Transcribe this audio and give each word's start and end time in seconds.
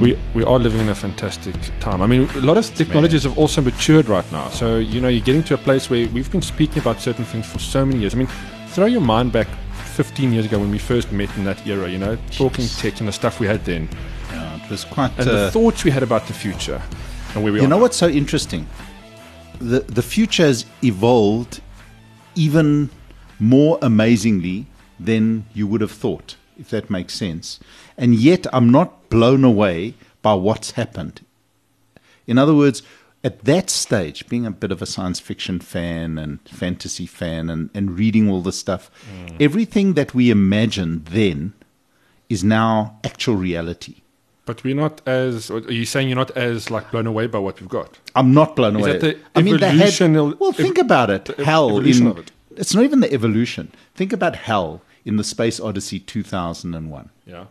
We 0.00 0.18
we 0.34 0.44
are 0.44 0.58
living 0.58 0.80
in 0.80 0.88
a 0.88 0.94
fantastic 0.94 1.54
time. 1.80 2.00
I 2.02 2.06
mean, 2.06 2.28
a 2.30 2.40
lot 2.40 2.56
of 2.56 2.74
technologies 2.74 3.24
have 3.24 3.36
also 3.38 3.60
matured 3.60 4.08
right 4.08 4.30
now. 4.32 4.48
So 4.48 4.78
you 4.78 5.00
know, 5.00 5.08
you're 5.08 5.24
getting 5.24 5.42
to 5.44 5.54
a 5.54 5.58
place 5.58 5.90
where 5.90 6.08
we've 6.08 6.30
been 6.30 6.42
speaking 6.42 6.78
about 6.78 7.00
certain 7.00 7.24
things 7.24 7.46
for 7.46 7.58
so 7.58 7.84
many 7.84 8.00
years. 8.00 8.14
I 8.14 8.18
mean, 8.18 8.28
throw 8.68 8.86
your 8.86 9.00
mind 9.02 9.32
back 9.32 9.48
15 9.94 10.32
years 10.32 10.46
ago 10.46 10.58
when 10.58 10.70
we 10.70 10.78
first 10.78 11.12
met 11.12 11.34
in 11.36 11.44
that 11.44 11.66
era. 11.66 11.88
You 11.88 11.98
know, 11.98 12.16
talking 12.30 12.66
tech 12.66 12.98
and 13.00 13.08
the 13.08 13.12
stuff 13.12 13.40
we 13.40 13.46
had 13.46 13.64
then, 13.64 13.88
yeah, 14.30 14.64
it 14.64 14.70
was 14.70 14.84
quite. 14.84 15.10
and 15.18 15.28
uh, 15.28 15.32
the 15.46 15.50
thoughts 15.50 15.84
we 15.84 15.90
had 15.90 16.02
about 16.02 16.26
the 16.26 16.32
future, 16.34 16.80
and 17.34 17.42
where 17.44 17.52
we 17.52 17.58
you 17.58 17.64
are. 17.66 17.68
know 17.68 17.76
now. 17.76 17.82
what's 17.82 17.96
so 17.96 18.08
interesting? 18.08 18.66
The 19.58 19.80
the 19.80 20.02
future 20.02 20.46
has 20.46 20.64
evolved 20.82 21.60
even 22.34 22.88
more 23.38 23.78
amazingly 23.82 24.66
than 24.98 25.44
you 25.54 25.66
would 25.66 25.80
have 25.80 25.92
thought, 25.92 26.36
if 26.58 26.70
that 26.70 26.88
makes 26.90 27.14
sense. 27.14 27.58
And 28.00 28.14
yet, 28.14 28.46
I'm 28.52 28.70
not 28.70 29.10
blown 29.10 29.44
away 29.44 29.94
by 30.22 30.32
what's 30.34 30.70
happened. 30.72 31.20
In 32.26 32.38
other 32.38 32.54
words, 32.54 32.82
at 33.22 33.44
that 33.44 33.68
stage, 33.68 34.26
being 34.26 34.46
a 34.46 34.50
bit 34.50 34.72
of 34.72 34.80
a 34.80 34.86
science 34.86 35.20
fiction 35.20 35.60
fan 35.60 36.16
and 36.16 36.40
fantasy 36.48 37.04
fan 37.04 37.50
and, 37.50 37.68
and 37.74 37.98
reading 37.98 38.30
all 38.30 38.40
this 38.40 38.58
stuff, 38.58 38.90
mm. 39.14 39.36
everything 39.38 39.92
that 39.94 40.14
we 40.14 40.30
imagined 40.30 41.06
then 41.06 41.52
is 42.30 42.42
now 42.42 42.98
actual 43.04 43.34
reality. 43.36 43.96
But 44.46 44.64
we're 44.64 44.74
not 44.74 45.06
as. 45.06 45.50
Are 45.50 45.60
you 45.70 45.84
saying 45.84 46.08
you're 46.08 46.16
not 46.16 46.30
as 46.30 46.70
like 46.70 46.90
blown 46.90 47.06
away 47.06 47.26
by 47.26 47.38
what 47.38 47.60
we've 47.60 47.68
got? 47.68 47.98
I'm 48.16 48.32
not 48.32 48.56
blown 48.56 48.76
Is 48.76 48.82
away. 48.86 48.92
that 48.98 49.00
the 49.34 49.38
I 49.38 49.42
mean, 49.42 49.58
they 49.58 49.66
had. 49.66 49.74
evolutional- 49.76 50.36
Well, 50.40 50.52
think 50.52 50.78
about 50.78 51.10
it. 51.10 51.28
ev- 51.38 51.44
Hell, 51.44 51.68
evolution 51.68 52.06
in, 52.06 52.12
of 52.12 52.18
it. 52.18 52.32
it's 52.56 52.74
not 52.74 52.84
even 52.84 53.00
the 53.00 53.12
evolution. 53.12 53.70
Think 53.94 54.12
about 54.14 54.34
HAL 54.36 54.80
in 55.04 55.16
the 55.18 55.24
Space 55.24 55.60
Odyssey 55.60 56.00
2001. 56.00 57.10
Yeah. 57.26 57.44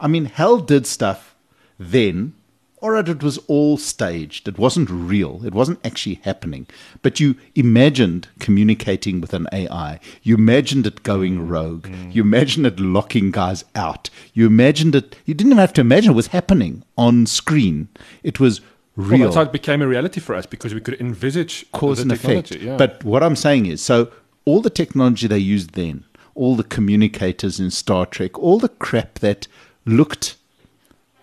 I 0.00 0.08
mean, 0.08 0.26
HAL 0.26 0.58
did 0.58 0.86
stuff 0.86 1.34
then, 1.78 2.34
or 2.80 2.96
it 2.96 3.22
was 3.22 3.38
all 3.46 3.76
staged. 3.76 4.48
It 4.48 4.58
wasn't 4.58 4.88
real. 4.90 5.44
It 5.44 5.52
wasn't 5.52 5.84
actually 5.84 6.20
happening. 6.22 6.66
But 7.02 7.20
you 7.20 7.36
imagined 7.54 8.28
communicating 8.38 9.20
with 9.20 9.34
an 9.34 9.46
AI. 9.52 10.00
You 10.22 10.34
imagined 10.34 10.86
it 10.86 11.02
going 11.02 11.38
mm. 11.38 11.50
rogue. 11.50 11.88
Mm. 11.88 12.14
You 12.14 12.22
imagined 12.22 12.66
it 12.66 12.80
locking 12.80 13.30
guys 13.30 13.64
out. 13.74 14.08
You 14.32 14.46
imagined 14.46 14.94
it. 14.94 15.16
You 15.26 15.34
didn't 15.34 15.52
even 15.52 15.58
have 15.58 15.74
to 15.74 15.82
imagine 15.82 16.12
it 16.12 16.16
was 16.16 16.28
happening 16.28 16.82
on 16.96 17.26
screen. 17.26 17.88
It 18.22 18.40
was 18.40 18.62
Well, 18.96 19.08
real 19.08 19.18
that's 19.24 19.36
how 19.36 19.42
it 19.42 19.52
became 19.52 19.82
a 19.82 19.86
reality 19.86 20.20
for 20.20 20.34
us 20.34 20.46
because 20.46 20.72
we 20.72 20.80
could 20.80 20.98
envisage 21.00 21.70
cause 21.72 22.00
and 22.00 22.10
effect. 22.10 22.52
Yeah. 22.52 22.78
But 22.78 23.04
what 23.04 23.22
I'm 23.22 23.36
saying 23.36 23.66
is, 23.66 23.82
so 23.82 24.10
all 24.46 24.62
the 24.62 24.70
technology 24.70 25.26
they 25.26 25.38
used 25.38 25.74
then, 25.74 26.04
all 26.34 26.56
the 26.56 26.64
communicators 26.64 27.60
in 27.60 27.70
Star 27.70 28.06
Trek, 28.06 28.38
all 28.38 28.58
the 28.58 28.70
crap 28.70 29.18
that 29.18 29.46
looked 29.84 30.36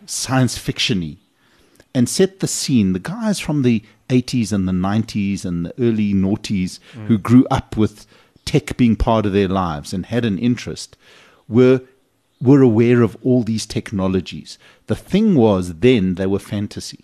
science 0.05 0.57
fictiony 0.57 1.17
and 1.93 2.07
set 2.07 2.39
the 2.39 2.47
scene. 2.47 2.93
The 2.93 2.99
guys 2.99 3.39
from 3.39 3.61
the 3.63 3.83
80s 4.09 4.51
and 4.53 4.67
the 4.67 4.71
90s 4.71 5.43
and 5.45 5.65
the 5.65 5.73
early 5.79 6.13
noughties 6.13 6.79
who 7.07 7.17
grew 7.17 7.45
up 7.51 7.75
with 7.75 8.05
tech 8.45 8.77
being 8.77 8.95
part 8.95 9.25
of 9.25 9.33
their 9.33 9.47
lives 9.49 9.93
and 9.93 10.05
had 10.05 10.23
an 10.25 10.37
interest 10.37 10.95
were 11.47 11.81
were 12.39 12.61
aware 12.61 13.01
of 13.01 13.17
all 13.23 13.41
these 13.41 13.65
technologies. 13.65 14.59
The 14.85 14.95
thing 14.95 15.33
was 15.33 15.73
then 15.79 16.15
they 16.15 16.27
were 16.27 16.37
fantasy. 16.39 16.99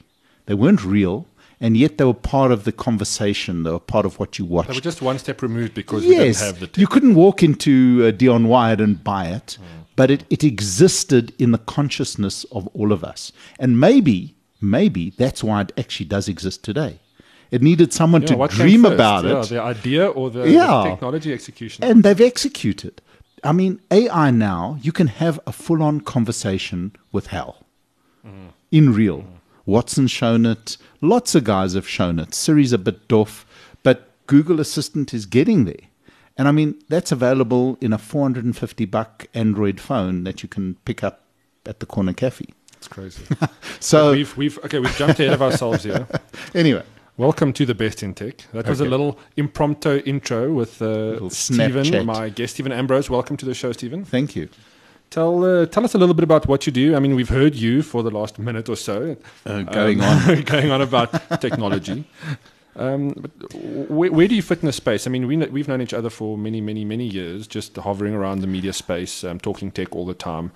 They 0.46 0.54
weren't 0.54 0.84
real 0.86 1.26
and 1.60 1.76
yet 1.76 1.98
they 1.98 2.04
were 2.06 2.14
part 2.14 2.52
of 2.52 2.64
the 2.66 2.72
conversation. 2.72 3.64
They 3.64 3.72
were 3.72 3.80
part 3.80 4.06
of 4.06 4.20
what 4.20 4.38
you 4.38 4.46
watched. 4.46 4.70
they 4.70 4.76
were 4.76 4.82
just 4.82 5.02
one 5.02 5.18
step 5.18 5.42
removed 5.42 5.74
because 5.74 6.04
we 6.04 6.10
didn't 6.10 6.26
Yes, 6.28 6.42
have 6.42 6.60
the 6.60 6.68
tech. 6.68 6.78
you 6.78 6.86
couldn't 6.88 7.16
walk 7.16 7.42
into 7.42 8.06
uh, 8.06 8.12
Dion 8.12 8.48
Wired 8.48 8.80
and 8.80 9.04
buy 9.04 9.26
it, 9.28 9.58
Mm. 9.60 9.83
But 9.96 10.10
it, 10.12 10.26
it 10.30 10.44
existed 10.44 11.34
in 11.38 11.52
the 11.52 11.58
consciousness 11.60 12.46
of 12.52 12.68
all 12.74 12.92
of 12.92 13.04
us. 13.04 13.32
And 13.60 13.80
maybe, 13.80 14.36
maybe 14.60 15.12
that's 15.12 15.44
why 15.44 15.62
it 15.62 15.72
actually 15.78 16.08
does 16.08 16.28
exist 16.28 16.64
today. 16.64 17.00
It 17.52 17.62
needed 17.62 17.94
someone 17.94 18.24
Yeah, 18.24 18.48
to 18.48 18.56
dream 18.56 18.84
about 18.84 19.26
yeah, 19.26 19.42
it, 19.42 19.50
The 19.50 19.62
idea 19.62 20.08
or 20.08 20.32
the, 20.32 20.40
the 20.42 20.84
technology 20.90 21.32
execution. 21.32 21.84
and 21.84 22.04
they've 22.04 22.20
executed. 22.20 23.00
I 23.44 23.52
mean, 23.52 23.80
AI 23.92 24.32
now, 24.32 24.80
you 24.82 24.92
can 24.92 25.08
have 25.08 25.40
a 25.46 25.52
full 25.52 25.84
on 25.84 26.02
conversation 26.02 26.96
with 27.12 27.28
HAL 27.28 27.64
mm. 28.26 28.50
in 28.72 28.94
real. 28.94 29.26
Watson's 29.66 30.12
shown 30.12 30.46
it. 30.46 30.78
Lots 31.02 31.36
of 31.36 31.44
guys 31.44 31.74
have 31.74 31.88
shown 31.88 32.20
it. 32.20 32.34
Siri's 32.34 32.74
a 32.74 32.78
bit 32.78 33.08
doff, 33.08 33.46
but 33.84 34.10
Google 34.28 34.60
Assistant 34.60 35.14
is 35.14 35.26
getting 35.26 35.66
there. 35.66 35.88
And 36.38 36.48
I 36.48 36.52
mean, 36.52 36.82
that's 36.90 37.12
available 37.12 37.78
in 37.80 37.94
a 37.94 37.98
450 37.98 38.86
buck 38.86 39.28
Android 39.34 39.80
phone 39.80 40.24
that 40.24 40.42
you 40.42 40.50
can 40.50 40.76
pick 40.86 41.04
up 41.04 41.22
at 41.66 41.80
the 41.80 41.86
corner 41.86 42.14
cafe. 42.14 42.46
It's 42.78 42.88
crazy. 42.88 43.24
So, 43.80 44.12
we've, 44.14 44.38
we've, 44.38 44.58
okay, 44.60 44.80
we've 44.80 44.96
jumped 44.96 45.20
ahead 45.20 45.34
of 45.34 45.42
ourselves 45.42 45.84
here. 45.84 46.08
anyway, 46.56 46.84
Welcome 47.16 47.54
to 47.54 47.66
the 47.68 47.76
best 47.76 48.02
in 48.02 48.16
tech. 48.16 48.38
That 48.54 48.68
was 48.68 48.80
a 48.80 48.86
little 48.86 49.20
impromptu 49.38 50.02
intro 50.04 50.52
with 50.52 50.82
uh, 50.82 51.30
Steven, 51.30 52.08
my 52.08 52.30
guest, 52.30 52.56
Steven 52.56 52.72
Ambrose. 52.72 53.08
Welcome 53.08 53.38
to 53.38 53.46
the 53.46 53.54
show, 53.54 53.72
Steven. 53.72 54.04
thank 54.04 54.36
you. 54.36 54.50
Tell 55.12 55.46
uh, 55.46 55.68
tell 55.68 55.86
us 55.86 55.94
a 55.94 56.00
little 56.00 56.16
bit 56.16 56.24
about 56.24 56.48
what 56.48 56.66
you 56.66 56.72
do. 56.72 56.96
I 56.96 57.00
mean, 57.00 57.14
we've 57.14 57.30
heard 57.30 57.54
you 57.54 57.84
for 57.84 58.02
the 58.02 58.10
last 58.10 58.40
minute 58.40 58.68
or 58.68 58.76
so 58.76 59.16
Uh, 59.46 59.62
going 59.62 60.02
um, 60.02 60.28
on. 60.28 60.42
going 60.54 60.72
on 60.72 60.82
about 60.82 61.12
technology. 61.40 62.04
Um, 62.76 63.14
but 63.16 63.32
where, 63.54 64.12
where 64.12 64.28
do 64.28 64.36
you 64.36 64.42
fit 64.42 64.62
in 64.62 64.66
the 64.66 64.74
space? 64.74 65.06
I 65.06 65.10
mean, 65.10 65.28
we, 65.28 65.38
we've 65.38 65.68
known 65.68 65.82
each 65.82 65.94
other 65.94 66.10
for 66.10 66.38
many, 66.38 66.60
many, 66.62 66.84
many 66.86 67.06
years, 67.06 67.48
just 67.48 67.76
hovering 67.76 68.14
around 68.14 68.42
the 68.42 68.48
media 68.48 68.74
space, 68.74 69.24
um, 69.24 69.40
talking 69.40 69.72
tech 69.72 69.96
all 69.96 70.06
the 70.06 70.14
time. 70.14 70.52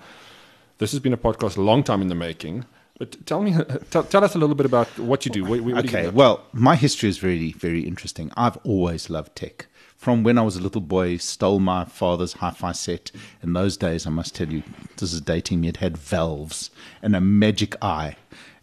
This 0.78 0.90
has 0.92 1.00
been 1.00 1.12
a 1.12 1.18
podcast 1.18 1.56
a 1.56 1.60
long 1.60 1.82
time 1.82 2.02
in 2.02 2.08
the 2.08 2.14
making. 2.14 2.64
But 2.98 3.24
tell 3.26 3.42
me, 3.42 3.54
tell, 3.90 4.02
tell 4.02 4.24
us 4.24 4.34
a 4.34 4.38
little 4.38 4.56
bit 4.56 4.66
about 4.66 4.86
what 4.98 5.24
you 5.24 5.30
do. 5.30 5.44
Where, 5.44 5.62
what 5.62 5.82
do 5.82 5.90
you 5.90 5.98
Okay, 5.98 6.08
well, 6.10 6.44
my 6.52 6.74
history 6.74 7.08
is 7.08 7.18
very, 7.18 7.52
very 7.52 7.82
interesting. 7.82 8.32
I've 8.36 8.56
always 8.58 9.08
loved 9.08 9.36
tech. 9.36 9.66
From 9.96 10.22
when 10.22 10.38
I 10.38 10.42
was 10.42 10.56
a 10.56 10.60
little 10.60 10.80
boy, 10.80 11.16
stole 11.16 11.58
my 11.58 11.84
father's 11.84 12.34
hi-fi 12.34 12.70
set. 12.70 13.10
In 13.42 13.52
those 13.52 13.76
days, 13.76 14.06
I 14.06 14.10
must 14.10 14.34
tell 14.34 14.48
you, 14.48 14.62
this 14.96 15.12
is 15.12 15.20
dating 15.20 15.60
me. 15.60 15.68
It 15.68 15.78
had 15.78 15.98
valves 15.98 16.70
and 17.02 17.16
a 17.16 17.20
magic 17.20 17.74
eye, 17.82 18.16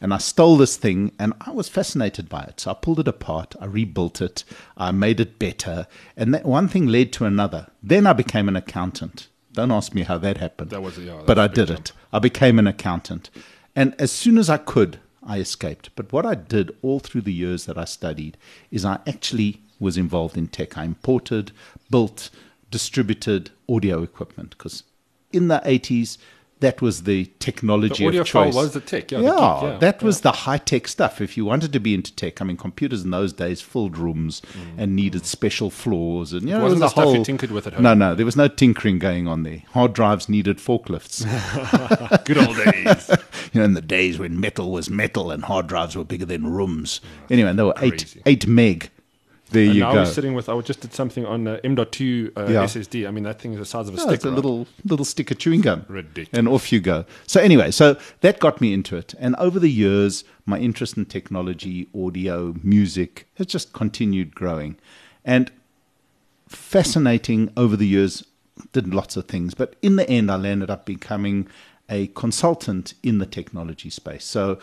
and 0.06 0.14
I 0.14 0.20
stole 0.20 0.56
this 0.56 0.78
thing, 0.78 1.14
and 1.18 1.34
I 1.42 1.50
was 1.50 1.68
fascinated 1.68 2.30
by 2.30 2.44
it. 2.44 2.60
So 2.60 2.70
I 2.70 2.76
pulled 2.76 3.00
it 3.00 3.08
apart, 3.08 3.56
I 3.60 3.66
rebuilt 3.66 4.22
it, 4.22 4.44
I 4.78 4.92
made 4.92 5.20
it 5.20 5.40
better, 5.40 5.88
and 6.16 6.32
that 6.32 6.46
one 6.46 6.68
thing 6.68 6.86
led 6.86 7.12
to 7.14 7.26
another. 7.26 7.70
Then 7.82 8.06
I 8.06 8.14
became 8.14 8.48
an 8.48 8.56
accountant. 8.56 9.30
Don't 9.54 9.72
ask 9.72 9.96
me 9.96 10.04
how 10.04 10.20
that 10.20 10.38
happened. 10.38 10.70
That 10.70 10.84
was- 10.84 11.00
yeah, 11.00 11.24
but 11.26 11.40
I 11.40 11.48
did 11.48 11.70
jump. 11.70 11.80
it. 11.80 11.92
I 12.14 12.20
became 12.20 12.60
an 12.60 12.68
accountant. 12.68 13.32
And 13.76 13.96
as 13.98 14.12
soon 14.12 14.38
as 14.38 14.48
I 14.48 14.58
could, 14.58 15.00
I 15.24 15.40
escaped. 15.40 15.90
But 15.96 16.14
what 16.14 16.24
I 16.24 16.36
did 16.36 16.70
all 16.84 17.00
through 17.00 17.22
the 17.22 17.34
years 17.34 17.66
that 17.66 17.76
I 17.80 17.86
studied 17.86 18.38
is 18.70 18.86
I 18.86 19.00
actually 19.08 19.64
was 19.80 19.98
involved 19.98 20.38
in 20.38 20.50
tech. 20.50 20.78
I 20.78 20.84
imported, 20.84 21.52
built, 21.90 22.30
distributed 22.70 23.50
audio 23.68 24.04
equipment 24.04 24.52
because 24.52 24.84
in 25.32 25.48
the 25.48 25.62
80s, 25.66 26.20
that 26.66 26.82
was 26.82 27.04
the 27.04 27.26
technology 27.40 28.04
The 28.10 28.20
of 28.20 28.26
audiophile 28.28 28.46
choice. 28.46 28.56
was 28.56 28.72
the 28.74 28.80
tech, 28.82 29.12
yeah, 29.12 29.20
Yeah, 29.20 29.32
the 29.32 29.36
geek, 29.36 29.72
yeah, 29.72 29.78
that 29.86 30.04
was 30.04 30.22
the 30.22 30.32
high 30.44 30.58
tech 30.58 30.88
stuff. 30.88 31.22
If 31.22 31.38
you 31.38 31.46
wanted 31.46 31.72
to 31.74 31.80
be 31.80 31.94
into 31.94 32.12
tech, 32.16 32.42
I 32.42 32.46
mean, 32.46 32.58
computers 32.58 33.04
in 33.04 33.12
those 33.12 33.34
days 33.34 33.62
filled 33.62 33.98
rooms 33.98 34.42
and 34.78 34.96
needed 34.96 35.26
special 35.26 35.70
floors, 35.70 36.34
and 36.34 36.44
you 36.44 36.50
know, 36.50 36.60
Mm. 36.60 36.64
wasn't 36.64 36.80
there 36.80 36.86
was 36.86 36.94
the 36.94 37.02
a 37.02 37.04
stuff 37.04 37.06
you 37.12 37.16
whole- 37.16 37.26
tinkered 37.26 37.52
with 37.52 37.68
at 37.68 37.74
home. 37.74 37.84
No, 37.84 37.94
no, 37.94 38.16
there 38.16 38.26
was 38.26 38.36
no 38.36 38.48
tinkering 38.48 39.00
going 39.00 39.28
on 39.28 39.44
there. 39.44 39.62
Hard 39.74 39.94
drives 39.94 40.28
needed 40.28 40.58
forklifts. 40.58 41.24
Good 42.26 42.38
old 42.38 42.56
days. 42.58 43.10
you 43.54 43.60
know, 43.60 43.66
in 43.66 43.74
the 43.74 43.82
days 43.82 44.18
when 44.20 44.40
metal 44.40 44.72
was 44.72 44.90
metal 44.90 45.32
and 45.32 45.44
hard 45.46 45.68
drives 45.68 45.96
were 45.96 46.04
bigger 46.04 46.26
than 46.26 46.48
rooms. 46.48 47.02
Anyway, 47.30 47.50
and 47.50 47.60
they 47.60 47.64
were 47.64 47.74
eight 47.82 48.16
eight 48.26 48.48
meg. 48.48 48.90
There 49.56 49.66
And 49.66 49.74
you 49.76 49.82
now 49.82 49.94
go. 49.94 50.00
we're 50.02 50.06
sitting 50.06 50.34
with, 50.34 50.48
I 50.50 50.60
just 50.62 50.82
did 50.82 50.94
something 50.94 51.26
on 51.26 51.48
uh, 51.48 51.60
M.2 51.64 52.38
uh, 52.38 52.46
Yeah. 52.48 52.64
SSD. 52.66 53.08
I 53.08 53.12
mean, 53.12 53.24
that 53.24 53.40
thing 53.42 53.54
is 53.54 53.60
the 53.60 53.66
size 53.66 53.88
of 53.90 53.96
a 53.96 53.98
Oh, 53.98 54.02
stick. 54.02 54.14
it's 54.16 54.26
a 54.26 54.30
right? 54.30 54.36
little 54.36 54.68
little 54.84 55.06
stick 55.06 55.32
of 55.32 55.38
chewing 55.38 55.62
gum. 55.62 55.86
Ridiculous. 55.88 56.38
And 56.38 56.48
off 56.48 56.72
you 56.72 56.80
go. 56.80 57.06
So 57.26 57.40
anyway, 57.40 57.72
so 57.72 57.98
that 58.22 58.40
got 58.40 58.62
me 58.62 58.74
into 58.74 58.96
it. 58.98 59.14
And 59.20 59.36
over 59.38 59.58
the 59.60 59.72
years, 59.72 60.24
my 60.46 60.60
interest 60.60 60.98
in 60.98 61.06
technology, 61.06 61.88
audio, 61.96 62.54
music 62.64 63.28
has 63.36 63.48
just 63.48 63.74
continued 63.74 64.36
growing. 64.36 64.78
And 65.24 65.52
fascinating 66.48 67.52
over 67.58 67.76
the 67.76 67.88
years, 67.88 68.24
did 68.74 68.94
lots 68.94 69.18
of 69.18 69.26
things. 69.28 69.54
But 69.54 69.76
in 69.82 69.96
the 69.96 70.10
end, 70.10 70.32
I 70.32 70.36
landed 70.36 70.70
up 70.70 70.86
becoming 70.86 71.48
a 71.90 72.08
consultant 72.08 72.94
in 73.04 73.18
the 73.20 73.26
technology 73.26 73.90
space. 73.90 74.26
So 74.26 74.60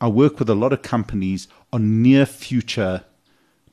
I 0.00 0.08
work 0.08 0.38
with 0.38 0.48
a 0.50 0.54
lot 0.54 0.72
of 0.72 0.82
companies 0.82 1.48
on 1.72 2.02
near 2.02 2.26
future 2.26 3.04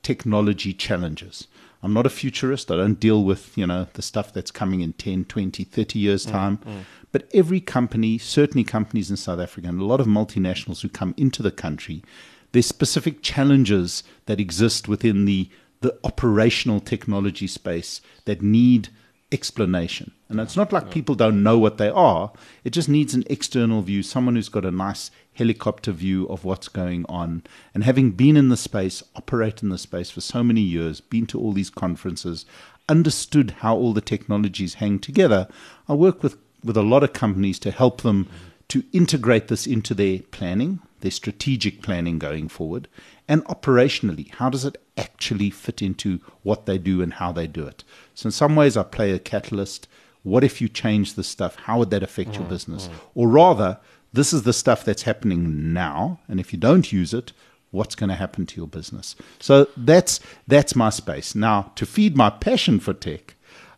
technology 0.04 0.74
challenges. 0.74 1.48
I'm 1.82 1.94
not 1.94 2.06
a 2.06 2.10
futurist. 2.10 2.72
I 2.72 2.76
don't 2.76 3.00
deal 3.00 3.24
with, 3.24 3.58
you 3.58 3.66
know, 3.66 3.88
the 3.94 4.02
stuff 4.02 4.34
that's 4.34 4.52
coming 4.52 4.82
in 4.82 4.94
10, 4.94 5.26
20, 5.26 5.64
30 5.64 6.00
years 6.00 6.26
mm, 6.26 6.32
time. 6.32 6.58
Mm. 6.58 6.84
But 7.12 7.30
every 7.34 7.62
company, 7.62 8.18
certainly 8.18 8.64
companies 8.64 9.10
in 9.10 9.18
South 9.18 9.40
Africa 9.40 9.68
and 9.68 9.82
a 9.82 9.86
lot 9.86 10.02
of 10.02 10.08
multinationals 10.08 10.82
who 10.82 10.90
come 10.90 11.14
into 11.18 11.42
the 11.42 11.52
country, 11.52 12.04
there's 12.52 12.66
specific 12.66 13.22
challenges 13.22 14.04
that 14.26 14.40
exist 14.40 14.88
within 14.88 15.26
the 15.26 15.50
the 15.82 15.98
operational 16.04 16.82
technology 16.82 17.48
space 17.48 18.02
that 18.26 18.42
need 18.42 18.90
explanation. 19.32 20.12
And 20.28 20.40
it's 20.40 20.58
not 20.58 20.74
like 20.74 20.92
people 20.92 21.16
don't 21.16 21.44
know 21.44 21.58
what 21.58 21.78
they 21.78 21.90
are. 21.90 22.32
It 22.64 22.72
just 22.72 22.90
needs 22.90 23.14
an 23.14 23.24
external 23.30 23.82
view, 23.82 24.04
someone 24.04 24.36
who's 24.36 24.50
got 24.50 24.66
a 24.66 24.72
nice 24.72 25.10
helicopter 25.34 25.92
view 25.92 26.28
of 26.28 26.44
what's 26.44 26.68
going 26.68 27.06
on. 27.08 27.44
And 27.74 27.84
having 27.84 28.12
been 28.12 28.36
in 28.36 28.50
the 28.50 28.58
space, 28.58 29.04
operate 29.16 29.64
in 29.64 29.70
the 29.70 29.78
space 29.78 30.10
for 30.12 30.22
so 30.22 30.44
many 30.44 30.62
years, 30.62 31.02
been 31.02 31.26
to 31.28 31.40
all 31.40 31.54
these 31.54 31.70
conferences, 31.70 32.46
understood 32.88 33.52
how 33.60 33.76
all 33.76 33.94
the 33.94 34.02
technologies 34.02 34.76
hang 34.76 35.00
together, 35.00 35.48
I 35.88 35.94
work 35.94 36.24
with, 36.24 36.38
with 36.64 36.76
a 36.76 36.84
lot 36.84 37.04
of 37.04 37.14
companies 37.14 37.60
to 37.60 37.72
help 37.72 38.02
them 38.02 38.28
to 38.70 38.84
integrate 38.92 39.48
this 39.48 39.66
into 39.66 39.94
their 39.94 40.20
planning, 40.32 40.80
their 41.02 41.12
strategic 41.12 41.82
planning 41.82 42.20
going 42.20 42.50
forward, 42.50 42.88
and 43.28 43.46
operationally, 43.46 44.34
how 44.36 44.50
does 44.50 44.66
it 44.66 44.82
actually 44.98 45.50
fit 45.50 45.82
into 45.82 46.20
what 46.44 46.66
they 46.66 46.78
do 46.78 47.02
and 47.02 47.14
how 47.14 47.32
they 47.32 47.48
do 47.48 47.66
it? 47.66 47.84
So, 48.16 48.28
in 48.28 48.32
some 48.32 48.56
ways, 48.56 48.76
I 48.76 48.84
play 48.84 49.12
a 49.12 49.20
catalyst. 49.20 49.88
What 50.24 50.44
if 50.44 50.60
you 50.62 50.68
change 50.68 51.14
this 51.14 51.28
stuff? 51.28 51.56
How 51.56 51.78
would 51.80 51.92
that 51.92 52.04
affect 52.04 52.36
your 52.36 52.44
mm, 52.44 52.50
business? 52.50 52.88
Mm. 52.88 52.94
Or 53.16 53.28
rather, 53.28 53.80
this 54.14 54.34
is 54.34 54.44
the 54.44 54.54
stuff 54.54 54.84
that's 54.84 55.04
happening 55.04 55.74
now, 55.74 56.20
and 56.28 56.40
if 56.40 56.52
you 56.52 56.60
don't 56.60 56.92
use 56.92 57.14
it, 57.14 57.32
what's 57.72 57.96
going 57.96 58.10
to 58.10 58.16
happen 58.16 58.46
to 58.48 58.58
your 58.58 58.68
business? 58.68 59.16
So 59.40 59.68
that's 59.78 60.20
that's 60.48 60.76
my 60.76 60.90
space. 60.90 61.36
Now, 61.36 61.72
to 61.76 61.86
feed 61.86 62.18
my 62.18 62.30
passion 62.30 62.80
for 62.80 62.94
tech, 62.94 63.36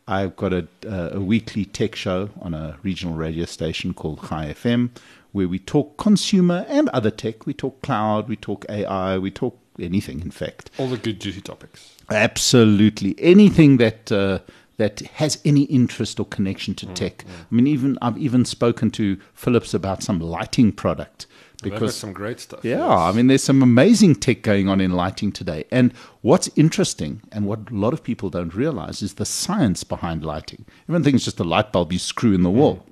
I've 0.07 0.35
got 0.35 0.53
a, 0.53 0.67
a 0.87 1.19
weekly 1.19 1.65
tech 1.65 1.95
show 1.95 2.29
on 2.41 2.53
a 2.53 2.77
regional 2.83 3.15
radio 3.15 3.45
station 3.45 3.93
called 3.93 4.19
ChaiFM, 4.19 4.89
where 5.31 5.47
we 5.47 5.59
talk 5.59 5.97
consumer 5.97 6.65
and 6.69 6.89
other 6.89 7.11
tech. 7.11 7.45
We 7.45 7.53
talk 7.53 7.81
cloud, 7.81 8.27
we 8.27 8.35
talk 8.35 8.65
AI, 8.69 9.17
we 9.17 9.31
talk 9.31 9.57
anything, 9.79 10.21
in 10.21 10.31
fact. 10.31 10.69
All 10.77 10.87
the 10.87 10.97
good 10.97 11.19
juicy 11.19 11.41
topics. 11.41 11.95
Absolutely. 12.09 13.15
Anything 13.19 13.77
that 13.77 14.11
uh, 14.11 14.39
that 14.81 15.01
has 15.01 15.39
any 15.45 15.61
interest 15.65 16.19
or 16.19 16.25
connection 16.25 16.73
to 16.73 16.87
tech. 16.87 17.19
Mm, 17.19 17.27
mm. 17.27 17.45
I 17.51 17.55
mean, 17.55 17.67
even 17.67 17.99
I've 18.01 18.17
even 18.17 18.45
spoken 18.45 18.89
to 18.91 19.15
Philips 19.35 19.75
about 19.75 20.01
some 20.01 20.19
lighting 20.19 20.71
product 20.71 21.27
because 21.61 21.95
some 21.95 22.13
great 22.13 22.39
stuff. 22.39 22.65
yeah, 22.65 22.79
yes. 22.79 22.89
I 22.89 23.11
mean, 23.11 23.27
there's 23.27 23.43
some 23.43 23.61
amazing 23.61 24.15
tech 24.15 24.41
going 24.41 24.67
on 24.67 24.81
in 24.81 24.93
lighting 24.93 25.31
today. 25.31 25.65
And 25.69 25.93
what's 26.21 26.49
interesting 26.55 27.21
and 27.31 27.45
what 27.45 27.69
a 27.69 27.75
lot 27.75 27.93
of 27.93 28.03
people 28.03 28.31
don't 28.31 28.55
realize 28.55 29.03
is 29.03 29.13
the 29.13 29.25
science 29.25 29.83
behind 29.83 30.25
lighting. 30.25 30.65
Everyone 30.85 31.03
thinks 31.03 31.17
it's 31.17 31.25
just 31.25 31.39
a 31.39 31.43
light 31.43 31.71
bulb 31.71 31.93
you 31.93 31.99
screw 31.99 32.33
in 32.33 32.41
the 32.41 32.49
mm, 32.49 32.53
wall. 32.53 32.83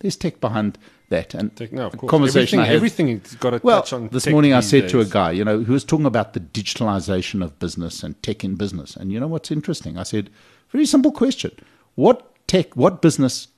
There's 0.00 0.16
tech 0.16 0.40
behind 0.40 0.78
that. 1.10 1.32
And 1.32 1.54
Tech- 1.54 1.72
no, 1.72 1.86
of 1.86 1.96
course. 1.96 2.10
conversation 2.10 2.58
everything, 2.58 3.10
everything's 3.10 3.36
got 3.36 3.54
a 3.54 3.60
well, 3.62 3.82
touch 3.82 3.92
on. 3.92 4.08
this 4.08 4.26
morning 4.26 4.52
I 4.52 4.60
said 4.60 4.88
to 4.88 4.98
a 4.98 5.04
guy, 5.04 5.30
you 5.30 5.44
know, 5.44 5.62
who 5.62 5.74
was 5.74 5.84
talking 5.84 6.06
about 6.06 6.32
the 6.32 6.40
digitalization 6.40 7.44
of 7.44 7.56
business 7.60 8.02
and 8.02 8.20
tech 8.24 8.42
in 8.42 8.56
business. 8.56 8.96
And 8.96 9.12
you 9.12 9.20
know 9.20 9.28
what's 9.28 9.52
interesting? 9.52 9.96
I 9.96 10.02
said, 10.02 10.30
very 10.70 10.86
simple 10.86 11.12
question. 11.12 11.52
What 11.94 12.32
tech, 12.46 12.76
what 12.76 13.00
business 13.02 13.48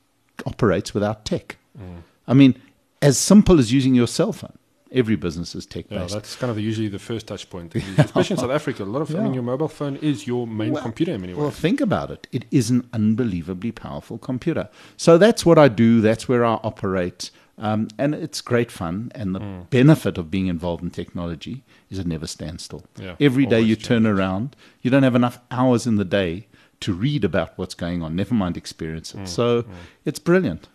operates 0.47 0.95
without 0.95 1.25
tech? 1.25 1.57
Mm. 1.79 2.03
I 2.27 2.35
mean, 2.35 2.55
as 3.03 3.19
simple 3.19 3.59
as 3.59 3.73
using 3.73 3.95
your 3.95 4.07
cell 4.07 4.33
phone. 4.33 4.53
Every 4.91 5.17
business 5.17 5.55
is 5.55 5.67
tech 5.67 5.85
Yeah, 5.91 6.07
that's 6.07 6.35
kind 6.37 6.49
of 6.49 6.57
the, 6.57 6.63
usually 6.63 6.89
the 6.89 6.99
first 6.99 7.27
touch 7.27 7.51
point. 7.51 7.75
Especially 7.99 8.35
in 8.35 8.41
South 8.41 8.51
Africa, 8.51 8.85
a 8.85 8.87
lot 8.87 9.03
of 9.03 9.15
I 9.15 9.19
mean, 9.23 9.35
your 9.35 9.43
mobile 9.43 9.69
phone 9.69 9.97
is 9.97 10.27
your 10.27 10.47
main 10.47 10.73
Well- 10.73 10.83
computer 10.83 11.13
in 11.13 11.21
many 11.21 11.35
ways. 11.35 11.43
Well, 11.43 11.51
think 11.51 11.83
about 11.83 12.11
it. 12.11 12.27
It 12.33 12.47
is 12.51 12.71
an 12.71 12.89
unbelievably 12.95 13.73
powerful 13.73 14.17
computer. 14.17 14.71
So 14.97 15.19
that's 15.19 15.45
what 15.45 15.59
I 15.59 15.69
do. 15.69 16.01
That's 16.01 16.27
where 16.27 16.43
I 16.43 16.55
operate. 16.65 17.31
Um, 17.59 17.89
and 17.99 18.15
it's 18.15 18.41
great 18.41 18.71
fun. 18.73 19.13
And 19.15 19.35
the 19.35 19.41
Mm. 19.41 19.69
benefit 19.69 20.17
of 20.17 20.31
being 20.31 20.47
involved 20.47 20.83
in 20.83 20.89
technology 20.91 21.65
is 21.91 21.99
it 21.99 22.07
never 22.07 22.27
stands 22.27 22.63
still. 22.63 22.85
Yeah, 22.99 23.17
Every 23.21 23.45
day 23.45 23.61
you 23.61 23.77
turn 23.77 24.07
around, 24.07 24.57
you 24.81 24.91
don't 24.91 25.03
have 25.03 25.15
enough 25.17 25.39
hours 25.51 25.87
in 25.87 25.97
the 25.97 26.05
day 26.07 26.47
to 26.81 26.93
read 26.93 27.25
about 27.25 27.57
what's 27.59 27.75
going 27.75 28.03
on, 28.03 28.15
never 28.17 28.35
mind 28.35 28.57
experience 28.57 29.13
Mm. 29.13 29.23
it. 29.23 29.29
So 29.29 29.65
it's 30.05 30.19
brilliant. 30.19 30.69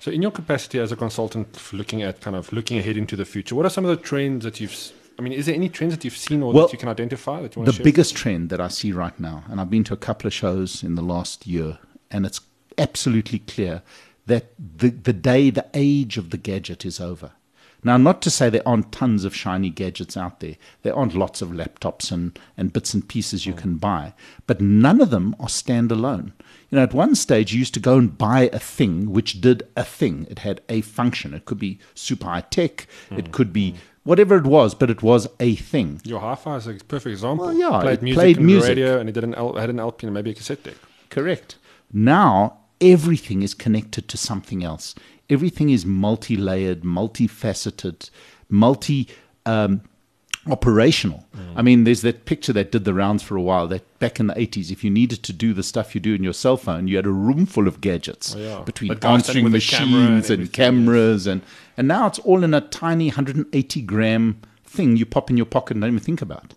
So, 0.00 0.10
in 0.10 0.20
your 0.22 0.30
capacity 0.30 0.78
as 0.78 0.92
a 0.92 0.96
consultant, 0.96 1.48
looking 1.72 2.02
at 2.02 2.20
kind 2.20 2.36
of 2.36 2.52
looking 2.52 2.78
ahead 2.78 2.96
into 2.96 3.16
the 3.16 3.24
future, 3.24 3.54
what 3.54 3.64
are 3.66 3.70
some 3.70 3.84
of 3.84 3.90
the 3.96 4.02
trends 4.02 4.44
that 4.44 4.60
you've? 4.60 4.92
I 5.18 5.22
mean, 5.22 5.32
is 5.32 5.46
there 5.46 5.54
any 5.54 5.70
trends 5.70 5.94
that 5.94 6.04
you've 6.04 6.16
seen 6.16 6.42
or 6.42 6.52
Well, 6.52 6.66
that 6.66 6.72
you 6.72 6.78
can 6.78 6.90
identify 6.90 7.40
that 7.40 7.56
you 7.56 7.60
want 7.60 7.66
the 7.66 7.72
to 7.72 7.76
share? 7.78 7.84
biggest 7.84 8.14
trend 8.14 8.50
that 8.50 8.60
I 8.60 8.68
see 8.68 8.92
right 8.92 9.18
now, 9.18 9.44
and 9.48 9.60
I've 9.60 9.70
been 9.70 9.84
to 9.84 9.94
a 9.94 9.96
couple 9.96 10.26
of 10.26 10.34
shows 10.34 10.82
in 10.82 10.94
the 10.96 11.02
last 11.02 11.46
year, 11.46 11.78
and 12.10 12.26
it's 12.26 12.40
absolutely 12.76 13.38
clear 13.38 13.82
that 14.26 14.52
the, 14.58 14.90
the 14.90 15.14
day, 15.14 15.48
the 15.50 15.64
age 15.72 16.18
of 16.18 16.28
the 16.30 16.36
gadget 16.36 16.84
is 16.84 17.00
over. 17.00 17.32
Now, 17.84 17.96
not 17.96 18.20
to 18.22 18.30
say 18.30 18.50
there 18.50 18.66
aren't 18.66 18.92
tons 18.92 19.24
of 19.24 19.34
shiny 19.34 19.70
gadgets 19.70 20.16
out 20.16 20.40
there. 20.40 20.56
There 20.82 20.94
aren't 20.94 21.14
lots 21.14 21.40
of 21.40 21.50
laptops 21.50 22.10
and, 22.10 22.38
and 22.56 22.72
bits 22.72 22.94
and 22.94 23.06
pieces 23.06 23.46
you 23.46 23.52
hmm. 23.52 23.58
can 23.58 23.76
buy, 23.76 24.14
but 24.46 24.60
none 24.60 25.00
of 25.00 25.10
them 25.10 25.36
are 25.38 25.46
standalone. 25.46 26.32
You 26.70 26.76
know, 26.76 26.82
at 26.82 26.94
one 26.94 27.14
stage, 27.14 27.52
you 27.52 27.60
used 27.60 27.74
to 27.74 27.80
go 27.80 27.96
and 27.96 28.16
buy 28.16 28.50
a 28.52 28.58
thing 28.58 29.12
which 29.12 29.40
did 29.40 29.62
a 29.76 29.84
thing. 29.84 30.26
It 30.28 30.40
had 30.40 30.62
a 30.68 30.80
function. 30.80 31.32
It 31.32 31.44
could 31.44 31.58
be 31.58 31.78
super 31.94 32.26
high 32.26 32.40
tech. 32.40 32.86
Hmm. 33.08 33.18
It 33.18 33.32
could 33.32 33.52
be 33.52 33.72
hmm. 33.72 33.76
whatever 34.04 34.36
it 34.36 34.46
was, 34.46 34.74
but 34.74 34.90
it 34.90 35.02
was 35.02 35.28
a 35.38 35.54
thing. 35.56 36.00
Your 36.04 36.20
hi-fi 36.20 36.56
is 36.56 36.66
a 36.66 36.74
perfect 36.74 37.12
example. 37.12 37.46
Well, 37.46 37.54
yeah, 37.54 37.80
played 37.80 38.02
music 38.02 38.18
played 38.18 38.38
on 38.38 38.46
music. 38.46 38.74
the 38.74 38.82
radio, 38.82 38.98
and 38.98 39.08
it 39.08 39.12
did 39.12 39.24
an 39.24 39.34
L- 39.34 39.54
had 39.54 39.70
an 39.70 39.78
LP 39.78 40.06
and 40.06 40.14
maybe 40.14 40.30
a 40.30 40.34
cassette 40.34 40.64
deck. 40.64 40.74
Correct. 41.10 41.56
Now 41.92 42.58
everything 42.80 43.42
is 43.42 43.54
connected 43.54 44.08
to 44.08 44.16
something 44.16 44.64
else. 44.64 44.94
Everything 45.28 45.70
is 45.70 45.84
multi-layered, 45.84 46.82
multifaceted, 46.82 48.10
multi 48.48 49.08
um, 49.44 49.82
operational. 50.48 51.26
I 51.56 51.62
mean, 51.62 51.84
there's 51.84 52.02
that 52.02 52.24
picture 52.24 52.52
that 52.52 52.70
did 52.70 52.84
the 52.84 52.94
rounds 52.94 53.22
for 53.22 53.36
a 53.36 53.42
while. 53.42 53.66
That 53.66 53.98
back 53.98 54.20
in 54.20 54.28
the 54.28 54.34
80s, 54.34 54.70
if 54.70 54.84
you 54.84 54.90
needed 54.90 55.22
to 55.24 55.32
do 55.32 55.52
the 55.52 55.62
stuff 55.62 55.94
you 55.94 56.00
do 56.00 56.14
in 56.14 56.22
your 56.22 56.32
cell 56.32 56.56
phone, 56.56 56.86
you 56.86 56.96
had 56.96 57.06
a 57.06 57.10
room 57.10 57.46
full 57.46 57.66
of 57.66 57.80
gadgets 57.80 58.34
Oh, 58.34 58.38
yeah. 58.38 58.60
between 58.60 58.88
But 58.88 59.04
answering 59.04 59.44
with 59.44 59.54
a 59.54 59.60
camera 59.60 60.00
and 60.00 60.14
machines 60.14 60.30
and, 60.30 60.40
everything, 60.42 60.52
cameras, 60.52 61.26
and 61.26 61.42
and 61.76 61.88
now 61.88 62.06
it's 62.06 62.18
all 62.20 62.44
in 62.44 62.54
a 62.54 62.60
tiny 62.60 63.08
180 63.08 63.82
gram 63.82 64.40
thing 64.64 64.96
you 64.96 65.04
pop 65.06 65.30
in 65.30 65.36
your 65.36 65.46
pocket 65.46 65.74
and 65.76 65.82
don't 65.82 65.90
even 65.90 66.00
think 66.00 66.22
about. 66.22 66.54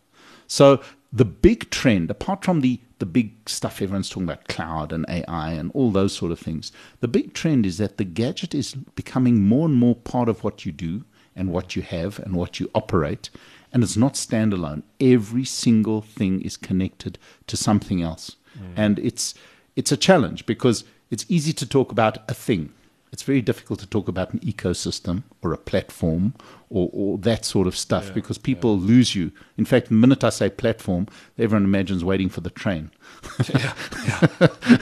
So 0.48 0.82
the 1.12 1.26
big 1.26 1.70
trend, 1.70 2.12
apart 2.12 2.44
from 2.44 2.62
the 2.62 2.80
the 3.00 3.06
big 3.06 3.48
stuff 3.48 3.82
everyone's 3.82 4.10
talking 4.10 4.24
about, 4.24 4.48
cloud 4.50 4.92
and 4.92 5.06
AI 5.08 5.54
and 5.54 5.72
all 5.74 5.90
those 5.90 6.12
sort 6.14 6.34
of 6.34 6.40
things, 6.40 6.72
the 7.00 7.08
big 7.08 7.34
trend 7.34 7.66
is 7.66 7.78
that 7.78 7.98
the 7.98 8.04
gadget 8.04 8.54
is 8.54 8.76
becoming 8.76 9.42
more 9.42 9.68
and 9.68 9.76
more 9.76 9.96
part 9.96 10.28
of 10.28 10.44
what 10.44 10.66
you 10.66 10.74
do 10.74 11.06
and 11.34 11.50
what 11.50 11.78
you 11.78 11.82
have 11.82 12.20
and 12.20 12.36
what 12.36 12.60
you 12.60 12.70
operate, 12.76 13.30
and 13.72 13.84
it's 13.84 13.96
not 13.96 14.16
standalone. 14.16 14.84
Every 15.00 15.46
single 15.46 16.02
thing 16.02 16.42
is 16.42 16.58
connected 16.58 17.18
to 17.48 17.56
something 17.56 18.02
else, 18.02 18.36
mm. 18.58 18.74
and 18.76 19.00
it's 19.00 19.34
it's 19.76 19.92
a 19.92 19.98
challenge 19.98 20.46
because 20.46 20.84
it's 21.10 21.26
easy 21.30 21.54
to 21.54 21.66
talk 21.66 21.92
about 21.92 22.18
a 22.30 22.34
thing. 22.34 22.74
It's 23.12 23.24
very 23.24 23.42
difficult 23.42 23.80
to 23.80 23.88
talk 23.88 24.08
about 24.08 24.34
an 24.34 24.40
ecosystem 24.40 25.24
or 25.42 25.52
a 25.54 25.58
platform 25.58 26.36
or, 26.70 26.90
or 26.94 27.18
that 27.20 27.44
sort 27.44 27.66
of 27.66 27.76
stuff 27.76 28.14
because 28.14 28.38
people 28.38 28.78
lose 28.78 29.16
you. 29.16 29.32
In 29.58 29.66
fact, 29.66 29.88
the 29.88 29.96
minute 29.96 30.24
I 30.24 30.30
say 30.30 30.50
platform, 30.50 31.08
everyone 31.38 31.64
imagines 31.64 32.04
waiting 32.04 32.30
for 32.30 32.42
the 32.42 32.50
train. 32.50 32.92
Yeah, 33.50 33.74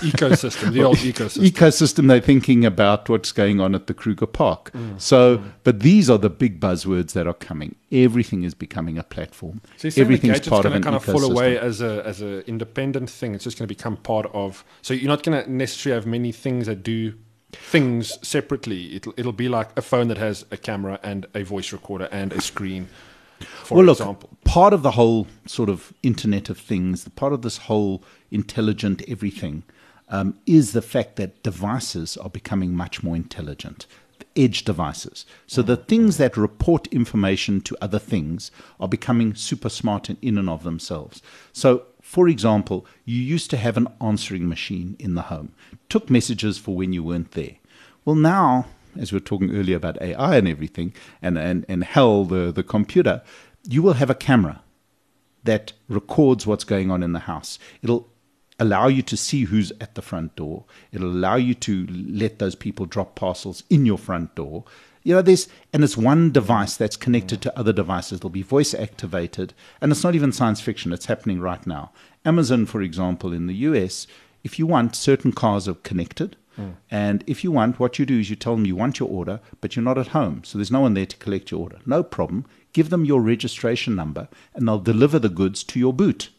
ecosystem, 0.03 0.74
the 0.74 0.84
old 0.84 0.98
ecosystem. 0.98 1.50
Ecosystem, 1.50 2.07
they're 2.07 2.19
thinking 2.19 2.65
about 2.65 3.07
what's 3.07 3.31
going 3.31 3.62
on 3.62 3.74
at 3.74 3.88
the 3.88 3.93
Kruger 3.93 4.25
Park. 4.25 4.72
Mm. 4.72 5.00
So, 5.00 5.41
but 5.63 5.79
these 5.79 6.10
are 6.10 6.17
the 6.17 6.29
big 6.29 6.60
buzzwords 6.60 7.13
that 7.13 7.25
are 7.25 7.34
coming. 7.34 7.75
Everything 7.91 8.43
is 8.43 8.53
becoming 8.53 8.98
a 8.98 9.03
platform. 9.03 9.62
So 9.77 9.88
you're 9.88 9.91
saying 9.91 9.96
the 9.96 10.01
Everything's 10.01 10.48
part 10.48 10.65
of 10.65 10.72
going 10.72 10.75
an 10.75 10.81
to 10.81 10.86
kind 10.86 10.96
of 10.96 11.05
ecosystem. 11.05 11.12
fall 11.22 11.31
away 11.31 11.57
as 11.57 11.81
a 11.81 12.05
as 12.05 12.22
an 12.22 12.41
independent 12.41 13.10
thing. 13.10 13.34
It's 13.34 13.46
just 13.46 13.57
going 13.57 13.67
to 13.67 13.74
become 13.74 13.96
part 13.98 14.29
of. 14.34 14.65
So 14.81 14.93
you're 14.93 15.07
not 15.07 15.24
going 15.24 15.43
to 15.43 15.51
necessarily 15.51 15.96
have 15.96 16.05
many 16.05 16.31
things 16.31 16.67
that 16.67 16.84
do 16.84 17.13
things 17.51 18.17
separately. 18.27 18.95
It'll 18.95 19.13
it'll 19.17 19.31
be 19.31 19.49
like 19.49 19.69
a 19.77 19.81
phone 19.81 20.07
that 20.09 20.17
has 20.17 20.45
a 20.51 20.57
camera 20.57 20.99
and 21.03 21.25
a 21.33 21.43
voice 21.43 21.71
recorder 21.71 22.09
and 22.11 22.33
a 22.33 22.41
screen. 22.41 22.89
For 23.39 23.75
well, 23.75 23.85
look, 23.85 23.99
example, 23.99 24.29
part 24.45 24.73
of 24.73 24.81
the 24.81 24.91
whole 24.91 25.27
sort 25.45 25.69
of 25.69 25.93
Internet 26.01 26.49
of 26.49 26.57
Things, 26.57 27.03
the 27.03 27.11
part 27.11 27.33
of 27.33 27.43
this 27.43 27.57
whole 27.57 28.03
intelligent 28.31 29.03
everything, 29.07 29.63
um, 30.09 30.39
is 30.45 30.71
the 30.71 30.81
fact 30.81 31.17
that 31.17 31.43
devices 31.43 32.17
are 32.17 32.29
becoming 32.29 32.73
much 32.73 33.03
more 33.03 33.15
intelligent. 33.15 33.85
Edge 34.35 34.63
devices. 34.63 35.25
So 35.47 35.61
the 35.61 35.77
things 35.77 36.17
that 36.17 36.37
report 36.37 36.87
information 36.87 37.59
to 37.61 37.77
other 37.81 37.99
things 37.99 38.51
are 38.79 38.87
becoming 38.87 39.33
super 39.35 39.69
smart 39.69 40.09
in, 40.09 40.17
in 40.21 40.37
and 40.37 40.49
of 40.49 40.63
themselves. 40.63 41.21
So, 41.53 41.83
for 42.07 42.29
example, 42.29 42.85
you 43.03 43.21
used 43.21 43.49
to 43.49 43.57
have 43.57 43.75
an 43.75 43.89
answering 43.99 44.47
machine 44.47 44.95
in 44.97 45.15
the 45.15 45.23
home, 45.23 45.51
took 45.89 46.09
messages 46.09 46.57
for 46.57 46.73
when 46.73 46.93
you 46.93 47.03
weren't 47.03 47.31
there. 47.31 47.57
Well, 48.05 48.15
now 48.15 48.67
as 48.97 49.11
we 49.11 49.17
were 49.17 49.25
talking 49.25 49.53
earlier 49.53 49.75
about 49.75 50.01
AI 50.01 50.37
and 50.37 50.47
everything, 50.47 50.93
and, 51.21 51.37
and, 51.37 51.65
and 51.67 51.83
HAL, 51.83 52.23
the, 52.23 52.53
the 52.53 52.63
computer, 52.63 53.21
you 53.67 53.83
will 53.83 53.93
have 53.93 54.09
a 54.09 54.15
camera 54.15 54.61
that 55.43 55.73
records 55.89 56.47
what's 56.47 56.63
going 56.63 56.89
on 56.89 57.03
in 57.03 57.11
the 57.11 57.19
house. 57.19 57.59
It'll 57.81 58.07
allow 58.57 58.87
you 58.87 59.01
to 59.01 59.17
see 59.17 59.43
who's 59.43 59.73
at 59.81 59.95
the 59.95 60.01
front 60.01 60.37
door. 60.37 60.63
It'll 60.93 61.11
allow 61.11 61.35
you 61.35 61.55
to 61.55 61.85
let 61.89 62.39
those 62.39 62.55
people 62.55 62.85
drop 62.85 63.15
parcels 63.15 63.63
in 63.69 63.85
your 63.85 63.97
front 63.97 64.33
door. 64.33 64.63
You 65.07 65.13
know, 65.13 65.21
there's 65.21 65.47
and 65.71 65.85
it's 65.85 65.95
one 65.95 66.33
device 66.33 66.75
that's 66.75 66.97
connected 66.97 67.41
to 67.41 67.57
other 67.57 67.71
devices. 67.71 68.17
It'll 68.17 68.29
be 68.29 68.41
voice 68.41 68.73
activated, 68.73 69.53
and 69.79 69.89
it's 69.89 70.03
not 70.03 70.15
even 70.15 70.33
science 70.33 70.59
fiction. 70.59 70.91
It's 70.91 71.05
happening 71.05 71.39
right 71.39 71.65
now. 71.65 71.93
Amazon, 72.25 72.65
for 72.65 72.81
example, 72.81 73.31
in 73.31 73.47
the 73.47 73.53
US, 73.53 74.05
if 74.43 74.59
you 74.59 74.67
want, 74.67 74.97
certain 74.97 75.31
cars 75.31 75.65
are 75.65 75.75
connected. 75.75 76.35
Hmm. 76.57 76.71
And 76.91 77.23
if 77.25 77.41
you 77.41 77.53
want, 77.53 77.79
what 77.79 77.97
you 77.97 78.05
do 78.05 78.19
is 78.19 78.29
you 78.29 78.35
tell 78.35 78.57
them 78.57 78.65
you 78.65 78.75
want 78.75 78.99
your 78.99 79.07
order, 79.07 79.39
but 79.61 79.77
you're 79.77 79.85
not 79.85 79.97
at 79.97 80.07
home. 80.07 80.43
So 80.43 80.57
there's 80.57 80.71
no 80.71 80.81
one 80.81 80.93
there 80.93 81.05
to 81.05 81.15
collect 81.15 81.51
your 81.51 81.61
order. 81.61 81.79
No 81.85 82.03
problem. 82.03 82.45
Give 82.73 82.89
them 82.89 83.05
your 83.05 83.21
registration 83.21 83.95
number 83.95 84.27
and 84.55 84.67
they'll 84.67 84.77
deliver 84.77 85.19
the 85.19 85.29
goods 85.29 85.63
to 85.63 85.79
your 85.79 85.93
boot. 85.93 86.31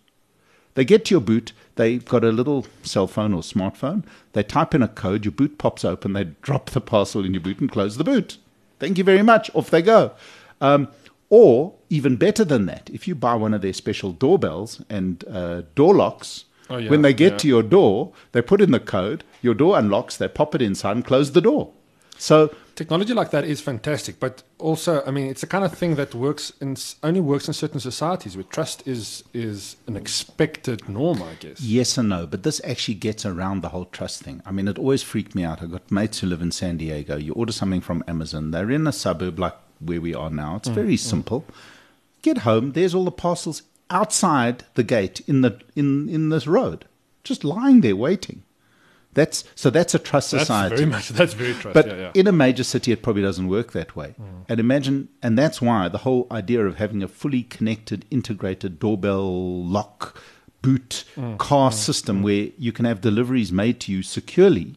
They 0.75 0.85
get 0.85 1.07
to 1.07 1.15
your 1.15 1.23
boot, 1.23 1.55
they've 1.77 2.05
got 2.05 2.23
a 2.23 2.33
little 2.33 2.67
cell 2.83 3.07
phone 3.07 3.33
or 3.33 3.41
smartphone. 3.41 4.05
They 4.35 4.43
type 4.43 4.75
in 4.75 4.83
a 4.83 4.89
code, 4.89 5.25
your 5.25 5.33
boot 5.33 5.57
pops 5.57 5.87
open, 5.87 6.13
they 6.13 6.25
drop 6.43 6.69
the 6.69 6.83
parcel 6.83 7.25
in 7.25 7.33
your 7.33 7.41
boot 7.41 7.61
and 7.61 7.73
close 7.73 7.97
the 7.97 8.05
boot. 8.05 8.37
Thank 8.79 8.99
you 8.99 9.05
very 9.05 9.23
much. 9.23 9.51
Off 9.55 9.71
they 9.71 9.83
go. 9.83 10.13
Um, 10.61 10.89
or 11.31 11.75
even 11.91 12.17
better 12.17 12.45
than 12.45 12.67
that, 12.67 12.89
if 12.93 13.07
you 13.07 13.15
buy 13.15 13.35
one 13.35 13.53
of 13.55 13.61
their 13.63 13.73
special 13.73 14.13
doorbells 14.13 14.83
and 14.89 15.25
uh, 15.31 15.63
door 15.75 15.95
locks, 15.95 16.45
Oh, 16.71 16.77
yeah, 16.77 16.91
when 16.91 17.01
they 17.01 17.15
get 17.15 17.33
yeah. 17.33 17.39
to 17.39 17.49
your 17.49 17.63
door, 17.63 18.13
they 18.33 18.43
put 18.43 18.61
in 18.61 18.73
the 18.73 18.81
code, 18.81 19.25
your 19.41 19.55
door 19.55 19.79
unlocks, 19.79 20.19
they 20.19 20.29
pop 20.29 20.55
it 20.55 20.61
inside 20.61 20.97
and 20.97 21.05
close 21.05 21.33
the 21.33 21.41
door. 21.41 21.71
So 22.19 22.55
Technology 22.79 23.13
like 23.13 23.33
that 23.33 23.45
is 23.45 23.61
fantastic, 23.61 24.21
but 24.21 24.45
also, 24.61 25.03
I 25.05 25.11
mean, 25.11 25.27
it's 25.27 25.41
the 25.41 25.49
kind 25.49 25.65
of 25.65 25.77
thing 25.77 25.97
that 25.97 26.15
works 26.15 26.53
in 26.61 26.77
only 27.03 27.19
works 27.19 27.49
in 27.49 27.55
certain 27.55 27.81
societies 27.81 28.37
where 28.37 28.45
trust 28.45 28.87
is 28.87 29.25
is 29.35 29.75
an 29.89 29.97
expected 29.97 30.89
norm, 30.89 31.21
I 31.21 31.35
guess. 31.41 31.61
Yes 31.61 31.99
and 31.99 32.09
no, 32.09 32.25
but 32.25 32.45
this 32.45 32.61
actually 32.63 32.95
gets 32.95 33.27
around 33.27 33.63
the 33.63 33.71
whole 33.71 33.87
trust 33.87 34.23
thing. 34.23 34.43
I 34.47 34.53
mean, 34.53 34.69
it 34.69 34.79
always 34.79 35.03
freaked 35.03 35.35
me 35.35 35.43
out. 35.43 35.61
I've 35.61 35.73
got 35.73 35.91
mates 35.91 36.21
who 36.21 36.29
live 36.29 36.41
in 36.41 36.53
San 36.53 36.77
Diego. 36.77 37.17
You 37.17 37.33
order 37.33 37.51
something 37.51 37.81
from 37.81 38.05
Amazon, 38.07 38.53
they're 38.53 38.71
in 38.71 38.87
a 38.87 38.93
suburb 38.93 39.41
like 39.41 39.57
where 39.81 40.01
we 40.01 40.15
are 40.15 40.31
now. 40.31 40.55
It's 40.55 40.69
mm, 40.69 40.75
very 40.75 40.95
mm. 40.95 41.01
simple. 41.01 41.45
Get 42.23 42.39
home, 42.39 42.75
there's 42.75 42.95
all 42.95 43.05
the 43.05 43.11
parcels 43.11 43.63
outside 43.91 44.63
the 44.75 44.85
gate 44.85 45.21
in 45.27 45.41
the 45.41 45.61
in 45.75 46.09
in 46.09 46.29
this 46.29 46.47
road, 46.47 46.85
just 47.25 47.43
lying 47.43 47.81
there 47.81 47.97
waiting. 47.97 48.45
That's 49.19 49.43
so 49.57 49.69
that's 49.69 49.95
a 49.95 49.99
trust 49.99 50.31
That's 50.31 50.45
society. 50.45 50.77
very 50.77 50.87
much. 50.87 51.09
That's 51.09 51.35
very 51.35 51.53
trust. 51.55 51.75
But 51.75 51.87
yeah, 51.89 51.97
yeah. 51.97 52.11
in 52.15 52.29
a 52.29 52.33
major 52.33 52.63
city, 52.63 52.93
it 52.93 53.03
probably 53.03 53.23
doesn't 53.23 53.49
work 53.49 53.73
that 53.73 53.97
way. 53.97 54.15
Mm. 54.21 54.45
And 54.49 54.61
imagine, 54.61 55.09
and 55.25 55.37
that's 55.37 55.61
why 55.61 55.89
the 55.89 55.99
whole 55.99 56.29
idea 56.31 56.65
of 56.65 56.77
having 56.77 57.03
a 57.03 57.09
fully 57.09 57.43
connected, 57.43 58.05
integrated 58.13 58.79
doorbell, 58.79 59.65
lock, 59.65 60.23
boot, 60.63 61.05
mm. 61.17 61.37
car 61.39 61.71
mm. 61.71 61.75
system 61.75 62.23
where 62.23 62.51
you 62.57 62.71
can 62.71 62.85
have 62.85 63.01
deliveries 63.01 63.51
made 63.51 63.81
to 63.81 63.93
you 63.93 64.05
securely 64.05 64.77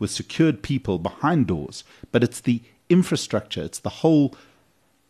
with 0.00 0.10
secured 0.10 0.62
people 0.62 0.98
behind 0.98 1.46
doors, 1.46 1.84
but 2.10 2.24
it's 2.24 2.40
the 2.40 2.60
infrastructure, 2.88 3.62
it's 3.62 3.78
the 3.78 3.96
whole 4.02 4.34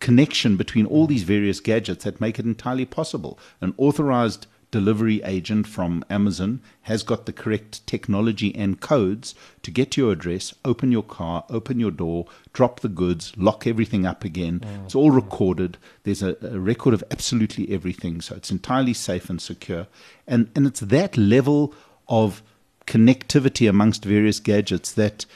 connection 0.01 0.57
between 0.57 0.85
all 0.85 1.07
these 1.07 1.23
various 1.23 1.61
gadgets 1.61 2.05
that 2.05 2.21
make 2.21 2.39
it 2.39 2.45
entirely 2.45 2.85
possible. 2.85 3.39
An 3.63 3.75
authorized 3.79 4.47
delivery 4.71 5.23
agent 5.23 5.67
from 5.67 6.05
Amazon 6.11 6.61
has 6.83 7.03
got 7.03 7.27
the 7.27 7.33
correct 7.33 7.87
technology 7.87 8.55
and 8.55 8.81
codes 8.81 9.35
to 9.63 9.71
get 9.71 9.93
to 9.93 10.03
your 10.03 10.13
address, 10.13 10.55
open 10.65 10.93
your 10.93 11.03
car, 11.03 11.45
open 11.49 11.81
your 11.81 11.91
door, 11.91 12.27
drop 12.53 12.81
the 12.81 12.89
goods, 12.89 13.33
lock 13.37 13.67
everything 13.67 14.05
up 14.05 14.25
again. 14.25 14.61
Mm. 14.61 14.85
It's 14.85 14.95
all 14.95 15.11
recorded. 15.11 15.79
There's 16.03 16.23
a, 16.23 16.37
a 16.43 16.59
record 16.59 16.95
of 16.95 17.03
absolutely 17.11 17.73
everything, 17.73 18.21
so 18.21 18.37
it's 18.37 18.51
entirely 18.51 18.95
safe 18.95 19.31
and 19.31 19.41
secure. 19.41 19.87
And 20.27 20.51
and 20.55 20.67
it's 20.67 20.81
that 20.81 21.17
level 21.17 21.75
of 22.09 22.43
connectivity 22.87 23.69
amongst 23.69 24.05
various 24.05 24.41
gadgets 24.41 24.93
that 24.93 25.27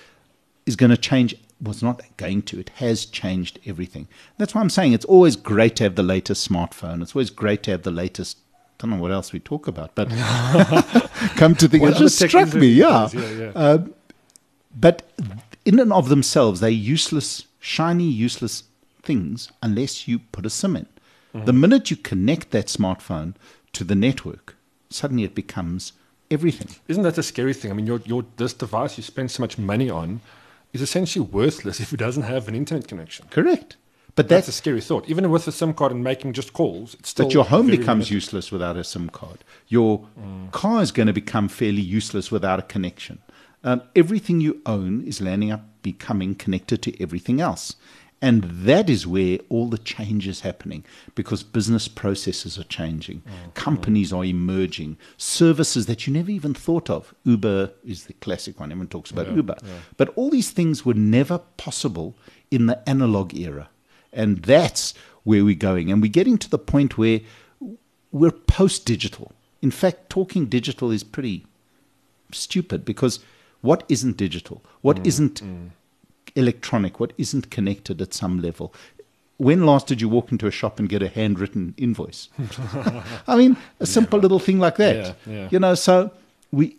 is 0.67 0.77
going 0.77 0.91
to 0.91 0.97
change 0.97 1.35
was 1.61 1.83
not 1.83 2.03
going 2.17 2.43
to 2.43 2.59
it 2.59 2.71
has 2.77 3.05
changed 3.05 3.61
everything 3.67 4.09
that's 4.37 4.55
why 4.55 4.61
i'm 4.61 4.71
saying 4.71 4.93
it's 4.93 5.05
always 5.05 5.37
great 5.37 5.77
to 5.77 5.85
have 5.85 5.95
the 5.95 6.03
latest 6.03 6.49
smartphone 6.49 7.03
it's 7.03 7.15
always 7.15 7.31
great 7.31 7.63
to 7.63 7.71
have 7.71 7.83
the 7.83 7.91
latest 7.91 8.39
don't 8.83 8.91
know 8.97 9.03
what 9.03 9.13
else 9.13 9.33
we 9.33 9.41
talk 9.41 9.67
about 9.69 9.95
but 9.95 10.09
come 11.37 11.55
to 11.55 11.69
think 11.69 11.83
it 11.85 11.97
just 11.97 12.19
struck 12.19 12.53
me 12.55 12.69
yeah. 12.69 13.09
Yeah, 13.13 13.31
yeah. 13.31 13.53
Um, 13.55 13.95
but 14.75 15.03
in 15.65 15.79
and 15.79 15.93
of 15.93 16.09
themselves 16.09 16.61
they're 16.61 16.71
useless 16.71 17.47
shiny 17.61 18.05
useless 18.05 18.65
things 19.03 19.51
unless 19.63 20.07
you 20.09 20.19
put 20.19 20.47
a 20.47 20.51
sim 20.51 20.77
in 20.77 20.87
Mm-hmm. 21.35 21.47
the 21.47 21.53
minute 21.55 21.91
you 21.91 21.97
connect 21.97 22.51
that 22.51 22.67
smartphone 22.67 23.33
to 23.73 23.85
the 23.85 23.95
network 23.95 24.55
suddenly 24.91 25.25
it 25.25 25.35
becomes 25.35 25.95
everything 26.31 26.69
Isn't 26.89 27.05
that 27.05 27.17
a 27.17 27.23
scary 27.23 27.55
thing? 27.55 27.71
I 27.71 27.75
mean, 27.75 27.87
your, 27.87 28.01
your 28.05 28.23
this 28.37 28.53
device 28.53 28.99
you 28.99 29.03
spend 29.03 29.31
so 29.31 29.43
much 29.43 29.57
money 29.57 29.89
on 29.89 30.21
is 30.75 30.83
essentially 30.83 31.25
worthless 31.25 31.81
if 31.85 31.91
it 31.95 31.97
doesn't 31.97 32.25
have 32.25 32.49
an 32.49 32.55
internet 32.55 32.87
connection. 32.87 33.29
correct 33.31 33.77
but 34.15 34.29
That's 34.29 34.47
that's 34.47 34.49
a 34.49 34.53
scary 34.53 34.81
thought. 34.81 35.09
Even 35.09 35.31
with 35.31 35.49
a 35.49 35.53
SIM 35.53 35.73
card 35.75 35.93
and 35.93 36.05
making 36.05 36.33
just 36.35 36.53
calls, 36.53 36.95
it's 36.95 37.11
still 37.11 37.27
But 37.27 37.35
your 37.35 37.45
home 37.45 37.67
becomes 37.67 37.89
limited. 38.11 38.15
useless 38.15 38.53
without 38.53 38.77
a 38.77 38.85
SIM 38.85 39.09
card. 39.09 39.45
Your 39.69 40.07
car 40.51 40.83
is 40.83 40.93
going 40.93 41.07
to 41.07 41.13
become 41.13 41.49
fairly 41.49 41.81
useless 41.83 42.31
without 42.31 42.59
a 42.59 42.63
connection. 42.63 43.19
Um, 43.65 43.83
everything 43.97 44.41
you 44.41 44.61
own 44.67 45.05
is 45.05 45.21
landing 45.21 45.51
up 45.53 45.63
becoming 45.83 46.35
connected 46.35 46.83
to 46.83 47.03
everything 47.03 47.41
else. 47.41 47.77
And 48.21 48.45
that 48.45 48.89
is 48.89 49.05
where 49.05 49.39
all 49.49 49.69
the 49.69 49.79
change 49.79 50.29
is 50.29 50.41
happening 50.43 50.85
because 51.17 51.43
business 51.43 51.89
processes 51.89 52.57
are 52.57 52.65
changing, 52.65 53.23
companies 53.55 54.13
are 54.13 54.25
emerging, 54.25 54.97
services 55.17 55.87
that 55.87 56.07
you 56.07 56.13
never 56.13 56.31
even 56.31 56.55
thought 56.55 56.89
of. 56.89 57.15
Uber 57.25 57.73
is 57.85 58.05
the 58.05 58.13
classic 58.13 58.61
one, 58.61 58.71
everyone 58.71 58.87
talks 58.87 59.11
about 59.11 59.35
Uber. 59.35 59.57
But 59.97 60.11
all 60.15 60.31
these 60.31 60.51
things 60.51 60.87
were 60.87 60.95
never 60.95 61.39
possible 61.57 62.17
in 62.53 62.67
the 62.67 62.89
analog 62.89 63.35
era. 63.35 63.71
And 64.13 64.39
that's 64.43 64.95
where 65.25 65.45
we're 65.45 65.55
going. 65.55 65.91
And 65.91 66.03
we're 66.03 66.11
getting 66.11 66.39
to 66.39 66.51
the 66.51 66.59
point 66.59 66.99
where 66.99 67.21
we're 68.11 68.31
post 68.31 68.85
digital. 68.85 69.33
In 69.61 69.71
fact, 69.71 70.11
talking 70.11 70.47
digital 70.47 70.91
is 70.91 71.05
pretty 71.05 71.47
stupid 72.33 72.85
because 72.85 73.21
what 73.61 73.85
isn't 73.89 74.17
digital? 74.17 74.63
What 74.83 74.99
mm, 74.99 75.21
not 75.21 75.35
mm. 75.37 75.71
electronic? 76.35 77.01
What 77.01 77.13
isn't 77.17 77.51
connected 77.51 78.03
at 78.03 78.13
some 78.13 78.43
level? 78.43 78.75
When 79.39 79.65
last 79.65 79.87
did 79.87 80.01
you 80.01 80.09
walk 80.09 80.31
into 80.31 80.47
a 80.47 80.51
shop 80.51 80.79
and 80.79 80.89
get 80.89 81.03
a 81.03 81.09
handwritten 81.09 81.75
invoice? 81.77 82.29
I 83.27 83.37
mean, 83.37 83.57
a 83.81 83.87
simple 83.87 84.19
little 84.19 84.39
thing 84.39 84.59
like 84.59 84.77
that. 84.77 85.17
Yeah, 85.27 85.33
yeah. 85.33 85.49
You 85.51 85.59
know, 85.59 85.75
so 85.75 86.13
we, 86.51 86.77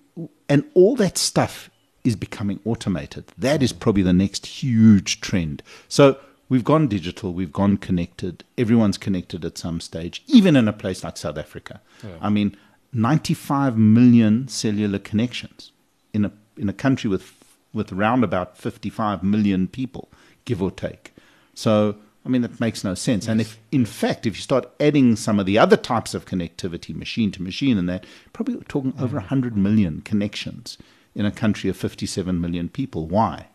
and 0.47 0.63
all 0.73 0.95
that 0.97 1.17
stuff 1.17 1.69
is 2.03 2.15
becoming 2.15 2.59
automated. 2.65 3.25
That 3.37 3.63
is 3.63 3.73
mm. 3.73 3.79
probably 3.79 4.03
the 4.03 4.13
next 4.13 4.45
huge 4.45 5.21
trend. 5.21 5.63
So 5.87 6.17
we've 6.53 6.63
gone 6.63 6.87
digital, 6.87 7.33
we've 7.33 7.51
gone 7.51 7.77
connected. 7.77 8.43
Everyone's 8.59 8.99
connected 8.99 9.43
at 9.43 9.57
some 9.57 9.81
stage, 9.81 10.21
even 10.27 10.55
in 10.55 10.67
a 10.67 10.73
place 10.73 11.03
like 11.03 11.17
South 11.17 11.35
Africa. 11.35 11.81
I 12.21 12.29
mean, 12.29 12.55
95 12.93 13.75
million 13.75 14.47
cellular 14.47 14.99
connections 14.99 15.71
in 16.13 16.25
a 16.25 16.31
in 16.55 16.69
a 16.69 16.73
country 16.73 17.09
with 17.09 17.33
with 17.73 17.91
around 17.91 18.23
about 18.23 18.55
55 18.55 19.23
million 19.23 19.67
people, 19.67 20.11
give 20.45 20.61
or 20.61 20.69
take. 20.69 21.15
So, 21.55 21.95
I 22.23 22.29
mean, 22.29 22.43
that 22.43 22.59
makes 22.59 22.83
no 22.83 22.93
sense. 22.93 23.27
And 23.27 23.41
if, 23.41 23.57
in 23.71 23.85
fact, 23.87 24.27
if 24.27 24.35
you 24.35 24.41
start 24.43 24.71
adding 24.79 25.15
some 25.15 25.39
of 25.39 25.47
the 25.47 25.57
other 25.57 25.75
types 25.75 26.13
of 26.13 26.25
connectivity, 26.25 26.95
machine 26.95 27.31
to 27.31 27.41
machine, 27.41 27.79
and 27.79 27.89
that, 27.89 28.05
probably 28.31 28.57
we're 28.57 28.75
talking 28.75 28.93
over 28.99 29.17
mm. 29.17 29.21
100 29.21 29.57
million 29.57 30.01
connections 30.01 30.77
in 31.15 31.25
a 31.25 31.31
country 31.31 31.67
of 31.67 31.75
57 31.75 32.39
million 32.39 32.69
people. 32.69 33.07
Why? 33.07 33.47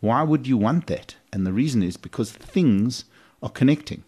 Why 0.00 0.22
would 0.22 0.46
you 0.46 0.56
want 0.56 0.86
that? 0.86 1.16
And 1.32 1.46
the 1.46 1.52
reason 1.52 1.82
is 1.82 1.96
because 1.96 2.30
things 2.32 3.04
are 3.42 3.50
connecting, 3.50 4.04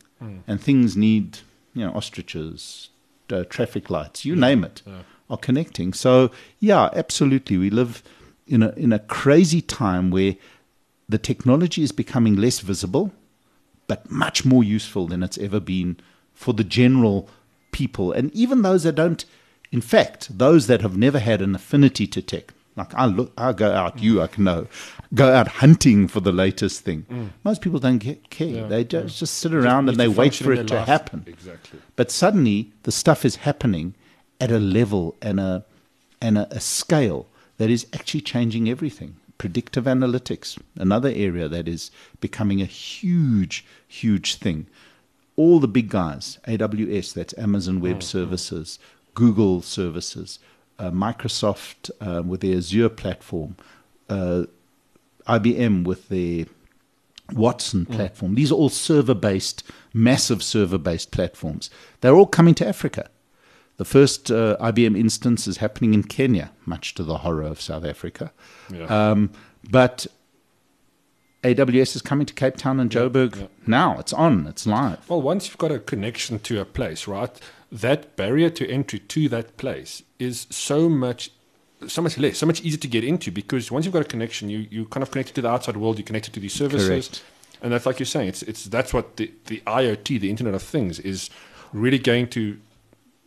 and 0.47 0.61
things 0.61 0.97
need, 0.97 1.39
you 1.75 1.85
know, 1.85 1.93
ostriches, 1.93 2.91
uh, 3.33 3.45
traffic 3.49 3.89
lights, 3.91 4.25
you 4.25 4.37
name 4.37 4.65
it, 4.65 4.83
are 5.31 5.39
connecting. 5.39 5.93
So, 5.95 6.31
yeah, 6.59 6.91
absolutely, 6.95 7.57
we 7.57 7.71
live 7.71 8.03
in 8.47 8.63
a 8.63 8.71
in 8.77 8.93
a 8.93 8.99
crazy 8.99 9.61
time 9.63 10.11
where 10.11 10.37
the 11.09 11.19
technology 11.19 11.83
is 11.83 11.93
becoming 11.93 12.37
less 12.37 12.61
visible, 12.61 13.13
but 13.87 14.11
much 14.11 14.45
more 14.45 14.63
useful 14.63 15.07
than 15.09 15.23
it's 15.23 15.39
ever 15.39 15.61
been 15.61 15.97
for 16.35 16.53
the 16.55 16.65
general 16.65 17.29
people, 17.73 18.13
and 18.13 18.33
even 18.35 18.63
those 18.63 18.83
that 18.85 18.95
don't. 18.97 19.25
In 19.73 19.81
fact, 19.81 20.37
those 20.37 20.67
that 20.67 20.83
have 20.83 20.97
never 20.97 21.21
had 21.21 21.41
an 21.41 21.55
affinity 21.55 22.07
to 22.09 22.21
tech, 22.21 22.53
like 22.81 22.95
I 22.95 23.07
look, 23.07 23.33
I 23.37 23.53
go 23.53 23.71
out, 23.71 24.03
you, 24.03 24.21
I 24.23 24.27
can 24.27 24.45
know, 24.45 24.67
go 25.15 25.33
out 25.33 25.49
hunting 25.49 26.09
for 26.09 26.21
the 26.21 26.33
latest 26.33 26.85
thing. 26.85 27.33
Most 27.45 27.61
people 27.63 27.79
don't 27.79 27.99
get, 27.99 28.31
care. 28.31 28.49
Yeah, 28.49 28.67
they 28.67 28.85
just, 28.85 29.19
just 29.19 29.35
sit 29.35 29.53
Just 29.53 29.65
around 29.65 29.89
and 29.89 29.99
they 29.99 30.09
wait 30.09 30.35
for 30.35 30.53
it 30.53 30.67
to 30.69 30.75
life. 30.75 30.87
happen. 30.87 31.25
Exactly. 31.27 31.79
But 31.97 32.11
suddenly, 32.11 32.73
the 32.85 32.93
stuff 32.93 33.25
is 33.25 33.37
happening 33.37 33.95
at 34.41 34.51
a 34.51 34.59
level 34.59 35.17
and 35.21 35.39
a 35.39 35.65
and 36.21 36.37
a, 36.39 36.47
a 36.55 36.61
scale 36.61 37.27
that 37.59 37.71
is 37.71 37.87
actually 37.93 38.23
changing 38.23 38.69
everything. 38.69 39.17
Predictive 39.39 39.85
analytics, 39.85 40.59
another 40.77 41.11
area 41.15 41.49
that 41.49 41.67
is 41.67 41.91
becoming 42.21 42.61
a 42.61 42.67
huge, 42.67 43.65
huge 43.89 44.35
thing. 44.35 44.67
All 45.37 45.61
the 45.61 45.69
big 45.69 45.89
guys, 45.89 46.39
AWS, 46.47 47.15
that's 47.15 47.37
Amazon 47.39 47.81
Web 47.81 48.03
Services, 48.03 48.79
Google 49.15 49.63
Services, 49.63 50.39
Microsoft 50.85 51.91
uh, 52.01 52.23
with 52.23 52.41
their 52.41 52.57
Azure 52.57 52.89
platform, 52.89 53.57
uh, 54.09 54.45
IBM 55.27 55.85
with 55.85 56.09
their 56.09 56.47
Watson 57.33 57.87
platform. 57.87 58.35
These 58.35 58.51
are 58.51 58.57
all 58.57 58.69
server 58.69 59.15
based, 59.15 59.63
massive 59.93 60.43
server 60.43 60.79
based 60.79 61.11
platforms. 61.11 61.71
They're 62.01 62.15
all 62.15 62.27
coming 62.27 62.55
to 62.57 62.67
Africa. 62.67 63.09
The 63.77 63.85
first 63.85 64.31
uh, 64.31 64.57
IBM 64.61 64.99
instance 64.99 65.47
is 65.47 65.59
happening 65.59 65.95
in 65.95 66.03
Kenya, 66.03 66.51
much 66.67 66.95
to 66.95 67.03
the 67.03 67.19
horror 67.19 67.45
of 67.45 67.61
South 67.61 67.85
Africa. 67.85 68.33
Yeah. 68.71 68.85
Um, 68.85 69.31
but 69.71 70.07
AWS 71.43 71.97
is 71.97 72.03
coming 72.03 72.27
to 72.27 72.35
Cape 72.35 72.57
Town 72.57 72.79
and 72.79 72.91
Joburg 72.91 73.37
yeah. 73.37 73.47
now. 73.67 73.99
It's 73.99 74.13
on, 74.13 74.47
it's 74.47 74.67
live. 74.67 75.09
Well, 75.09 75.23
once 75.23 75.49
you've 75.49 75.57
got 75.57 75.73
a 75.73 75.79
connection 75.79 76.39
to 76.41 76.61
a 76.61 76.65
place, 76.67 77.09
right, 77.09 77.31
that 77.73 78.17
barrier 78.17 78.51
to 78.51 78.69
entry 78.69 78.99
to 78.99 79.29
that 79.29 79.57
place 79.57 80.03
is 80.19 80.47
so 80.51 80.89
much 80.89 81.31
so 81.89 82.03
much 82.03 82.19
less, 82.19 82.37
so 82.37 82.47
much 82.47 82.61
easier 82.61 82.79
to 82.79 82.89
get 82.89 83.05
into 83.05 83.31
because 83.31 83.71
once 83.71 83.87
you've 83.87 83.95
got 83.95 84.03
a 84.03 84.09
connection, 84.09 84.51
you 84.51 84.67
you 84.71 84.85
kind 84.87 85.03
of 85.03 85.11
connected 85.11 85.35
to 85.35 85.43
the 85.43 85.49
outside 85.49 85.77
world, 85.77 85.99
you're 85.99 86.07
connected 86.07 86.35
to 86.35 86.41
these 86.41 86.53
services. 86.53 86.89
Correct. 86.89 87.23
And 87.63 87.73
that's 87.73 87.87
like 87.87 87.99
you're 87.99 88.07
saying, 88.07 88.29
it's 88.29 88.43
it's 88.43 88.65
that's 88.65 88.93
what 88.93 89.17
the, 89.17 89.33
the 89.47 89.63
IoT, 89.67 90.21
the 90.21 90.31
Internet 90.31 90.55
of 90.55 90.63
Things, 90.63 90.99
is 90.99 91.31
really 91.73 91.99
going 91.99 92.29
to 92.29 92.59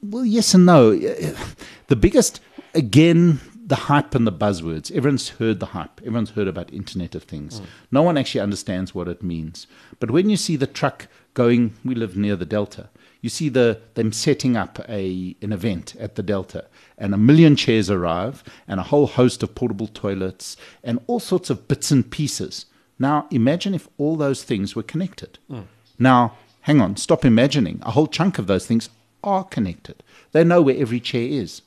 Well, 0.02 0.26
yes 0.26 0.54
and 0.54 0.66
no. 0.66 0.92
The 1.88 1.96
biggest, 1.96 2.40
again, 2.74 3.40
the 3.66 3.76
hype 3.76 4.16
and 4.16 4.26
the 4.26 4.32
buzzwords. 4.32 4.92
Everyone's 4.92 5.30
heard 5.30 5.60
the 5.60 5.68
hype. 5.68 6.00
Everyone's 6.02 6.32
heard 6.32 6.48
about 6.48 6.74
Internet 6.74 7.14
of 7.14 7.24
Things. 7.24 7.60
Mm. 7.60 7.66
No 7.92 8.02
one 8.02 8.18
actually 8.18 8.42
understands 8.42 8.96
what 8.96 9.08
it 9.08 9.22
means. 9.22 9.68
But 10.00 10.10
when 10.10 10.30
you 10.30 10.38
see 10.38 10.56
the 10.56 10.66
truck 10.68 11.08
going, 11.34 11.76
we 11.84 11.94
live 11.94 12.18
near 12.18 12.36
the 12.36 12.46
Delta. 12.46 12.90
You 13.24 13.30
see 13.30 13.48
the 13.48 13.80
them 13.94 14.12
setting 14.12 14.58
up 14.58 14.80
a 14.90 15.38
an 15.42 15.54
event 15.54 15.96
at 15.98 16.16
the 16.16 16.22
Delta, 16.22 16.66
and 16.98 17.14
a 17.14 17.18
million 17.18 17.56
chairs 17.56 17.90
arrive, 17.90 18.44
and 18.68 18.82
a 18.82 18.90
whole 18.92 19.08
host 19.08 19.42
of 19.42 19.56
portable 19.56 19.88
toilets, 19.88 20.58
and 20.84 21.00
all 21.08 21.22
sorts 21.22 21.50
of 21.50 21.70
bits 21.70 21.90
and 21.90 22.12
pieces. 22.12 22.66
Now, 23.00 23.28
imagine 23.32 23.74
if 23.74 23.88
all 23.98 24.18
those 24.18 24.44
things 24.44 24.76
were 24.76 24.84
connected. 24.84 25.40
Hmm. 25.48 25.62
Now, 25.98 26.38
hang 26.62 26.82
on, 26.82 26.98
stop 26.98 27.24
imagining. 27.24 27.80
A 27.84 27.92
whole 27.92 28.08
chunk 28.08 28.40
of 28.40 28.48
those 28.48 28.66
things 28.66 28.90
are 29.24 29.46
connected. 29.46 30.04
They 30.34 30.44
know 30.44 30.62
where 30.62 30.76
every 30.78 31.00
chair 31.00 31.26
is. 31.26 31.62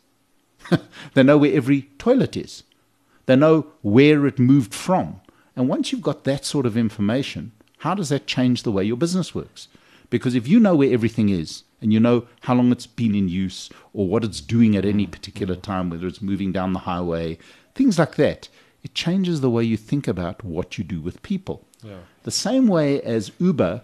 they 1.14 1.22
know 1.22 1.38
where 1.38 1.54
every 1.54 1.88
toilet 1.96 2.36
is. 2.36 2.64
They 3.24 3.34
know 3.34 3.68
where 3.80 4.26
it 4.26 4.38
moved 4.38 4.74
from. 4.74 5.22
And 5.56 5.70
once 5.70 5.90
you've 5.90 6.02
got 6.02 6.24
that 6.24 6.44
sort 6.44 6.66
of 6.66 6.76
information, 6.76 7.52
how 7.78 7.94
does 7.94 8.10
that 8.10 8.26
change 8.26 8.62
the 8.62 8.72
way 8.72 8.84
your 8.84 8.98
business 8.98 9.34
works? 9.34 9.68
Because 10.10 10.34
if 10.34 10.46
you 10.46 10.60
know 10.60 10.76
where 10.76 10.92
everything 10.92 11.28
is 11.28 11.64
and 11.80 11.92
you 11.92 12.00
know 12.00 12.26
how 12.42 12.54
long 12.54 12.72
it's 12.72 12.86
been 12.86 13.14
in 13.14 13.28
use 13.28 13.70
or 13.92 14.06
what 14.06 14.24
it's 14.24 14.40
doing 14.40 14.76
at 14.76 14.84
any 14.84 15.06
particular 15.06 15.56
time, 15.56 15.90
whether 15.90 16.06
it's 16.06 16.22
moving 16.22 16.52
down 16.52 16.72
the 16.72 16.80
highway, 16.80 17.38
things 17.74 17.98
like 17.98 18.16
that, 18.16 18.48
it 18.82 18.94
changes 18.94 19.40
the 19.40 19.50
way 19.50 19.64
you 19.64 19.76
think 19.76 20.06
about 20.06 20.44
what 20.44 20.78
you 20.78 20.84
do 20.84 21.00
with 21.00 21.22
people. 21.22 21.66
Yeah. 21.82 21.98
The 22.22 22.30
same 22.30 22.66
way 22.68 23.02
as 23.02 23.32
Uber 23.38 23.82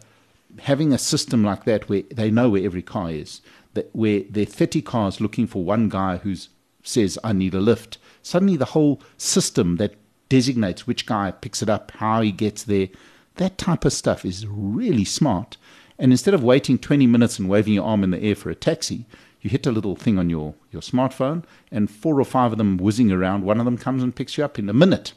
having 0.61 0.93
a 0.93 0.99
system 0.99 1.43
like 1.43 1.65
that 1.65 1.89
where 1.89 2.03
they 2.03 2.31
know 2.31 2.51
where 2.51 2.65
every 2.65 2.83
car 2.83 3.11
is, 3.11 3.41
that 3.75 3.91
where 3.95 4.21
there 4.29 4.43
are 4.43 4.47
30 4.47 4.83
cars 4.83 5.21
looking 5.21 5.47
for 5.47 5.65
one 5.65 5.89
guy 5.89 6.19
who 6.19 6.35
says, 6.83 7.19
I 7.25 7.33
need 7.33 7.55
a 7.55 7.61
lift. 7.61 7.99
Suddenly 8.23 8.57
the 8.57 8.67
whole 8.67 9.01
system 9.17 9.77
that 9.77 9.95
designates 10.29 10.87
which 10.87 11.07
guy 11.07 11.31
picks 11.31 11.63
it 11.63 11.69
up, 11.69 11.91
how 11.93 12.21
he 12.21 12.33
gets 12.33 12.65
there, 12.65 12.89
that 13.37 13.59
type 13.59 13.85
of 13.85 13.93
stuff 13.93 14.25
is 14.25 14.47
really 14.47 15.05
smart. 15.05 15.57
And 15.99 16.11
instead 16.13 16.35
of 16.35 16.43
waiting 16.43 16.79
20 16.79 17.07
minutes 17.07 17.39
and 17.39 17.49
waving 17.49 17.75
your 17.75 17.85
arm 17.85 18.03
in 18.05 18.11
the 18.11 18.23
air 18.23 18.35
for 18.35 18.51
a 18.51 18.55
taxi, 18.55 19.05
you 19.41 19.51
hit 19.51 19.67
a 19.67 19.73
little 19.73 19.97
thing 19.97 20.19
on 20.19 20.31
your, 20.31 20.55
your 20.71 20.83
smartphone, 20.83 21.45
and 21.71 21.91
four 21.91 22.21
or 22.21 22.25
five 22.25 22.53
of 22.53 22.59
them 22.59 22.77
whizzing 22.77 23.11
around, 23.13 23.45
one 23.45 23.59
of 23.59 23.65
them 23.65 23.77
comes 23.79 24.03
and 24.03 24.15
picks 24.15 24.39
you 24.39 24.45
up 24.45 24.59
in 24.59 24.69
a 24.69 24.73
minute. 24.73 25.13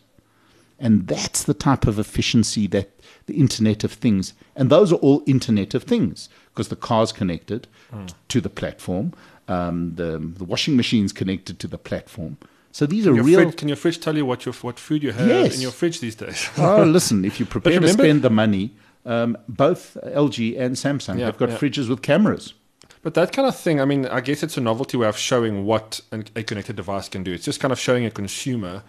And 0.79 1.07
that's 1.07 1.43
the 1.43 1.53
type 1.53 1.87
of 1.87 1.97
efficiency 1.99 2.67
that 2.67 2.89
the 3.27 3.35
Internet 3.35 3.83
of 3.83 3.93
Things, 3.93 4.33
and 4.55 4.69
those 4.69 4.91
are 4.91 4.97
all 4.97 5.23
Internet 5.25 5.73
of 5.73 5.83
Things 5.83 6.27
because 6.53 6.67
the 6.67 6.75
car's 6.75 7.11
connected 7.11 7.67
Hmm. 7.91 8.05
to 8.29 8.41
the 8.41 8.49
platform, 8.49 9.13
um, 9.47 9.93
the, 9.95 10.17
the 10.17 10.43
washing 10.43 10.75
machine's 10.75 11.13
connected 11.13 11.59
to 11.59 11.67
the 11.67 11.77
platform. 11.77 12.37
So 12.71 12.85
these 12.87 13.07
are 13.07 13.13
Your 13.15 13.23
real. 13.23 13.41
fridge, 13.43 13.55
can 13.57 13.67
your 13.69 13.77
fridge 13.77 13.99
tell 14.01 14.17
you 14.17 14.25
what 14.25 14.45
your 14.45 14.53
what 14.55 14.77
food 14.79 15.01
you 15.03 15.11
have 15.13 15.27
Yes. 15.27 15.55
in 15.55 15.61
your 15.61 15.71
fridge 15.71 15.99
these 16.01 16.15
days? 16.15 16.49
oh, 16.57 16.83
listen, 16.87 17.23
if 17.23 17.39
you're 17.39 17.47
prepared 17.47 17.83
to 17.83 17.87
spend 17.89 18.21
the 18.23 18.29
money, 18.31 18.71
um, 19.05 19.37
both 19.47 19.97
LG 20.03 20.59
and 20.59 20.75
Samsung 20.75 21.19
Yeah, 21.19 21.25
have 21.25 21.37
got 21.37 21.49
yeah. 21.49 21.57
fridges 21.57 21.89
with 21.89 22.01
cameras. 22.01 22.53
But 23.01 23.13
that 23.13 23.31
kind 23.31 23.47
of 23.47 23.55
thing, 23.55 23.79
I 23.79 23.85
mean, 23.85 24.07
I 24.07 24.19
guess 24.19 24.41
it's 24.41 24.57
a 24.57 24.61
novelty 24.61 24.97
way 24.97 25.07
of 25.07 25.17
showing 25.17 25.65
what 25.65 26.01
an, 26.11 26.25
a 26.35 26.41
connected 26.41 26.75
device 26.75 27.07
can 27.07 27.23
do. 27.23 27.31
It's 27.33 27.45
just 27.45 27.59
kind 27.59 27.71
of 27.71 27.79
showing 27.79 28.05
a 28.05 28.11
consumer 28.11 28.83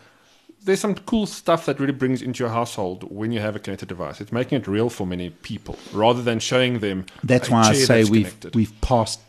there's 0.67 0.81
some 0.81 0.95
cool 0.95 1.27
stuff 1.27 1.65
that 1.67 1.79
really 1.79 1.93
brings 1.93 2.21
into 2.21 2.43
your 2.43 2.53
household 2.53 3.05
when 3.11 3.31
you 3.31 3.41
have 3.41 3.55
a 3.55 3.59
connected 3.59 3.89
device. 3.89 4.21
It's 4.21 4.33
making 4.33 4.59
it 4.59 4.67
real 4.67 4.91
for 4.91 5.07
many 5.07 5.31
people 5.31 5.79
rather 5.93 6.23
than 6.23 6.41
showing 6.41 6.81
them. 6.81 7.07
That's 7.23 7.49
why 7.49 7.69
I 7.69 7.73
say 7.73 8.05
we've 8.05 8.25
connected. 8.25 8.55
we've 8.55 8.79
passed 8.81 9.21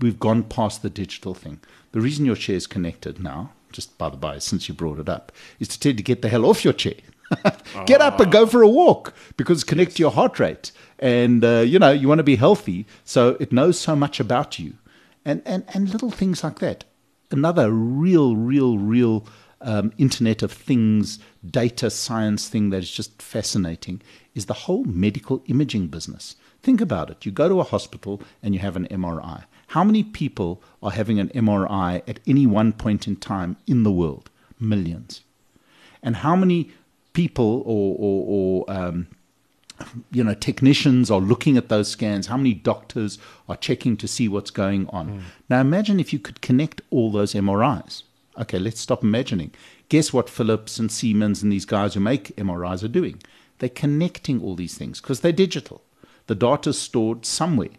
we've 0.00 0.18
gone 0.18 0.44
past 0.44 0.82
the 0.82 0.90
digital 0.90 1.34
thing. 1.34 1.60
The 1.92 2.00
reason 2.00 2.24
your 2.24 2.36
chair 2.36 2.56
is 2.56 2.66
connected 2.66 3.20
now, 3.20 3.52
just 3.72 3.98
by 3.98 4.10
the 4.10 4.16
by, 4.16 4.38
since 4.38 4.68
you 4.68 4.74
brought 4.74 5.00
it 5.00 5.08
up, 5.08 5.32
is 5.58 5.68
to 5.68 5.80
tell 5.80 5.90
you 5.90 5.96
to 5.96 6.02
get 6.02 6.22
the 6.22 6.28
hell 6.28 6.46
off 6.46 6.64
your 6.64 6.72
chair. 6.72 6.94
get 7.86 8.00
up 8.00 8.20
and 8.20 8.32
go 8.32 8.46
for 8.46 8.62
a 8.62 8.68
walk 8.68 9.14
because 9.36 9.58
it's 9.58 9.64
connected 9.64 9.96
to 9.96 10.02
your 10.02 10.10
heart 10.10 10.38
rate, 10.38 10.72
and 10.98 11.44
uh, 11.44 11.60
you 11.60 11.78
know 11.78 11.90
you 11.90 12.08
want 12.08 12.18
to 12.18 12.24
be 12.24 12.36
healthy, 12.36 12.86
so 13.04 13.36
it 13.40 13.52
knows 13.52 13.78
so 13.78 13.94
much 13.94 14.20
about 14.20 14.58
you, 14.58 14.74
and 15.24 15.42
and 15.44 15.64
and 15.74 15.90
little 15.90 16.10
things 16.10 16.42
like 16.42 16.58
that. 16.58 16.84
Another 17.30 17.70
real, 17.70 18.34
real, 18.34 18.76
real 18.78 19.24
um, 19.60 19.92
Internet 19.98 20.42
of 20.42 20.50
Things 20.50 21.18
data 21.48 21.90
science 21.90 22.48
thing 22.48 22.70
that 22.70 22.78
is 22.78 22.90
just 22.90 23.22
fascinating 23.22 24.02
is 24.34 24.46
the 24.46 24.54
whole 24.54 24.84
medical 24.84 25.42
imaging 25.46 25.88
business. 25.88 26.36
Think 26.62 26.80
about 26.80 27.10
it. 27.10 27.24
You 27.24 27.32
go 27.32 27.48
to 27.48 27.60
a 27.60 27.64
hospital 27.64 28.20
and 28.42 28.54
you 28.54 28.60
have 28.60 28.76
an 28.76 28.86
MRI. 28.88 29.44
How 29.68 29.84
many 29.84 30.02
people 30.02 30.62
are 30.82 30.90
having 30.90 31.18
an 31.18 31.28
MRI 31.28 32.02
at 32.08 32.20
any 32.26 32.46
one 32.46 32.72
point 32.72 33.06
in 33.06 33.16
time 33.16 33.56
in 33.66 33.82
the 33.82 33.92
world? 33.92 34.28
Millions. 34.58 35.22
And 36.02 36.16
how 36.16 36.34
many 36.34 36.70
people 37.12 37.62
or, 37.66 37.96
or, 37.98 38.64
or 38.68 38.70
um, 38.70 39.06
you 40.10 40.22
know, 40.22 40.34
technicians 40.34 41.10
are 41.10 41.20
looking 41.20 41.56
at 41.56 41.68
those 41.68 41.88
scans, 41.88 42.26
how 42.26 42.36
many 42.36 42.54
doctors 42.54 43.18
are 43.48 43.56
checking 43.56 43.96
to 43.96 44.08
see 44.08 44.28
what's 44.28 44.50
going 44.50 44.86
on. 44.88 45.24
Now 45.48 45.60
imagine 45.60 46.00
if 46.00 46.12
you 46.12 46.18
could 46.18 46.40
connect 46.40 46.82
all 46.90 47.10
those 47.10 47.34
MRIs. 47.34 48.02
Okay, 48.38 48.58
let's 48.58 48.80
stop 48.80 49.02
imagining. 49.02 49.52
Guess 49.88 50.12
what 50.12 50.30
Philips 50.30 50.78
and 50.78 50.90
Siemens 50.90 51.42
and 51.42 51.50
these 51.52 51.64
guys 51.64 51.94
who 51.94 52.00
make 52.00 52.36
MRIs 52.36 52.84
are 52.84 52.88
doing? 52.88 53.20
They're 53.58 53.68
connecting 53.68 54.40
all 54.42 54.54
these 54.54 54.76
things 54.76 55.00
because 55.00 55.20
they're 55.20 55.32
digital. 55.32 55.82
The 56.26 56.34
data's 56.34 56.78
stored 56.78 57.26
somewhere. 57.26 57.70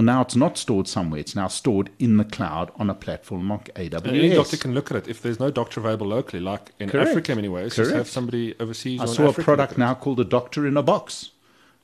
Well, 0.00 0.06
now 0.06 0.22
it's 0.22 0.34
not 0.34 0.56
stored 0.56 0.88
somewhere. 0.88 1.20
It's 1.20 1.36
now 1.36 1.48
stored 1.48 1.90
in 1.98 2.16
the 2.16 2.24
cloud 2.24 2.72
on 2.76 2.88
a 2.88 2.94
platform 2.94 3.50
like 3.50 3.68
AWS. 3.74 4.04
And 4.06 4.16
any 4.16 4.30
doctor 4.30 4.56
can 4.56 4.72
look 4.72 4.90
at 4.90 4.96
it. 4.96 5.08
If 5.08 5.20
there's 5.20 5.38
no 5.38 5.50
doctor 5.50 5.78
available 5.78 6.06
locally, 6.06 6.40
like 6.40 6.72
in 6.80 6.88
Correct. 6.88 7.10
Africa, 7.10 7.34
many 7.36 7.48
ways, 7.50 7.76
just 7.76 7.90
Correct. 7.90 7.96
have 7.98 8.08
somebody 8.08 8.54
overseas. 8.58 8.98
I 9.02 9.04
saw 9.04 9.28
a 9.28 9.32
product 9.34 9.48
look 9.48 9.60
at 9.60 9.72
it. 9.72 9.78
now 9.78 9.92
called 9.94 10.18
a 10.18 10.24
doctor 10.24 10.66
in 10.66 10.78
a 10.78 10.82
box, 10.82 11.32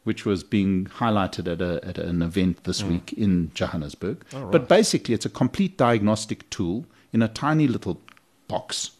which 0.04 0.24
was 0.24 0.42
being 0.42 0.86
highlighted 0.86 1.46
at, 1.46 1.60
a, 1.60 1.86
at 1.86 1.98
an 1.98 2.22
event 2.22 2.64
this 2.64 2.80
Mm. 2.80 2.88
week 2.88 3.12
in 3.12 3.50
Johannesburg. 3.52 4.24
Oh, 4.32 4.46
But 4.50 4.66
basically, 4.66 5.12
it's 5.14 5.26
a 5.26 5.34
complete 5.42 5.76
diagnostic 5.76 6.48
tool 6.48 6.86
in 7.12 7.20
a 7.20 7.28
tiny 7.28 7.68
little 7.68 8.00
box. 8.48 8.92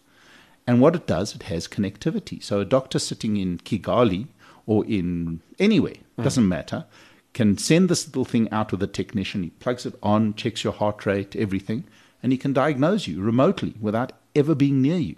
And 0.67 0.79
what 0.83 0.95
it 0.95 1.07
does, 1.07 1.35
it 1.35 1.45
has 1.45 1.67
connectivity. 1.67 2.43
So 2.43 2.61
a 2.61 2.67
doctor 2.67 2.99
sitting 2.99 3.39
in 3.39 3.61
Kigali 3.61 4.27
or 4.67 4.85
in 4.85 5.41
anywhere, 5.59 5.95
Mm. 6.19 6.25
doesn't 6.25 6.47
matter, 6.47 6.85
can 7.37 7.59
send 7.59 7.91
this 7.91 8.07
little 8.07 8.25
thing 8.25 8.51
out 8.51 8.73
with 8.73 8.83
a 8.83 8.87
technician. 8.87 9.43
He 9.43 9.51
plugs 9.51 9.85
it 9.85 9.95
on, 10.03 10.33
checks 10.33 10.65
your 10.65 10.73
heart 10.73 11.05
rate, 11.05 11.37
everything, 11.37 11.85
and 12.23 12.33
he 12.33 12.39
can 12.39 12.55
diagnose 12.55 13.07
you 13.07 13.21
remotely 13.21 13.75
without 13.79 14.13
ever 14.35 14.55
being 14.55 14.81
near 14.81 14.97
you. 14.97 15.17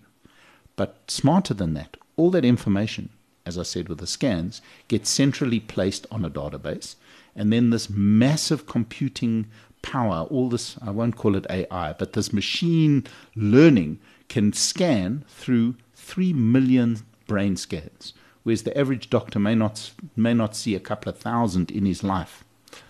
But 0.75 0.99
smarter 1.07 1.55
than 1.55 1.75
that, 1.75 1.97
all 2.17 2.33
that 2.33 2.45
information, 2.45 3.11
as 3.47 3.57
I 3.57 3.63
said 3.63 3.89
with 3.89 3.99
the 3.99 4.07
scans, 4.09 4.61
gets 4.89 5.09
centrally 5.09 5.61
placed 5.61 6.09
on 6.11 6.25
a 6.25 6.31
database. 6.31 6.97
And 7.37 7.53
then 7.53 7.71
this 7.71 7.89
massive 7.89 8.67
computing 8.67 9.47
power, 9.83 10.27
all 10.29 10.49
this, 10.49 10.77
I 10.83 10.91
won't 10.91 11.17
call 11.17 11.37
it 11.37 11.47
AI, 11.49 11.93
but 11.93 12.15
this 12.15 12.33
machine 12.33 13.07
learning 13.37 14.01
can 14.29 14.53
scan 14.53 15.25
through 15.29 15.77
3 15.95 16.33
million 16.33 16.99
brain 17.29 17.57
scans, 17.57 18.13
whereas 18.49 18.63
the 18.69 18.77
average 18.83 19.07
doctor 19.11 19.39
may 19.49 19.55
not, 19.55 19.77
may 20.17 20.35
not 20.43 20.57
see 20.57 20.75
a 20.75 20.81
couple 20.91 21.09
of 21.13 21.17
thousand 21.29 21.67
in 21.79 21.85
his 21.93 22.01
life. 22.03 22.35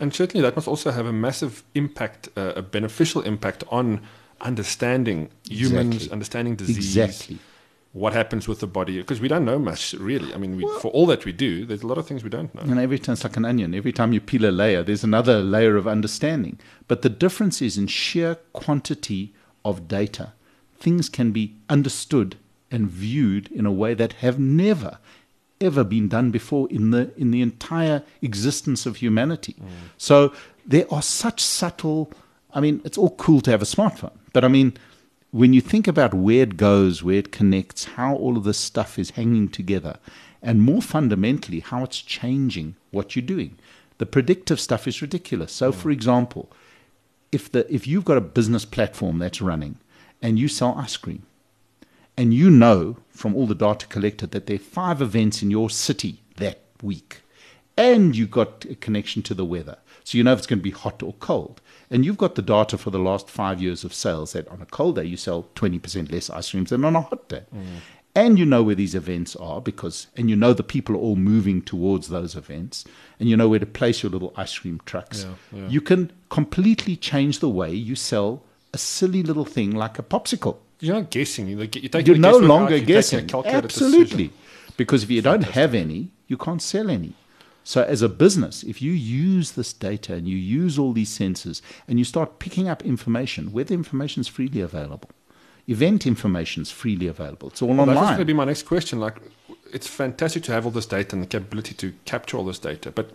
And 0.00 0.08
certainly 0.20 0.42
that 0.46 0.54
must 0.58 0.68
also 0.68 0.90
have 0.98 1.06
a 1.06 1.12
massive 1.26 1.52
impact, 1.74 2.28
uh, 2.36 2.52
a 2.62 2.62
beneficial 2.76 3.20
impact 3.32 3.60
on 3.78 3.86
understanding 4.40 5.18
humans, 5.48 5.94
Exactly. 5.94 6.12
understanding 6.16 6.54
disease, 6.56 6.96
Exactly. 6.96 7.38
what 7.92 8.12
happens 8.12 8.46
with 8.50 8.60
the 8.60 8.66
body, 8.78 8.94
because 8.98 9.20
we 9.20 9.28
don't 9.32 9.44
know 9.44 9.58
much 9.58 9.94
really. 10.10 10.30
I 10.34 10.38
mean, 10.42 10.52
we, 10.56 10.62
for 10.82 10.90
all 10.96 11.06
that 11.06 11.24
we 11.24 11.32
do, 11.32 11.64
there's 11.66 11.82
a 11.82 11.86
lot 11.86 11.98
of 11.98 12.06
things 12.06 12.22
we 12.28 12.30
don't 12.30 12.52
know. 12.54 12.62
And 12.62 12.78
every 12.78 12.98
time 12.98 13.14
it's 13.14 13.24
like 13.24 13.36
an 13.36 13.44
onion. 13.52 13.74
Every 13.74 13.92
time 13.92 14.10
you 14.12 14.20
peel 14.20 14.44
a 14.44 14.54
layer, 14.62 14.82
there's 14.82 15.04
another 15.12 15.36
layer 15.56 15.74
of 15.76 15.86
understanding. 15.96 16.54
But 16.90 17.02
the 17.02 17.08
difference 17.24 17.60
is 17.68 17.76
in 17.78 17.86
sheer 17.88 18.36
quantity 18.52 19.22
of 19.64 19.74
data. 19.88 20.26
Things 20.84 21.08
can 21.08 21.32
be 21.32 21.44
understood 21.68 22.30
and 22.70 22.88
viewed 22.88 23.44
in 23.58 23.64
a 23.66 23.72
way 23.82 23.94
that 23.94 24.12
have 24.24 24.38
never, 24.38 24.92
ever 25.60 25.84
been 25.84 26.08
done 26.08 26.30
before 26.30 26.68
in 26.70 26.90
the 26.90 27.10
in 27.16 27.30
the 27.30 27.42
entire 27.42 28.02
existence 28.22 28.86
of 28.86 28.96
humanity. 28.96 29.54
Mm. 29.54 29.66
So 29.96 30.32
there 30.66 30.86
are 30.92 31.02
such 31.02 31.40
subtle 31.40 32.12
I 32.54 32.60
mean, 32.60 32.80
it's 32.84 32.98
all 32.98 33.10
cool 33.10 33.40
to 33.42 33.50
have 33.50 33.62
a 33.62 33.66
smartphone, 33.66 34.16
but 34.32 34.44
I 34.44 34.48
mean, 34.48 34.76
when 35.30 35.52
you 35.52 35.60
think 35.60 35.86
about 35.86 36.14
where 36.14 36.42
it 36.42 36.56
goes, 36.56 37.02
where 37.02 37.18
it 37.18 37.30
connects, 37.30 37.84
how 37.84 38.14
all 38.14 38.38
of 38.38 38.44
this 38.44 38.58
stuff 38.58 38.98
is 38.98 39.10
hanging 39.10 39.48
together, 39.48 39.98
and 40.42 40.62
more 40.62 40.80
fundamentally, 40.80 41.60
how 41.60 41.84
it's 41.84 42.00
changing 42.00 42.76
what 42.90 43.14
you're 43.14 43.24
doing. 43.24 43.56
The 43.98 44.06
predictive 44.06 44.60
stuff 44.60 44.86
is 44.86 45.02
ridiculous. 45.02 45.52
So, 45.52 45.70
mm. 45.70 45.74
for 45.74 45.90
example, 45.90 46.50
if 47.32 47.52
the 47.52 47.72
if 47.72 47.86
you've 47.86 48.04
got 48.04 48.16
a 48.16 48.22
business 48.22 48.64
platform 48.64 49.18
that's 49.18 49.42
running 49.42 49.76
and 50.22 50.38
you 50.38 50.48
sell 50.48 50.74
ice 50.78 50.96
cream, 50.96 51.24
and 52.18 52.34
you 52.34 52.50
know 52.50 52.96
from 53.08 53.34
all 53.34 53.46
the 53.46 53.54
data 53.54 53.86
collected 53.86 54.32
that 54.32 54.46
there 54.46 54.56
are 54.56 54.58
five 54.58 55.00
events 55.00 55.40
in 55.40 55.50
your 55.50 55.70
city 55.70 56.20
that 56.36 56.60
week, 56.82 57.22
and 57.76 58.16
you've 58.16 58.32
got 58.32 58.64
a 58.68 58.74
connection 58.74 59.22
to 59.22 59.34
the 59.34 59.44
weather, 59.44 59.78
so 60.02 60.18
you 60.18 60.24
know 60.24 60.32
if 60.32 60.38
it's 60.38 60.46
going 60.46 60.58
to 60.58 60.62
be 60.62 60.70
hot 60.70 61.00
or 61.00 61.14
cold, 61.14 61.60
and 61.90 62.04
you've 62.04 62.18
got 62.18 62.34
the 62.34 62.42
data 62.42 62.76
for 62.76 62.90
the 62.90 62.98
last 62.98 63.30
five 63.30 63.62
years 63.62 63.84
of 63.84 63.94
sales 63.94 64.32
that 64.32 64.48
on 64.48 64.60
a 64.60 64.66
cold 64.66 64.96
day 64.96 65.04
you 65.04 65.16
sell 65.16 65.48
20% 65.54 66.10
less 66.10 66.28
ice 66.28 66.50
creams 66.50 66.70
than 66.70 66.84
on 66.84 66.96
a 66.96 67.00
hot 67.00 67.28
day. 67.28 67.44
Mm. 67.54 67.64
And 68.14 68.36
you 68.36 68.44
know 68.44 68.64
where 68.64 68.74
these 68.74 68.96
events 68.96 69.36
are 69.36 69.60
because, 69.60 70.08
and 70.16 70.28
you 70.28 70.34
know 70.34 70.52
the 70.52 70.64
people 70.64 70.96
are 70.96 70.98
all 70.98 71.14
moving 71.14 71.62
towards 71.62 72.08
those 72.08 72.34
events, 72.34 72.84
and 73.20 73.28
you 73.28 73.36
know 73.36 73.48
where 73.48 73.60
to 73.60 73.66
place 73.66 74.02
your 74.02 74.10
little 74.10 74.32
ice 74.36 74.58
cream 74.58 74.80
trucks. 74.86 75.24
Yeah, 75.24 75.60
yeah. 75.60 75.68
You 75.68 75.80
can 75.80 76.10
completely 76.30 76.96
change 76.96 77.38
the 77.38 77.48
way 77.48 77.72
you 77.72 77.94
sell 77.94 78.42
a 78.74 78.78
silly 78.78 79.22
little 79.22 79.44
thing 79.44 79.70
like 79.70 80.00
a 80.00 80.02
popsicle. 80.02 80.56
You're 80.80 80.94
not 80.94 81.10
guessing. 81.10 81.48
You're, 81.48 81.66
taking 81.66 82.06
You're 82.06 82.16
no 82.16 82.36
out, 82.36 82.42
longer 82.42 82.76
you're 82.76 82.86
guessing. 82.86 83.30
Absolutely. 83.32 84.28
decision. 84.28 84.32
Because 84.76 85.02
if 85.02 85.10
you 85.10 85.22
don't 85.22 85.42
have 85.42 85.74
any, 85.74 86.10
you 86.28 86.36
can't 86.36 86.62
sell 86.62 86.88
any. 86.88 87.14
So, 87.64 87.82
as 87.82 88.00
a 88.00 88.08
business, 88.08 88.62
if 88.62 88.80
you 88.80 88.92
use 88.92 89.52
this 89.52 89.72
data 89.74 90.14
and 90.14 90.26
you 90.26 90.36
use 90.36 90.78
all 90.78 90.92
these 90.92 91.10
sensors 91.10 91.60
and 91.86 91.98
you 91.98 92.04
start 92.04 92.38
picking 92.38 92.68
up 92.68 92.82
information, 92.84 93.52
where 93.52 93.64
the 93.64 93.74
information 93.74 94.22
is 94.22 94.28
freely 94.28 94.60
available, 94.60 95.10
event 95.66 96.06
information 96.06 96.62
is 96.62 96.70
freely 96.70 97.08
available. 97.08 97.48
It's 97.48 97.60
all 97.60 97.68
Well, 97.68 97.84
that 97.84 97.94
was 97.94 98.06
going 98.06 98.18
to 98.20 98.24
be 98.24 98.32
my 98.32 98.46
next 98.46 98.62
question. 98.62 99.00
Like, 99.00 99.16
it's 99.72 99.86
fantastic 99.86 100.44
to 100.44 100.52
have 100.52 100.64
all 100.64 100.72
this 100.72 100.86
data 100.86 101.14
and 101.14 101.22
the 101.22 101.26
capability 101.26 101.74
to 101.74 101.92
capture 102.04 102.38
all 102.38 102.44
this 102.44 102.58
data, 102.58 102.90
but 102.90 103.10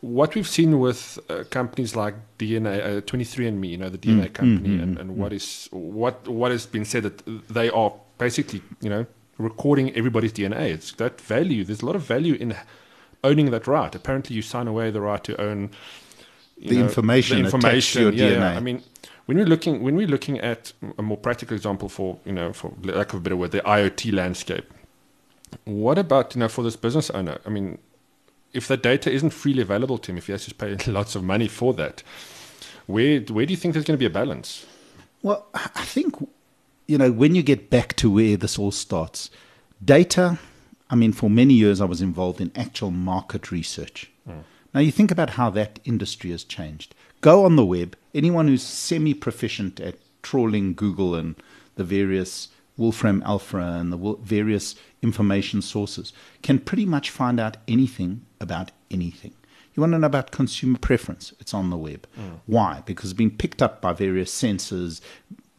what 0.00 0.34
we've 0.34 0.48
seen 0.48 0.78
with 0.80 1.18
uh, 1.28 1.44
companies 1.50 1.94
like 1.94 2.14
DNA, 2.38 2.98
uh, 2.98 3.00
23andMe, 3.02 3.68
you 3.70 3.76
know, 3.76 3.88
the 3.90 3.98
DNA 3.98 4.28
Mm, 4.28 4.32
company, 4.32 4.78
and, 4.82 4.98
and 4.98 5.16
what 5.16 5.32
is 5.32 5.68
what 5.72 6.26
what 6.28 6.50
has 6.52 6.66
been 6.66 6.84
said 6.84 7.02
that 7.02 7.22
they 7.48 7.68
are 7.70 7.92
basically, 8.18 8.62
you 8.80 8.88
know, 8.90 9.06
recording 9.38 9.94
everybody's 9.94 10.32
DNA. 10.32 10.70
It's 10.72 10.92
that 10.92 11.20
value. 11.20 11.64
There's 11.64 11.82
a 11.82 11.86
lot 11.86 11.96
of 11.96 12.02
value 12.02 12.34
in 12.34 12.56
owning 13.22 13.50
that 13.50 13.66
right. 13.66 13.94
Apparently, 13.94 14.34
you 14.36 14.42
sign 14.42 14.66
away 14.68 14.90
the 14.90 15.00
right 15.00 15.22
to 15.24 15.38
own 15.40 15.70
The 16.58 16.78
information 16.80 17.42
The 17.42 17.56
attached 17.56 17.92
to 17.94 18.00
your 18.02 18.12
yeah, 18.12 18.28
yeah. 18.28 18.52
DNA. 18.52 18.56
I 18.56 18.60
mean, 18.60 18.82
when 19.26 19.36
we're 19.38 19.46
looking 19.46 19.82
when 19.82 19.96
we're 19.96 20.08
looking 20.08 20.38
at 20.40 20.72
a 20.98 21.02
more 21.02 21.16
practical 21.18 21.54
example 21.56 21.88
for 21.88 22.18
you 22.24 22.32
know 22.32 22.52
for 22.52 22.72
lack 22.82 23.12
of 23.12 23.18
a 23.20 23.22
better 23.22 23.36
word, 23.36 23.50
the 23.52 23.60
IoT 23.60 24.12
landscape. 24.12 24.64
What 25.64 25.98
about 25.98 26.34
you 26.34 26.40
know 26.40 26.48
for 26.48 26.62
this 26.62 26.76
business 26.76 27.10
owner? 27.10 27.38
I 27.46 27.50
mean, 27.50 27.78
if 28.52 28.68
the 28.68 28.76
data 28.76 29.10
isn't 29.10 29.30
freely 29.30 29.62
available 29.62 29.98
to 29.98 30.12
him, 30.12 30.18
if 30.18 30.26
he 30.26 30.32
has 30.32 30.46
to 30.46 30.54
pay 30.54 30.76
lots 30.86 31.14
of 31.14 31.22
money 31.22 31.48
for 31.48 31.72
that, 31.74 32.02
where 32.86 33.20
where 33.20 33.46
do 33.46 33.52
you 33.52 33.56
think 33.56 33.74
there's 33.74 33.84
going 33.84 33.98
to 33.98 34.02
be 34.02 34.06
a 34.06 34.10
balance? 34.10 34.66
Well, 35.22 35.46
I 35.54 35.70
I 35.76 35.84
think, 35.84 36.16
you 36.86 36.98
know, 36.98 37.12
when 37.12 37.34
you 37.34 37.42
get 37.42 37.70
back 37.70 37.94
to 37.96 38.10
where 38.10 38.36
this 38.36 38.58
all 38.58 38.72
starts, 38.72 39.30
data, 39.84 40.38
I 40.88 40.96
mean, 40.96 41.12
for 41.12 41.30
many 41.30 41.54
years 41.54 41.80
I 41.80 41.84
was 41.84 42.02
involved 42.02 42.40
in 42.40 42.50
actual 42.56 42.90
market 42.90 43.50
research. 43.50 44.10
Hmm. 44.26 44.40
Now, 44.72 44.80
you 44.80 44.92
think 44.92 45.10
about 45.10 45.30
how 45.30 45.50
that 45.50 45.80
industry 45.84 46.30
has 46.30 46.44
changed. 46.44 46.94
Go 47.20 47.44
on 47.44 47.56
the 47.56 47.66
web, 47.66 47.96
anyone 48.14 48.46
who's 48.46 48.62
semi 48.62 49.14
proficient 49.14 49.80
at 49.80 49.96
trawling 50.22 50.74
Google 50.74 51.14
and 51.14 51.34
the 51.74 51.84
various 51.84 52.48
Wolfram 52.80 53.22
Alpha 53.26 53.58
and 53.58 53.92
the 53.92 54.16
various 54.22 54.74
information 55.02 55.60
sources 55.60 56.14
can 56.42 56.58
pretty 56.58 56.86
much 56.86 57.10
find 57.10 57.38
out 57.38 57.58
anything 57.68 58.24
about 58.40 58.70
anything. 58.90 59.34
You 59.74 59.82
want 59.82 59.92
to 59.92 59.98
know 59.98 60.06
about 60.06 60.30
consumer 60.30 60.78
preference? 60.78 61.34
It's 61.38 61.52
on 61.52 61.68
the 61.68 61.76
web. 61.76 62.06
Mm. 62.18 62.40
Why? 62.46 62.82
Because 62.86 63.10
it's 63.10 63.18
been 63.18 63.30
picked 63.30 63.60
up 63.60 63.82
by 63.82 63.92
various 63.92 64.32
sensors, 64.32 65.02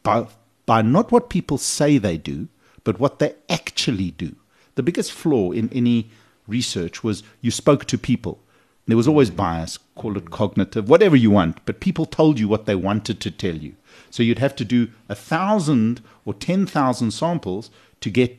by, 0.02 0.26
by 0.66 0.82
not 0.82 1.12
what 1.12 1.30
people 1.30 1.58
say 1.58 1.96
they 1.96 2.18
do, 2.18 2.48
but 2.84 2.98
what 2.98 3.20
they 3.20 3.34
actually 3.48 4.10
do. 4.10 4.34
The 4.74 4.82
biggest 4.82 5.12
flaw 5.12 5.52
in 5.52 5.70
any 5.72 6.10
research 6.48 7.04
was 7.04 7.22
you 7.40 7.52
spoke 7.52 7.84
to 7.86 7.96
people. 7.96 8.40
There 8.86 8.96
was 8.96 9.06
always 9.06 9.30
bias, 9.30 9.78
call 9.94 10.16
it 10.18 10.30
cognitive, 10.30 10.88
whatever 10.88 11.14
you 11.14 11.30
want, 11.30 11.64
but 11.66 11.78
people 11.78 12.04
told 12.04 12.40
you 12.40 12.48
what 12.48 12.66
they 12.66 12.74
wanted 12.74 13.20
to 13.20 13.30
tell 13.30 13.54
you. 13.54 13.76
So 14.10 14.22
you'd 14.22 14.38
have 14.38 14.56
to 14.56 14.64
do 14.64 14.88
a 15.08 15.14
thousand 15.14 16.00
or 16.24 16.34
10,000 16.34 17.10
samples 17.10 17.70
to 18.00 18.10
get 18.10 18.38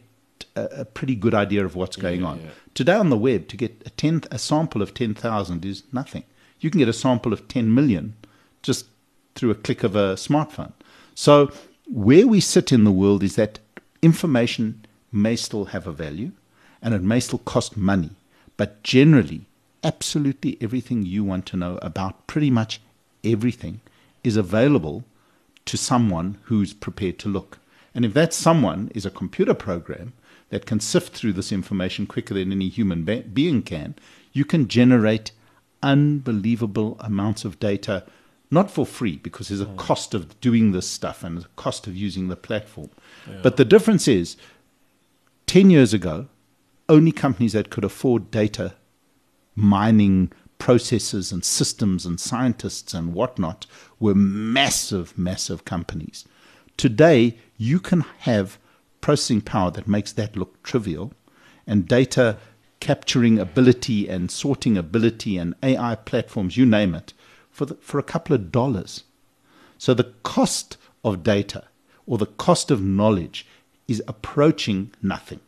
a, 0.55 0.63
a 0.81 0.85
pretty 0.85 1.15
good 1.15 1.33
idea 1.33 1.65
of 1.65 1.75
what's 1.75 1.95
going 1.95 2.23
on. 2.23 2.39
yeah. 2.41 2.49
Today 2.73 2.95
on 2.95 3.09
the 3.09 3.17
web, 3.17 3.47
to 3.49 3.57
get 3.57 3.81
a, 3.85 3.89
tenth, 3.91 4.27
a 4.31 4.37
sample 4.37 4.81
of 4.81 4.93
10,000 4.93 5.65
is 5.65 5.83
nothing. 5.91 6.23
You 6.59 6.69
can 6.69 6.79
get 6.79 6.87
a 6.87 6.93
sample 6.93 7.33
of 7.33 7.47
10 7.47 7.73
million 7.73 8.15
just 8.61 8.87
through 9.35 9.51
a 9.51 9.55
click 9.55 9.83
of 9.83 9.95
a 9.95 10.15
smartphone. 10.15 10.73
So, 11.15 11.51
where 11.85 12.25
we 12.25 12.39
sit 12.39 12.71
in 12.71 12.85
the 12.85 12.91
world 12.91 13.23
is 13.23 13.35
that 13.35 13.59
information 14.01 14.85
may 15.11 15.35
still 15.35 15.65
have 15.65 15.85
a 15.85 15.91
value 15.91 16.31
and 16.81 16.93
it 16.93 17.01
may 17.01 17.19
still 17.19 17.39
cost 17.39 17.77
money, 17.77 18.11
but 18.57 18.81
generally, 18.83 19.45
absolutely 19.83 20.57
everything 20.61 21.05
you 21.05 21.23
want 21.23 21.45
to 21.47 21.57
know 21.57 21.77
about 21.81 22.25
pretty 22.25 22.49
much 22.49 22.79
everything 23.23 23.81
is 24.23 24.37
available 24.37 25.03
to 25.65 25.77
someone 25.77 26.37
who's 26.43 26.73
prepared 26.73 27.19
to 27.19 27.29
look. 27.29 27.59
And 27.95 28.05
if 28.05 28.13
that 28.13 28.33
someone 28.33 28.91
is 28.95 29.05
a 29.05 29.11
computer 29.11 29.53
program 29.53 30.13
that 30.49 30.65
can 30.65 30.79
sift 30.79 31.13
through 31.13 31.33
this 31.33 31.51
information 31.51 32.05
quicker 32.05 32.33
than 32.33 32.51
any 32.51 32.69
human 32.69 33.03
be- 33.03 33.21
being 33.21 33.61
can, 33.61 33.95
you 34.31 34.45
can 34.45 34.67
generate 34.67 35.31
unbelievable 35.81 36.97
amounts 36.99 37.45
of 37.45 37.59
data, 37.59 38.05
not 38.49 38.71
for 38.71 38.85
free, 38.85 39.17
because 39.17 39.49
there's 39.49 39.61
a 39.61 39.65
hmm. 39.65 39.77
cost 39.77 40.13
of 40.13 40.39
doing 40.41 40.71
this 40.71 40.87
stuff 40.87 41.23
and 41.23 41.39
a 41.39 41.47
cost 41.55 41.87
of 41.87 41.95
using 41.95 42.27
the 42.27 42.35
platform. 42.35 42.89
But 43.41 43.57
the 43.57 43.65
difference 43.65 44.07
is 44.07 44.37
10 45.47 45.69
years 45.69 45.93
ago, 45.93 46.27
only 46.89 47.11
companies 47.11 47.53
that 47.53 47.69
could 47.69 47.83
afford 47.83 48.31
data 48.31 48.73
mining 49.55 50.31
processes 50.63 51.33
and 51.33 51.43
systems 51.43 52.05
and 52.05 52.21
scientists 52.21 52.93
and 52.93 53.13
whatnot 53.13 53.65
were 53.99 54.15
massive, 54.15 55.17
massive 55.17 55.65
companies. 55.65 56.23
Today, 56.77 57.37
you 57.57 57.81
can 57.81 58.05
have 58.19 58.57
processing 59.01 59.41
power 59.41 59.71
that 59.71 59.89
makes 59.89 60.13
that 60.13 60.37
look 60.37 60.63
trivial 60.63 61.11
and 61.67 61.85
data 61.85 62.37
capturing 62.79 63.39
ability 63.39 64.07
and 64.07 64.31
sorting 64.31 64.77
ability 64.77 65.37
and 65.37 65.53
AI 65.61 65.95
platforms, 65.95 66.55
you 66.55 66.65
name 66.65 66.95
it, 66.95 67.11
for, 67.51 67.65
the, 67.65 67.75
for 67.81 67.99
a 67.99 68.09
couple 68.13 68.33
of 68.33 68.49
dollars. 68.49 69.03
So 69.77 69.93
the 69.93 70.13
cost 70.23 70.77
of 71.03 71.23
data 71.23 71.65
or 72.07 72.17
the 72.17 72.25
cost 72.25 72.71
of 72.71 72.81
knowledge 72.81 73.45
is 73.89 74.01
approaching 74.07 74.93
nothing 75.01 75.41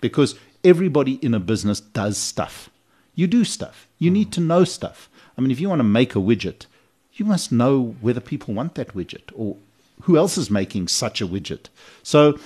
because 0.00 0.38
everybody 0.62 1.14
in 1.14 1.34
a 1.34 1.40
business 1.40 1.80
does 1.80 2.16
stuff. 2.16 2.70
You 3.16 3.26
do 3.26 3.42
stuff. 3.44 3.88
You 3.98 4.10
need 4.12 4.30
to 4.32 4.40
know 4.40 4.62
stuff. 4.64 5.08
I 5.36 5.40
mean, 5.40 5.50
if 5.50 5.58
you 5.58 5.68
want 5.68 5.80
to 5.80 5.84
make 5.84 6.14
a 6.14 6.18
widget, 6.20 6.66
you 7.14 7.24
must 7.24 7.50
know 7.50 7.96
whether 8.00 8.20
people 8.20 8.54
want 8.54 8.74
that 8.76 8.94
widget 8.94 9.32
or 9.34 9.56
who 10.02 10.16
else 10.16 10.38
is 10.38 10.50
making 10.50 10.86
such 10.88 11.20
a 11.20 11.26
widget. 11.26 11.66
So 12.04 12.38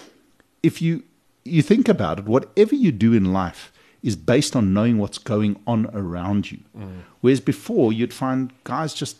if 0.62 0.80
you 0.80 1.02
you 1.44 1.60
think 1.62 1.88
about 1.88 2.18
it, 2.20 2.24
whatever 2.26 2.74
you 2.74 2.92
do 2.92 3.12
in 3.12 3.32
life 3.32 3.72
is 4.02 4.14
based 4.16 4.54
on 4.56 4.72
knowing 4.72 4.98
what's 4.98 5.18
going 5.18 5.60
on 5.66 5.86
around 5.92 6.50
you. 6.52 6.58
Mm. 6.78 7.00
Whereas 7.20 7.40
before 7.40 7.92
you'd 7.92 8.14
find 8.14 8.52
guys 8.64 8.94
just 8.94 9.16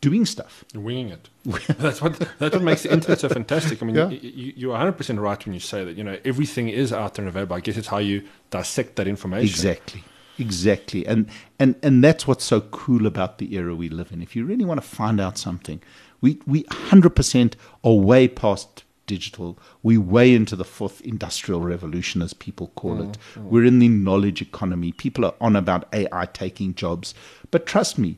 doing 0.00 0.24
stuff. 0.26 0.64
You're 0.72 0.82
winging 0.82 1.08
it. 1.08 1.28
that's 1.78 2.00
what 2.00 2.18
that's 2.38 2.54
what 2.54 2.62
makes 2.62 2.82
the 2.84 2.92
internet 2.92 3.18
so 3.20 3.28
fantastic. 3.28 3.82
I 3.82 3.86
mean, 3.86 3.96
Yeah. 3.96 4.08
you, 4.10 4.18
you, 4.22 4.52
you're 4.56 4.70
100 4.70 4.92
percent 4.92 5.18
right 5.18 5.44
when 5.44 5.54
you 5.54 5.60
say 5.60 5.84
that. 5.84 5.96
You 5.96 6.04
know, 6.04 6.18
everything 6.24 6.68
is 6.68 6.92
out 6.92 7.14
there 7.14 7.24
and 7.24 7.28
available. 7.28 7.56
I 7.56 7.60
guess 7.60 7.76
it's 7.76 7.88
how 7.88 7.98
you 7.98 8.22
dissect 8.50 8.96
that 8.96 9.08
information. 9.08 9.48
Exactly. 9.48 10.04
Exactly. 10.38 11.06
And 11.06 11.28
and 11.58 11.76
and 11.82 12.02
that's 12.02 12.26
what's 12.26 12.44
so 12.44 12.60
cool 12.60 13.06
about 13.06 13.38
the 13.38 13.54
era 13.54 13.74
we 13.74 13.88
live 13.88 14.12
in. 14.12 14.22
If 14.22 14.36
you 14.36 14.44
really 14.44 14.64
want 14.64 14.80
to 14.80 14.86
find 14.86 15.20
out 15.20 15.38
something, 15.38 15.82
we 16.20 16.40
we 16.46 16.64
100% 16.64 17.54
are 17.84 17.94
way 17.94 18.28
past 18.28 18.84
digital. 19.06 19.58
We 19.82 19.96
way 19.98 20.34
into 20.34 20.56
the 20.56 20.64
fourth 20.64 21.00
industrial 21.02 21.60
revolution 21.60 22.22
as 22.22 22.34
people 22.34 22.72
call 22.74 23.00
it. 23.00 23.18
Mm, 23.34 23.42
mm. 23.42 23.42
We're 23.44 23.64
in 23.64 23.78
the 23.78 23.88
knowledge 23.88 24.42
economy. 24.42 24.92
People 24.92 25.24
are 25.24 25.34
on 25.40 25.56
about 25.56 25.88
AI 25.92 26.26
taking 26.26 26.74
jobs. 26.74 27.14
But 27.50 27.66
trust 27.66 27.98
me, 27.98 28.16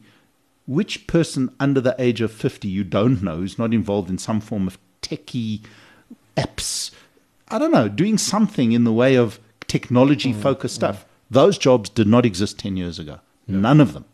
which 0.67 1.07
person 1.07 1.55
under 1.61 1.81
the 1.81 1.95
age 1.99 2.21
of 2.21 2.33
50 2.33 2.69
you 2.69 2.85
don't 2.85 3.23
know 3.23 3.37
who's 3.37 3.59
not 3.59 3.73
involved 3.73 4.11
in 4.11 4.19
some 4.19 4.41
form 4.41 4.67
of 4.67 4.79
techie 5.03 5.63
apps, 6.37 6.91
I 7.49 7.59
don't 7.59 7.73
know, 7.73 7.89
doing 7.89 8.19
something 8.19 8.73
in 8.73 8.85
the 8.85 8.93
way 8.93 9.15
of 9.15 9.41
technology 9.67 10.33
focused 10.33 10.75
mm, 10.75 10.79
stuff. 10.79 11.05
Those 11.31 11.59
jobs 11.59 11.89
did 11.89 12.07
not 12.07 12.25
exist 12.25 12.59
10 12.59 12.77
years 12.77 12.99
ago. 12.99 13.21
None 13.47 13.81
of 13.81 13.93
them. 13.93 14.05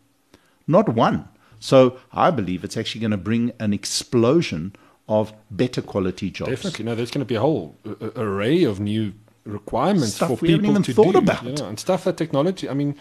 Not 0.67 0.89
one. 0.89 1.29
So 1.61 1.99
I 2.13 2.31
believe 2.31 2.65
it's 2.65 2.77
actually 2.77 3.01
going 3.01 3.11
to 3.13 3.17
bring 3.17 3.53
an 3.59 3.73
explosion 3.73 4.75
of 5.09 5.33
better 5.51 5.83
quality 5.83 6.31
jobs. 6.31 6.51
Definitely. 6.51 6.85
No, 6.85 6.95
there's 6.95 7.11
going 7.11 7.21
to 7.21 7.27
be 7.27 7.35
a 7.35 7.41
whole 7.41 7.77
array 8.17 8.65
of 8.65 8.81
new 8.81 9.13
requirements 9.45 10.15
Stuff 10.15 10.31
for 10.31 10.37
we 10.43 10.53
haven't 10.53 10.63
people 10.63 10.71
even 10.71 10.83
to 10.83 10.93
thought 10.95 11.13
do. 11.13 11.19
about. 11.19 11.45
you 11.45 11.53
know, 11.53 11.69
and 11.69 11.79
stuff 11.79 12.05
that 12.05 12.17
technology, 12.17 12.69
I 12.69 12.75
mean, 12.75 12.97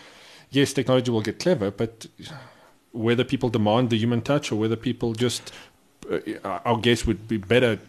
yes, 0.49 0.73
technology 0.73 1.09
will 1.11 1.21
get 1.21 1.39
clever, 1.39 1.71
but 1.71 2.07
whether 2.91 3.23
people 3.23 3.49
demand 3.49 3.89
the 3.89 3.97
human 3.97 4.21
touch 4.21 4.51
or 4.51 4.55
whether 4.57 4.75
people 4.75 5.13
just, 5.13 5.51
uh, 6.11 6.19
our 6.65 6.77
guess 6.77 7.05
would 7.05 7.27
be 7.27 7.37
better 7.37 7.79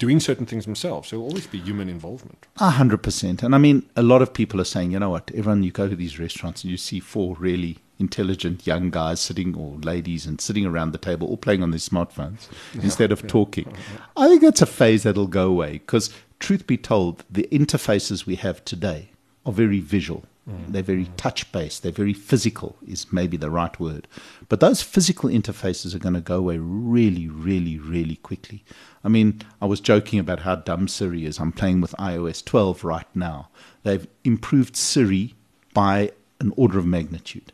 doing 0.00 0.18
certain 0.18 0.46
things 0.46 0.64
themselves. 0.64 1.10
There 1.10 1.18
will 1.20 1.26
always 1.26 1.46
be 1.46 1.58
human 1.58 1.88
involvement. 1.88 2.46
A 2.56 2.70
hundred 2.70 3.02
percent. 3.04 3.44
And 3.44 3.54
I 3.54 3.58
mean, 3.58 3.88
a 3.94 4.02
lot 4.02 4.22
of 4.22 4.32
people 4.32 4.60
are 4.60 4.64
saying, 4.64 4.90
you 4.90 4.98
know 4.98 5.10
what? 5.10 5.30
Everyone, 5.32 5.62
you 5.62 5.70
go 5.70 5.88
to 5.88 5.94
these 5.94 6.18
restaurants 6.18 6.64
and 6.64 6.70
you 6.70 6.76
see 6.76 6.98
four 6.98 7.36
really 7.38 7.78
intelligent 8.00 8.66
young 8.66 8.88
guys 8.90 9.20
sitting 9.20 9.54
or 9.54 9.76
ladies 9.76 10.24
and 10.24 10.40
sitting 10.40 10.64
around 10.64 10.92
the 10.92 10.98
table, 10.98 11.28
all 11.28 11.36
playing 11.36 11.62
on 11.62 11.70
their 11.70 11.78
smartphones 11.78 12.48
instead 12.82 13.12
of 13.12 13.26
talking. 13.26 13.68
Uh-huh. 13.68 14.24
I 14.24 14.28
think 14.28 14.40
that's 14.40 14.62
a 14.62 14.66
phase 14.66 15.02
that'll 15.02 15.26
go 15.26 15.48
away 15.48 15.72
because, 15.72 16.10
truth 16.40 16.66
be 16.66 16.78
told, 16.78 17.22
the 17.30 17.46
interfaces 17.52 18.24
we 18.24 18.36
have 18.36 18.64
today 18.64 19.10
are 19.44 19.52
very 19.52 19.80
visual. 19.80 20.24
Mm. 20.48 20.72
They're 20.72 20.82
very 20.82 21.10
touch 21.18 21.52
based. 21.52 21.82
They're 21.82 21.92
very 21.92 22.14
physical, 22.14 22.76
is 22.88 23.12
maybe 23.12 23.36
the 23.36 23.50
right 23.50 23.78
word. 23.78 24.08
But 24.48 24.60
those 24.60 24.80
physical 24.80 25.28
interfaces 25.28 25.94
are 25.94 25.98
going 25.98 26.14
to 26.14 26.20
go 26.22 26.36
away 26.36 26.56
really, 26.56 27.28
really, 27.28 27.78
really 27.78 28.16
quickly. 28.16 28.64
I 29.02 29.08
mean, 29.08 29.40
I 29.60 29.66
was 29.66 29.80
joking 29.80 30.18
about 30.18 30.40
how 30.40 30.56
dumb 30.56 30.88
Siri 30.88 31.24
is. 31.24 31.38
I'm 31.38 31.52
playing 31.52 31.80
with 31.80 31.94
iOS 31.98 32.44
12 32.44 32.84
right 32.84 33.06
now. 33.14 33.48
They've 33.82 34.06
improved 34.24 34.76
Siri 34.76 35.34
by 35.72 36.12
an 36.38 36.52
order 36.56 36.78
of 36.78 36.86
magnitude. 36.86 37.52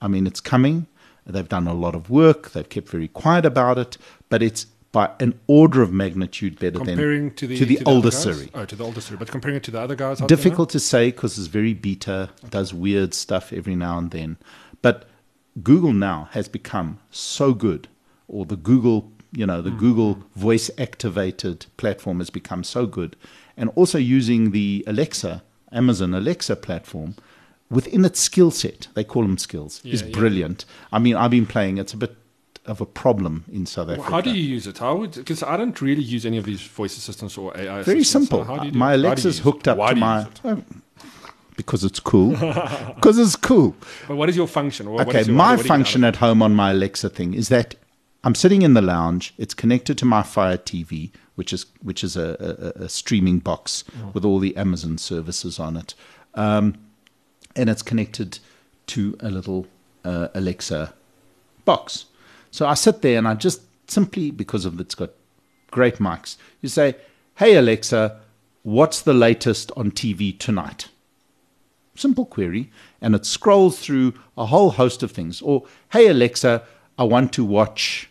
I 0.00 0.08
mean, 0.08 0.26
it's 0.26 0.40
coming. 0.40 0.86
They've 1.26 1.48
done 1.48 1.66
a 1.66 1.74
lot 1.74 1.94
of 1.94 2.10
work. 2.10 2.50
They've 2.50 2.68
kept 2.68 2.88
very 2.88 3.08
quiet 3.08 3.44
about 3.44 3.78
it, 3.78 3.96
but 4.28 4.42
it's 4.42 4.66
by 4.92 5.10
an 5.20 5.38
order 5.46 5.80
of 5.82 5.92
magnitude 5.92 6.58
better 6.58 6.78
Comparing 6.78 7.28
than 7.28 7.36
to 7.36 7.46
the, 7.46 7.58
to 7.58 7.64
the 7.64 7.78
other 7.80 7.90
older? 7.90 8.10
Siri. 8.10 8.50
Oh, 8.54 8.64
to 8.64 8.76
the 8.76 8.84
older 8.84 9.00
Siri. 9.00 9.16
But 9.16 9.28
comparing 9.28 9.56
it 9.56 9.62
to 9.64 9.70
the 9.70 9.80
other 9.80 9.94
guys 9.94 10.20
out 10.20 10.28
there 10.28 10.36
now? 10.36 10.42
Difficult 10.42 10.70
to 10.70 10.80
say 10.80 11.10
because 11.10 11.38
it's 11.38 11.48
very 11.48 11.72
beta, 11.72 12.30
does 12.50 12.74
weird 12.74 13.14
stuff 13.14 13.52
every 13.52 13.74
now 13.74 13.98
and 13.98 14.10
then. 14.10 14.36
But 14.82 15.06
Google 15.62 15.92
now 15.92 16.28
has 16.32 16.48
become 16.48 16.98
so 17.10 17.54
good, 17.54 17.88
or 18.28 18.44
the 18.44 18.56
Google, 18.56 19.11
you 19.32 19.46
know, 19.46 19.62
the 19.62 19.70
mm. 19.70 19.78
Google 19.78 20.22
voice 20.36 20.70
activated 20.78 21.66
platform 21.76 22.18
has 22.18 22.30
become 22.30 22.62
so 22.64 22.86
good. 22.86 23.16
And 23.56 23.70
also 23.74 23.98
using 23.98 24.50
the 24.52 24.84
Alexa, 24.86 25.42
Amazon 25.72 26.14
Alexa 26.14 26.56
platform 26.56 27.14
within 27.70 28.04
its 28.04 28.20
skill 28.20 28.50
set, 28.50 28.88
they 28.94 29.04
call 29.04 29.22
them 29.22 29.38
skills, 29.38 29.80
is 29.84 30.02
Yeah, 30.02 30.08
yeah. 30.08 30.14
brilliant. 30.18 30.64
I 30.92 30.98
mean, 30.98 31.16
I've 31.16 31.30
been 31.30 31.46
playing, 31.46 31.78
it's 31.78 31.94
a 31.94 31.96
bit 31.96 32.14
of 32.66 32.80
a 32.80 32.86
problem 32.86 33.44
in 33.50 33.66
South 33.66 33.88
Africa. 33.88 34.10
How 34.10 34.20
do 34.20 34.30
you 34.30 34.42
use 34.42 34.66
it? 34.66 34.78
How 34.78 34.94
would 34.96 35.12
because 35.14 35.42
I 35.42 35.56
don't 35.56 35.80
really 35.80 36.02
use 36.02 36.24
any 36.24 36.36
of 36.36 36.44
these 36.44 36.60
voice 36.62 36.96
assistants 36.96 37.36
or 37.36 37.56
AI. 37.56 37.82
Very 37.82 38.04
simple. 38.04 38.42
Uh, 38.42 38.44
how 38.44 38.58
do 38.58 38.66
you 38.66 38.72
do 38.72 38.78
my 38.78 38.92
it? 38.92 38.96
Alexa's 38.98 39.40
hooked 39.40 39.66
up 39.66 39.78
Why 39.78 39.94
to 39.94 39.96
my. 40.00 40.22
it? 40.22 40.40
Oh, 40.44 40.62
because 41.56 41.82
it's 41.84 41.98
cool. 42.00 42.30
Because 42.94 43.18
it's 43.18 43.36
cool. 43.36 43.74
But 44.06 44.16
what 44.16 44.28
is 44.28 44.36
your 44.36 44.46
function? 44.46 44.90
What- 44.90 45.06
what 45.06 45.08
Okay, 45.08 45.20
is 45.22 45.26
your- 45.28 45.36
my 45.36 45.56
what 45.56 45.56
do 45.56 45.62
you 45.62 45.64
get 45.64 45.70
out 45.72 45.74
of 45.74 45.76
function 45.78 46.04
at 46.04 46.16
home 46.16 46.40
on 46.42 46.54
my 46.54 46.70
Alexa 46.70 47.08
thing 47.10 47.34
is 47.34 47.48
that 47.48 47.74
I'm 48.24 48.34
sitting 48.36 48.62
in 48.62 48.74
the 48.74 48.82
lounge. 48.82 49.34
It's 49.36 49.54
connected 49.54 49.98
to 49.98 50.04
my 50.04 50.22
Fire 50.22 50.56
TV, 50.56 51.10
which 51.34 51.52
is 51.52 51.66
which 51.82 52.04
is 52.04 52.16
a, 52.16 52.72
a, 52.78 52.84
a 52.84 52.88
streaming 52.88 53.40
box 53.40 53.84
with 54.14 54.24
all 54.24 54.38
the 54.38 54.56
Amazon 54.56 54.98
services 54.98 55.58
on 55.58 55.76
it, 55.76 55.94
um, 56.34 56.74
and 57.56 57.68
it's 57.68 57.82
connected 57.82 58.38
to 58.86 59.16
a 59.20 59.30
little 59.30 59.66
uh, 60.04 60.28
Alexa 60.34 60.94
box. 61.64 62.06
So 62.50 62.66
I 62.66 62.74
sit 62.74 63.02
there 63.02 63.18
and 63.18 63.26
I 63.26 63.34
just 63.34 63.62
simply 63.90 64.30
because 64.30 64.64
of 64.64 64.78
it's 64.78 64.94
got 64.94 65.10
great 65.72 65.96
mics. 65.96 66.36
You 66.60 66.68
say, 66.68 66.94
"Hey 67.36 67.56
Alexa, 67.56 68.20
what's 68.62 69.02
the 69.02 69.14
latest 69.14 69.72
on 69.76 69.90
TV 69.90 70.38
tonight?" 70.38 70.88
Simple 71.96 72.24
query, 72.24 72.70
and 73.00 73.16
it 73.16 73.26
scrolls 73.26 73.80
through 73.80 74.14
a 74.38 74.46
whole 74.46 74.70
host 74.70 75.02
of 75.02 75.10
things. 75.10 75.42
Or, 75.42 75.64
"Hey 75.90 76.06
Alexa, 76.06 76.62
I 76.96 77.02
want 77.02 77.32
to 77.32 77.44
watch 77.44 78.08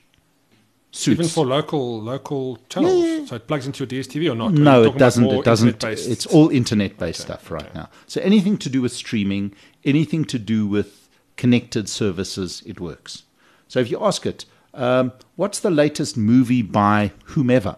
Suits." 0.92 1.20
even 1.20 1.28
for 1.28 1.46
local 1.46 2.02
local 2.02 2.58
channels. 2.70 3.30
So 3.30 3.36
it 3.36 3.48
plugs 3.48 3.66
into 3.66 3.86
your 3.86 4.04
DSTV 4.04 4.32
or 4.32 4.36
not? 4.36 4.54
No, 4.54 4.84
it 4.84 4.98
doesn't. 4.98 5.26
It 5.26 5.46
doesn't. 5.46 5.84
It's 5.84 6.26
all 6.26 6.50
internet-based 6.50 7.22
stuff 7.22 7.50
right 7.50 7.74
now. 7.74 7.90
So 8.08 8.22
anything 8.22 8.58
to 8.60 8.70
do 8.70 8.82
with 8.82 8.92
streaming, 8.92 9.54
anything 9.84 10.26
to 10.26 10.40
do 10.40 10.68
with 10.68 11.10
connected 11.38 11.90
services, 11.90 12.62
it 12.66 12.80
works. 12.80 13.24
So 13.68 13.80
if 13.80 13.90
you 13.90 14.04
ask 14.04 14.26
it, 14.26 14.46
um, 14.74 15.14
"What's 15.36 15.60
the 15.60 15.72
latest 15.72 16.18
movie 16.18 16.62
by 16.62 17.12
whomever?" 17.26 17.78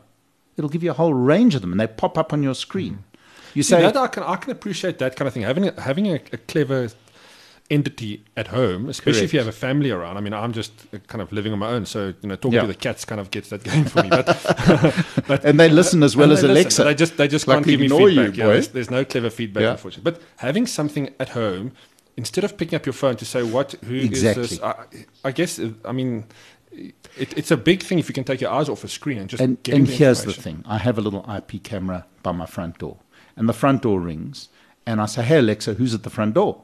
It'll 0.57 0.69
give 0.69 0.83
you 0.83 0.91
a 0.91 0.95
whole 0.95 1.13
range 1.13 1.55
of 1.55 1.61
them, 1.61 1.71
and 1.71 1.79
they 1.79 1.87
pop 1.87 2.17
up 2.17 2.33
on 2.33 2.43
your 2.43 2.55
screen. 2.55 3.03
You 3.53 3.63
See, 3.63 3.75
say, 3.75 3.81
that 3.81 3.97
I 3.97 4.07
can 4.07 4.23
I 4.23 4.35
can 4.35 4.51
appreciate 4.51 4.97
that 4.99 5.15
kind 5.15 5.27
of 5.27 5.33
thing. 5.33 5.43
Having 5.43 5.67
a, 5.67 5.81
having 5.81 6.07
a, 6.07 6.15
a 6.31 6.37
clever 6.37 6.89
entity 7.69 8.23
at 8.35 8.47
home, 8.47 8.89
especially 8.89 9.23
if 9.23 9.33
you 9.33 9.39
have 9.39 9.47
a 9.47 9.51
family 9.53 9.89
around. 9.89 10.17
I 10.17 10.21
mean, 10.21 10.33
I'm 10.33 10.51
just 10.53 10.73
uh, 10.93 10.97
kind 11.07 11.21
of 11.21 11.31
living 11.31 11.53
on 11.53 11.59
my 11.59 11.69
own, 11.69 11.85
so 11.85 12.13
you 12.21 12.29
know, 12.29 12.35
talking 12.35 12.53
Yeah. 12.53 12.61
to 12.61 12.67
the 12.67 12.75
cats 12.75 13.05
kind 13.05 13.19
of 13.21 13.31
gets 13.31 13.49
that 13.49 13.63
going 13.63 13.85
for 13.85 14.03
me. 14.03 14.09
But, 14.09 14.27
but 15.27 15.45
and 15.45 15.59
they 15.59 15.69
listen 15.69 16.03
as 16.03 16.15
well 16.15 16.31
as 16.31 16.41
they 16.41 16.47
listen. 16.49 16.61
Alexa. 16.61 16.83
They 16.83 16.95
just 16.95 17.17
they 17.17 17.27
just 17.27 17.47
Like 17.47 17.57
can't 17.57 17.65
give 17.67 17.79
me 17.79 17.85
ignore 17.85 18.09
you, 18.09 18.23
feedback. 18.25 18.37
yeah, 18.37 18.47
there's, 18.47 18.67
there's 18.69 18.91
no 18.91 19.05
clever 19.05 19.29
feedback, 19.29 19.61
Yeah. 19.61 19.71
unfortunately. 19.71 20.11
But 20.11 20.21
having 20.37 20.67
something 20.67 21.09
at 21.19 21.29
home, 21.29 21.71
instead 22.17 22.43
of 22.43 22.57
picking 22.57 22.75
up 22.75 22.85
your 22.85 22.93
phone 22.93 23.15
to 23.15 23.25
say 23.25 23.43
what 23.43 23.71
who 23.85 23.95
is 23.95 24.03
Exactly. 24.05 24.43
this, 24.43 24.61
I, 24.61 24.85
I 25.23 25.31
guess 25.31 25.59
uh, 25.59 25.71
I 25.85 25.91
mean. 25.91 26.25
It, 27.15 27.37
it's 27.37 27.51
a 27.51 27.57
big 27.57 27.83
thing 27.83 27.99
if 27.99 28.09
you 28.09 28.15
can 28.15 28.23
take 28.23 28.41
your 28.41 28.49
eyes 28.49 28.67
off 28.67 28.83
a 28.83 28.87
screen 28.87 29.19
and 29.19 29.29
just 29.29 29.39
and, 29.43 29.61
get 29.61 29.75
and 29.75 29.85
the 29.85 29.91
here's 29.93 30.23
the 30.23 30.33
thing 30.33 30.63
I 30.67 30.79
have 30.79 30.97
a 30.97 31.01
little 31.01 31.23
IP 31.31 31.61
camera 31.61 32.07
by 32.23 32.31
my 32.31 32.47
front 32.47 32.79
door, 32.79 32.97
and 33.37 33.47
the 33.47 33.53
front 33.53 33.83
door 33.83 33.99
rings, 34.01 34.49
and 34.87 34.99
I 34.99 35.05
say, 35.05 35.21
Hey, 35.21 35.37
Alexa, 35.37 35.75
who's 35.75 35.93
at 35.93 36.01
the 36.01 36.09
front 36.09 36.33
door? 36.33 36.63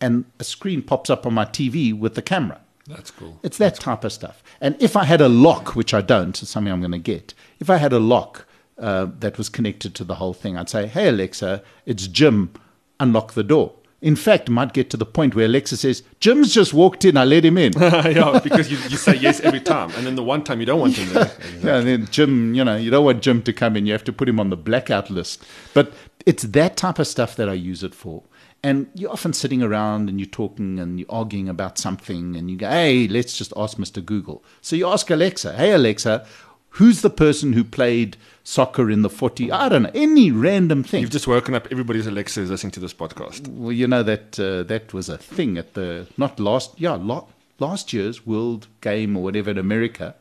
And 0.00 0.26
a 0.38 0.44
screen 0.44 0.82
pops 0.82 1.08
up 1.08 1.26
on 1.26 1.34
my 1.34 1.44
TV 1.44 1.98
with 1.98 2.14
the 2.14 2.22
camera. 2.22 2.60
That's 2.86 3.10
cool. 3.10 3.38
It's 3.42 3.58
that 3.58 3.76
type 3.76 4.04
of 4.04 4.12
stuff. 4.12 4.42
And 4.60 4.76
if 4.80 4.96
I 4.96 5.04
had 5.04 5.20
a 5.20 5.28
lock, 5.28 5.74
which 5.74 5.92
I 5.92 6.00
don't, 6.00 6.40
it's 6.40 6.50
something 6.50 6.72
I'm 6.72 6.80
going 6.80 6.92
to 6.92 6.98
get, 6.98 7.34
if 7.58 7.68
I 7.68 7.78
had 7.78 7.92
a 7.92 7.98
lock 7.98 8.46
uh, 8.78 9.08
that 9.18 9.38
was 9.38 9.48
connected 9.48 9.94
to 9.96 10.04
the 10.04 10.16
whole 10.16 10.34
thing, 10.34 10.56
I'd 10.56 10.68
say, 10.68 10.86
Hey, 10.86 11.08
Alexa, 11.08 11.62
it's 11.84 12.06
Jim, 12.06 12.52
unlock 13.00 13.32
the 13.32 13.42
door. 13.42 13.72
In 14.02 14.14
fact, 14.14 14.48
it 14.48 14.52
might 14.52 14.74
get 14.74 14.90
to 14.90 14.96
the 14.96 15.06
point 15.06 15.34
where 15.34 15.46
Alexa 15.46 15.78
says, 15.78 16.02
Jim's 16.20 16.52
just 16.52 16.74
walked 16.74 17.04
in, 17.04 17.16
I 17.16 17.24
let 17.24 17.44
him 17.44 17.56
in. 17.56 17.72
yeah, 17.76 18.38
because 18.44 18.70
you, 18.70 18.76
you 18.88 18.96
say 18.98 19.16
yes 19.16 19.40
every 19.40 19.58
time, 19.58 19.90
and 19.96 20.06
then 20.06 20.16
the 20.16 20.22
one 20.22 20.44
time 20.44 20.60
you 20.60 20.66
don't 20.66 20.78
want 20.78 20.96
him 20.96 21.12
there. 21.12 21.32
Yeah, 21.62 21.78
and 21.78 21.88
then 21.88 22.06
Jim, 22.10 22.54
you 22.54 22.62
know, 22.62 22.76
you 22.76 22.90
don't 22.90 23.04
want 23.04 23.22
Jim 23.22 23.42
to 23.42 23.52
come 23.52 23.74
in. 23.74 23.86
You 23.86 23.92
have 23.92 24.04
to 24.04 24.12
put 24.12 24.28
him 24.28 24.38
on 24.38 24.50
the 24.50 24.56
blackout 24.56 25.08
list. 25.10 25.42
But 25.72 25.92
it's 26.26 26.42
that 26.42 26.76
type 26.76 26.98
of 26.98 27.06
stuff 27.06 27.36
that 27.36 27.48
I 27.48 27.54
use 27.54 27.82
it 27.82 27.94
for. 27.94 28.22
And 28.66 28.90
you're 28.94 29.12
often 29.12 29.32
sitting 29.32 29.62
around 29.62 30.08
and 30.08 30.18
you're 30.18 30.26
talking 30.26 30.80
and 30.80 30.98
you're 30.98 31.08
arguing 31.08 31.48
about 31.48 31.78
something, 31.78 32.34
and 32.34 32.50
you 32.50 32.56
go, 32.56 32.68
hey, 32.68 33.06
let's 33.06 33.38
just 33.38 33.52
ask 33.56 33.76
Mr. 33.78 34.04
Google. 34.04 34.42
So 34.60 34.74
you 34.74 34.88
ask 34.88 35.08
Alexa, 35.08 35.52
hey, 35.52 35.70
Alexa, 35.70 36.26
who's 36.70 37.00
the 37.00 37.08
person 37.10 37.52
who 37.52 37.62
played 37.62 38.16
soccer 38.42 38.90
in 38.90 39.02
the 39.02 39.08
40? 39.08 39.52
I 39.52 39.68
don't 39.68 39.84
know, 39.84 39.90
any 39.94 40.32
random 40.32 40.82
thing. 40.82 41.02
You've 41.02 41.10
just 41.10 41.28
woken 41.28 41.54
up 41.54 41.68
everybody's 41.70 42.08
Alexa 42.08 42.40
is 42.40 42.50
listening 42.50 42.72
to 42.72 42.80
this 42.80 42.92
podcast. 42.92 43.46
Well, 43.46 43.70
you 43.70 43.86
know 43.86 44.02
that 44.02 44.40
uh, 44.40 44.64
that 44.64 44.92
was 44.92 45.08
a 45.08 45.16
thing 45.16 45.58
at 45.58 45.74
the 45.74 46.08
not 46.16 46.40
last 46.40 46.72
yeah 46.76 46.94
lo- 46.94 47.28
last 47.60 47.92
year's 47.92 48.26
World 48.26 48.66
Game 48.80 49.16
or 49.16 49.22
whatever 49.22 49.52
in 49.52 49.58
America. 49.58 50.16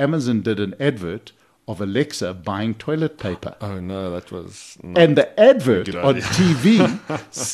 Amazon 0.00 0.42
did 0.42 0.58
an 0.58 0.74
advert 0.80 1.30
of 1.70 1.80
Alexa 1.80 2.34
buying 2.34 2.74
toilet 2.74 3.18
paper, 3.18 3.54
Oh 3.60 3.78
no, 3.80 4.10
that 4.10 4.30
was 4.32 4.76
and 5.02 5.16
the 5.16 5.26
advert 5.38 5.94
on. 5.94 6.16
TV 6.16 6.78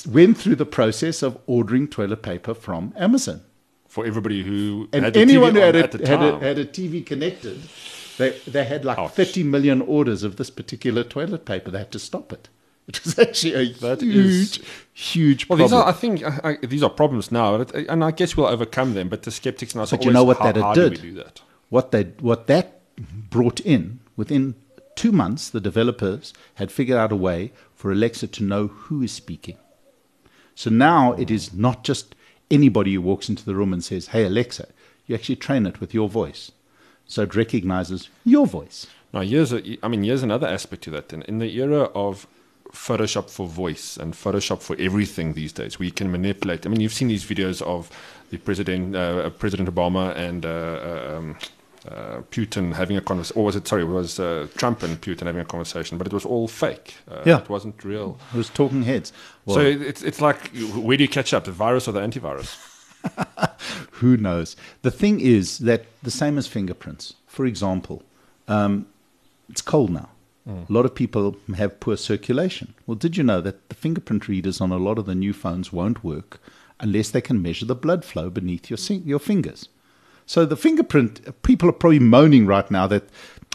went 0.19 0.39
through 0.39 0.57
the 0.57 0.67
process 0.79 1.23
of 1.23 1.39
ordering 1.47 1.87
toilet 1.89 2.23
paper 2.23 2.55
from 2.55 2.93
Amazon. 2.97 3.41
for 3.89 4.07
everybody 4.07 4.43
who 4.43 4.89
And 4.93 5.05
had 5.05 5.17
anyone 5.17 5.53
TV 5.53 5.55
who 5.55 5.61
had 5.61 5.77
a, 5.77 6.09
had, 6.09 6.23
a, 6.23 6.39
had 6.49 6.59
a 6.59 6.65
TV 6.67 7.05
connected, 7.13 7.59
they 8.19 8.31
they 8.55 8.65
had 8.65 8.85
like 8.85 8.99
Ouch. 8.99 9.13
30 9.13 9.43
million 9.55 9.79
orders 9.83 10.23
of 10.23 10.37
this 10.37 10.51
particular 10.51 11.03
toilet 11.05 11.45
paper. 11.45 11.71
They 11.71 11.79
had 11.87 11.93
to 11.93 11.99
stop 11.99 12.33
it. 12.33 12.49
It 12.89 13.05
was 13.05 13.19
actually 13.19 13.55
a 13.55 13.65
That 13.87 14.01
huge, 14.01 14.59
is- 14.59 14.59
huge 14.93 15.41
well, 15.49 15.59
problem. 15.59 15.67
these 15.69 15.73
are, 15.73 15.89
I 15.89 15.93
think, 16.03 16.23
I, 16.25 16.41
I, 16.63 16.67
these 16.73 16.85
are 16.85 16.91
problems 17.03 17.33
now, 17.33 17.59
but- 17.59 17.75
uh, 17.75 17.93
and 17.93 18.05
I 18.05 18.13
guess 18.13 18.37
we'll 18.37 18.47
overcome 18.57 18.95
them. 18.95 19.09
But 19.09 19.23
the 19.25 19.31
skeptics 19.33 19.75
now, 19.75 19.87
But 19.87 20.05
you 20.05 20.11
oh, 20.11 20.15
know 20.19 20.25
what 20.31 20.39
how, 20.39 20.53
that 20.53 20.57
it 20.57 20.75
did? 20.81 20.91
we 21.03 21.11
do 21.11 21.15
that? 21.23 21.41
what 21.69 21.91
they 21.91 22.05
what 22.31 22.47
that 22.47 22.67
brought 23.37 23.59
in 23.75 23.99
within 24.17 24.55
two 24.95 25.13
months 25.13 25.51
the 25.51 25.61
developers 25.61 26.33
had 26.55 26.73
figured 26.73 26.99
out 26.99 27.13
a 27.13 27.17
way 27.17 27.53
for 27.75 27.93
alexa 27.93 28.27
to 28.27 28.43
know 28.43 28.67
who 28.67 29.03
is 29.03 29.13
speaking 29.13 29.57
so 30.55 30.71
now 30.71 31.13
it 31.13 31.31
is 31.31 31.53
not 31.53 31.85
just 31.85 32.15
anybody 32.51 32.95
who 32.95 33.01
walks 33.01 33.29
into 33.29 33.45
the 33.45 33.55
room 33.55 33.73
and 33.73 33.85
says 33.85 34.09
hey 34.09 34.25
alexa 34.25 34.69
you 35.07 35.15
actually 35.15 35.37
train 35.37 35.67
it 35.67 35.81
with 35.81 35.93
your 35.93 36.09
voice 36.09 36.53
so 37.07 37.23
it 37.23 37.35
recognizes 37.37 38.09
your 38.25 38.47
voice 38.47 38.87
Now, 39.13 39.23
here's 39.23 39.53
a, 39.53 39.79
I 39.83 39.89
mean, 39.89 40.03
here's 40.03 40.23
another 40.23 40.47
aspect 40.47 40.83
to 40.85 40.91
that. 40.91 41.13
In, 41.13 41.23
in 41.23 41.39
the 41.39 41.49
era 41.57 41.85
of 41.95 42.27
Photoshop 42.73 43.31
for 43.31 43.47
voice 43.47 43.97
and 43.97 44.13
Photoshop 44.13 44.61
for 44.61 44.77
everything 44.79 45.33
these 45.33 45.53
days. 45.53 45.79
We 45.79 45.91
can 45.91 46.11
manipulate. 46.11 46.67
I 46.67 46.69
mean, 46.69 46.81
you've 46.81 46.93
seen 46.93 47.09
these 47.09 47.25
videos 47.25 47.63
of 47.63 47.91
the 48.31 48.37
president, 48.37 48.95
uh, 48.95 49.31
President 49.31 49.75
Obama, 49.75 50.15
and 50.17 50.45
uh, 50.45 50.49
uh, 50.49 51.17
um, 51.17 51.39
uh, 51.91 52.21
Putin 52.31 52.73
having 52.75 52.97
a 52.97 53.01
conversation, 53.01 53.41
or 53.41 53.45
was 53.45 53.57
it 53.57 53.67
sorry, 53.69 53.83
it 53.83 53.87
was 53.87 54.19
uh, 54.19 54.47
Trump 54.57 54.83
and 54.83 55.01
Putin 55.01 55.27
having 55.27 55.41
a 55.43 55.45
conversation, 55.45 55.99
but 55.99 56.07
it 56.07 56.13
was 56.13 56.25
all 56.25 56.49
fake. 56.49 56.95
Uh, 57.11 57.23
Yeah. 57.27 57.39
it 57.41 57.49
wasn't 57.49 57.85
real. 57.85 58.19
It 58.35 58.37
was 58.37 58.49
talking 58.51 58.83
heads. 58.83 59.13
Well, 59.45 59.57
so 59.57 59.63
it's 59.63 60.03
it's 60.03 60.21
like 60.21 60.51
where 60.75 60.97
do 60.97 61.03
you 61.05 61.09
catch 61.09 61.33
up, 61.35 61.45
the 61.45 61.53
virus 61.53 61.89
or 61.89 61.93
the 61.93 62.01
antivirus? 62.01 62.57
who 63.93 64.17
knows? 64.17 64.57
The 64.83 64.91
thing 64.91 65.21
is 65.21 65.59
that 65.59 65.85
the 66.03 66.11
same 66.11 66.39
as 66.39 66.47
fingerprints. 66.47 67.15
For 67.27 67.47
example, 67.47 68.03
um, 68.49 68.87
it's 69.49 69.63
cold 69.63 69.91
now. 69.91 70.09
A 70.49 70.73
lot 70.73 70.85
of 70.85 70.95
people 70.95 71.37
have 71.57 71.81
poor 71.81 71.97
circulation. 71.97 72.73
Well, 72.87 72.95
did 72.95 73.17
you 73.17 73.25
know 73.25 73.41
that 73.41 73.69
the 73.69 73.75
fingerprint 73.75 74.29
readers 74.29 74.61
on 74.61 74.71
a 74.71 74.77
lot 74.77 74.97
of 74.97 75.05
the 75.05 75.15
new 75.15 75.33
phones 75.33 75.73
won't 75.73 76.05
work 76.05 76.41
unless 76.79 77.11
they 77.11 77.21
can 77.21 77.43
measure 77.43 77.67
the 77.67 77.75
blood 77.75 78.05
flow 78.05 78.31
beneath 78.31 78.71
your 78.71 78.79
your 79.05 79.19
fingers? 79.19 79.69
So 80.27 80.45
the 80.45 80.57
fingerprint 80.57 81.43
people 81.43 81.69
are 81.69 81.73
probably 81.73 82.01
moaning 82.01 82.47
right 82.47 82.69
now 82.71 82.87
that 82.89 83.05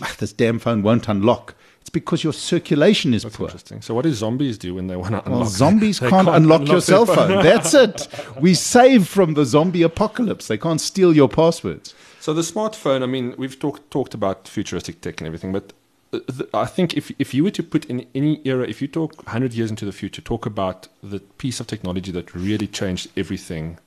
"Ah, 0.02 0.16
this 0.18 0.34
damn 0.34 0.60
phone 0.60 0.82
won't 0.82 1.08
unlock. 1.08 1.54
It's 1.82 1.90
because 1.90 2.24
your 2.24 2.34
circulation 2.34 3.14
is 3.14 3.24
That's 3.24 3.36
poor. 3.36 3.48
interesting. 3.48 3.82
So 3.82 3.94
what 3.96 4.04
do 4.04 4.14
zombies 4.14 4.58
do 4.58 4.76
when 4.76 4.88
they 4.88 4.96
want 4.96 5.12
to 5.14 5.26
unlock? 5.26 5.42
Well, 5.42 5.50
zombies 5.50 6.00
they 6.02 6.10
can't, 6.10 6.30
unlock, 6.30 6.62
your 6.62 6.68
their 6.76 6.82
cell 6.82 7.06
phone. 7.06 7.44
That's 7.44 7.74
it. 7.74 8.08
We 8.40 8.54
save 8.54 9.08
from 9.08 9.34
the 9.34 9.46
zombie 9.46 9.82
apocalypse. 9.82 10.48
They 10.48 10.58
can't 10.58 10.80
steal 10.80 11.16
your 11.16 11.28
passwords. 11.28 11.94
So 12.20 12.34
the 12.34 12.44
smartphone, 12.44 13.02
I 13.02 13.08
mean, 13.08 13.34
we've 13.38 13.58
talked 13.60 13.90
talked 13.92 14.14
about 14.14 14.48
futuristic 14.48 15.02
tech 15.02 15.20
and 15.22 15.28
everything, 15.28 15.52
but 15.52 15.74
uh, 16.14 16.20
I 16.54 16.66
think 16.68 16.96
if 16.96 17.12
if 17.18 17.34
you 17.34 17.44
were 17.44 17.52
to 17.52 17.64
put 17.64 17.86
in 17.86 18.06
any 18.14 18.42
era, 18.46 18.64
if 18.68 18.82
you 18.82 18.88
talk 18.88 19.18
100 19.26 19.54
years 19.54 19.72
into 19.72 19.86
the 19.86 19.92
future, 19.92 20.22
talk 20.22 20.46
about 20.46 20.88
the 21.02 21.20
piece 21.40 21.60
of 21.60 21.66
technology 21.68 22.12
that 22.12 22.36
really 22.36 22.68
changed 22.68 23.10
everything 23.18 23.80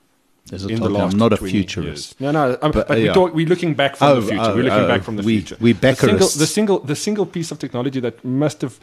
As 0.51 0.63
I 0.65 0.69
in 0.69 0.75
the 0.75 0.79
told 0.81 0.91
you, 0.91 0.97
last 0.97 1.13
I'm 1.13 1.19
not 1.19 1.33
a 1.33 1.37
20 1.37 1.51
futurist. 1.51 2.11
years. 2.11 2.15
No, 2.19 2.31
no, 2.31 2.57
um, 2.61 2.71
But, 2.71 2.87
but, 2.87 2.91
uh, 2.91 2.93
we 2.95 3.05
yeah. 3.05 3.13
talk, 3.13 3.33
we're 3.33 3.47
looking 3.47 3.73
back 3.73 3.95
from 3.95 4.07
Oh, 4.09 4.21
the 4.21 4.27
future. 4.27 4.41
oh, 4.43 4.55
we're 4.55 4.63
looking 4.63 4.79
oh, 4.79 4.87
back 4.87 5.01
from 5.03 5.15
the 5.15 5.23
we- 5.23 5.37
future. 5.41 5.57
we 5.59 5.71
the 5.73 5.95
single, 5.95 6.17
backerists. 6.27 6.37
the 6.37 6.47
single 6.47 6.79
the 6.79 6.95
single 6.95 7.25
piece 7.25 7.49
of 7.51 7.57
technology 7.59 7.99
that 7.99 8.23
must 8.23 8.61
have 8.61 8.79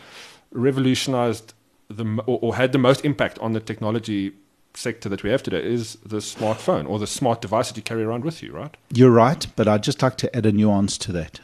revolutionized 0.50 1.54
the 1.88 2.04
or, 2.26 2.38
or 2.42 2.56
had 2.56 2.72
the 2.72 2.78
most 2.78 3.04
impact 3.04 3.38
on 3.38 3.52
the 3.52 3.60
technology 3.60 4.32
sector 4.74 5.08
that 5.08 5.22
we 5.22 5.30
have 5.30 5.42
today 5.42 5.62
is 5.62 5.96
the 6.04 6.16
smartphone 6.16 6.88
or 6.88 6.98
the 6.98 7.06
smart 7.06 7.40
device 7.42 7.68
that 7.68 7.76
you 7.76 7.82
carry 7.82 8.02
around 8.02 8.24
with 8.24 8.42
you, 8.42 8.52
right? 8.52 8.74
You're 8.92 9.10
right, 9.10 9.46
but 9.54 9.68
I'd 9.68 9.82
just 9.82 10.02
like 10.02 10.16
to 10.18 10.34
add 10.36 10.46
a 10.46 10.52
nuance 10.52 10.96
to 10.98 11.12
that. 11.12 11.40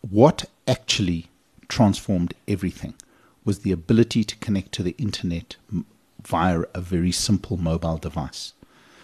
What 0.00 0.46
actually 0.66 1.28
transformed 1.68 2.32
everything 2.48 2.94
was 3.44 3.60
the 3.60 3.72
ability 3.72 4.24
to 4.24 4.36
connect 4.36 4.72
to 4.72 4.82
the 4.82 4.94
internet 4.98 5.56
via 6.26 6.62
a 6.74 6.80
very 6.80 7.12
simple 7.12 7.56
mobile 7.58 7.98
device. 7.98 8.54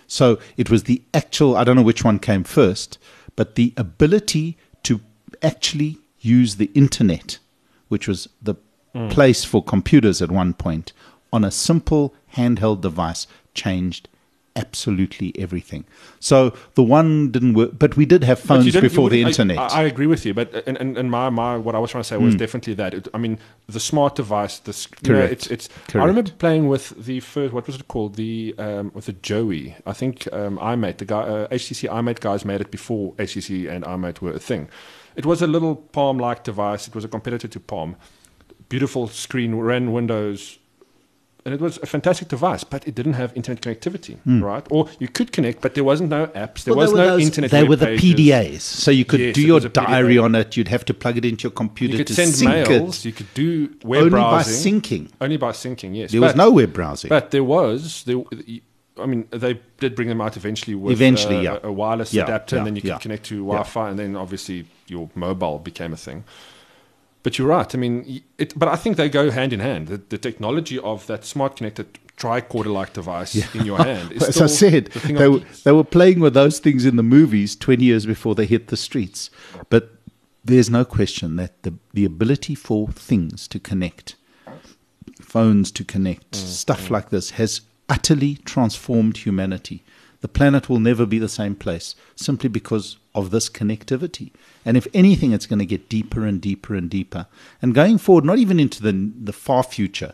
So 0.06 0.38
it 0.56 0.70
was 0.70 0.84
the 0.84 1.02
actual, 1.12 1.56
I 1.56 1.64
don't 1.64 1.76
know 1.76 1.82
which 1.82 2.04
one 2.04 2.18
came 2.18 2.44
first, 2.44 2.98
but 3.34 3.54
the 3.54 3.72
ability 3.76 4.56
to 4.84 5.00
actually 5.42 5.98
use 6.20 6.56
the 6.56 6.70
internet, 6.74 7.38
which 7.88 8.08
was 8.08 8.28
the 8.40 8.54
hmm. 8.94 9.08
place 9.08 9.44
for 9.44 9.62
computers 9.62 10.22
at 10.22 10.30
one 10.30 10.54
point, 10.54 10.92
on 11.32 11.44
a 11.44 11.50
simple 11.50 12.14
handheld 12.34 12.80
device 12.80 13.26
changed 13.54 14.08
absolutely 14.56 15.32
everything. 15.38 15.84
So 16.18 16.52
the 16.74 16.82
one 16.82 17.30
didn't 17.30 17.54
work, 17.54 17.78
but 17.78 17.96
we 17.96 18.06
did 18.06 18.24
have 18.24 18.38
phones 18.40 18.66
you 18.66 18.72
didn't- 18.72 18.84
you 18.84 18.88
before 18.90 19.10
the 19.10 19.22
internet. 19.22 19.58
I, 19.58 19.66
I 19.66 19.82
agree 19.84 20.06
with 20.06 20.26
you, 20.26 20.34
but 20.34 20.54
uh, 20.54 20.62
and, 20.66 20.76
and, 20.78 20.98
and 20.98 21.10
my, 21.10 21.30
my 21.30 21.56
what 21.56 21.74
I 21.74 21.78
was 21.78 21.90
trying 21.90 22.02
to 22.02 22.08
say 22.08 22.16
was 22.16 22.34
definitely 22.34 22.74
that. 22.74 22.94
It, 22.94 23.08
I 23.14 23.18
mean, 23.18 23.38
the 23.68 23.78
smart 23.80 24.16
device, 24.16 24.58
the 24.58 24.72
sc- 24.72 24.96
you 25.06 25.12
know, 25.12 25.18
Correct. 25.20 25.32
it's 25.32 25.46
it's. 25.48 25.68
I 25.94 26.04
remember 26.04 26.30
playing 26.32 26.68
with 26.68 26.90
the 27.04 27.20
first. 27.20 27.52
What 27.52 27.66
was 27.66 27.76
it 27.76 27.86
called? 27.88 28.16
The 28.16 28.54
um, 28.58 28.90
with 28.94 29.06
the 29.06 29.12
Joey. 29.12 29.76
I 29.86 29.92
think 29.92 30.26
um, 30.32 30.58
iMate, 30.58 30.96
the 30.98 31.04
guy 31.04 31.20
uh, 31.20 31.48
HTC 31.48 31.88
iMate 31.90 32.20
guys 32.20 32.44
made 32.44 32.60
it 32.60 32.70
before 32.70 33.12
HTC 33.14 33.70
and 33.70 33.84
iMate 33.84 34.20
were 34.20 34.32
a 34.32 34.38
thing. 34.38 34.68
It 35.14 35.24
was 35.24 35.40
a 35.40 35.46
little 35.46 35.76
Palm-like 35.76 36.44
device. 36.44 36.88
It 36.88 36.94
was 36.94 37.04
a 37.04 37.08
competitor 37.08 37.48
to 37.48 37.60
Palm. 37.60 37.96
Beautiful 38.68 39.08
screen, 39.08 39.54
ran 39.54 39.92
Windows. 39.92 40.58
And 41.46 41.54
it 41.54 41.60
was 41.60 41.78
a 41.80 41.86
fantastic 41.86 42.26
device, 42.26 42.64
but 42.64 42.88
it 42.88 42.96
didn't 42.96 43.12
have 43.12 43.32
internet 43.36 43.62
connectivity, 43.62 44.16
right? 44.42 44.66
Or 44.68 44.88
you 44.98 45.06
could 45.06 45.30
connect, 45.30 45.60
but 45.60 45.74
there 45.76 45.84
wasn't 45.84 46.10
no 46.10 46.26
apps. 46.28 46.64
There. 46.64 46.74
Well, 46.74 46.86
was 46.88 46.92
no 46.92 47.06
those- 47.06 47.22
internet. 47.22 47.52
They 47.52 47.62
were 47.62 47.76
the 47.76 47.86
pages. 47.86 48.02
PDAs, 48.16 48.60
so 48.62 48.90
you 48.90 49.04
could 49.04 49.20
Yes, 49.20 49.34
do 49.36 49.42
your 49.42 49.60
diary 49.60 50.16
PDA. 50.16 50.24
on 50.24 50.34
it. 50.34 50.56
You'd 50.56 50.66
have 50.66 50.84
to 50.86 50.92
plug 50.92 51.16
it 51.18 51.24
into 51.24 51.44
your 51.44 51.52
computer 51.52 51.92
You 51.92 51.98
could 51.98 52.08
to 52.08 52.14
send 52.14 52.34
sync 52.34 52.50
mails. 52.50 52.98
it. 52.98 53.04
You 53.04 53.12
could 53.12 53.32
do 53.34 53.70
web 53.84 53.98
Only 53.98 54.10
browsing. 54.10 54.80
by 54.80 54.88
syncing. 54.88 55.08
Only 55.20 55.36
by 55.36 55.52
syncing, 55.52 55.94
yes. 55.96 56.10
There 56.10 56.20
was 56.20 56.34
no 56.34 56.50
web 56.50 56.72
browsing. 56.72 57.10
But 57.10 57.30
there 57.30 57.44
was. 57.44 58.02
There, 58.04 58.24
I 59.00 59.06
mean, 59.06 59.28
they 59.30 59.60
did 59.78 59.94
bring 59.94 60.08
them 60.08 60.20
out 60.20 60.36
eventually 60.36 60.74
with 60.74 60.94
Eventually, 60.94 61.36
uh, 61.46 61.52
yeah. 61.52 61.58
a, 61.62 61.68
a 61.68 61.72
wireless 61.72 62.12
Yeah, 62.12 62.24
adapter, 62.24 62.56
yeah, 62.56 62.60
and 62.60 62.66
then 62.66 62.74
you 62.74 62.82
could 62.82 62.98
connect 63.00 63.24
to 63.26 63.36
Wi-Fi, 63.44 63.90
and 63.90 63.98
then 64.00 64.16
obviously 64.16 64.66
your 64.88 65.10
mobile 65.14 65.60
became 65.60 65.92
a 65.92 65.96
thing. 65.96 66.24
But 67.26 67.38
you're 67.38 67.48
right. 67.48 67.74
I 67.74 67.76
mean, 67.76 68.22
it, 68.38 68.56
but 68.56 68.68
I 68.68 68.76
think 68.76 68.96
they 68.96 69.08
go 69.08 69.32
hand 69.32 69.52
in 69.52 69.58
hand. 69.58 69.88
The, 69.88 69.96
the 69.96 70.16
technology 70.16 70.78
of 70.78 71.08
that 71.08 71.24
smart 71.24 71.56
connected 71.56 71.98
tricorder-like 72.16 72.92
device 72.92 73.52
in 73.52 73.66
your 73.66 73.78
hand 73.78 74.12
is 74.12 74.22
As 74.28 74.40
I 74.40 74.46
said, 74.46 74.86
the 74.92 75.12
they 75.12 75.28
were, 75.28 75.40
they 75.64 75.72
were 75.72 75.82
playing 75.82 76.20
with 76.20 76.34
those 76.34 76.60
things 76.60 76.86
in 76.86 76.94
the 76.94 77.02
movies 77.02 77.56
20 77.56 77.84
years 77.84 78.06
before 78.06 78.36
they 78.36 78.46
hit 78.46 78.68
the 78.68 78.76
streets. 78.76 79.28
But 79.70 79.90
there's 80.44 80.70
no 80.70 80.84
question 80.84 81.34
that 81.34 81.64
the, 81.64 81.74
the 81.92 82.04
ability 82.04 82.54
for 82.54 82.92
things 82.92 83.48
to 83.48 83.58
connect, 83.58 84.14
phones 85.20 85.72
to 85.72 85.82
connect, 85.82 86.30
Mm, 86.30 86.46
stuff 86.46 86.92
like 86.92 87.10
this 87.10 87.30
has 87.30 87.62
utterly 87.88 88.36
transformed 88.44 89.16
humanity. 89.16 89.82
The 90.20 90.28
planet 90.28 90.68
will 90.68 90.78
never 90.78 91.04
be 91.04 91.18
the 91.18 91.28
same 91.28 91.56
place 91.56 91.96
simply 92.14 92.48
because 92.48 92.98
of 93.16 93.30
this 93.30 93.48
connectivity. 93.48 94.30
And 94.64 94.76
if 94.76 94.86
anything, 94.94 95.32
it's 95.32 95.46
going 95.46 95.58
to 95.58 95.66
get 95.66 95.88
deeper 95.88 96.24
and 96.24 96.40
deeper 96.40 96.74
and 96.74 96.88
deeper. 96.88 97.26
And 97.62 97.74
going 97.74 97.98
forward, 97.98 98.24
not 98.24 98.38
even 98.38 98.60
into 98.60 98.82
the, 98.82 98.92
the 98.92 99.32
far 99.32 99.62
future, 99.62 100.12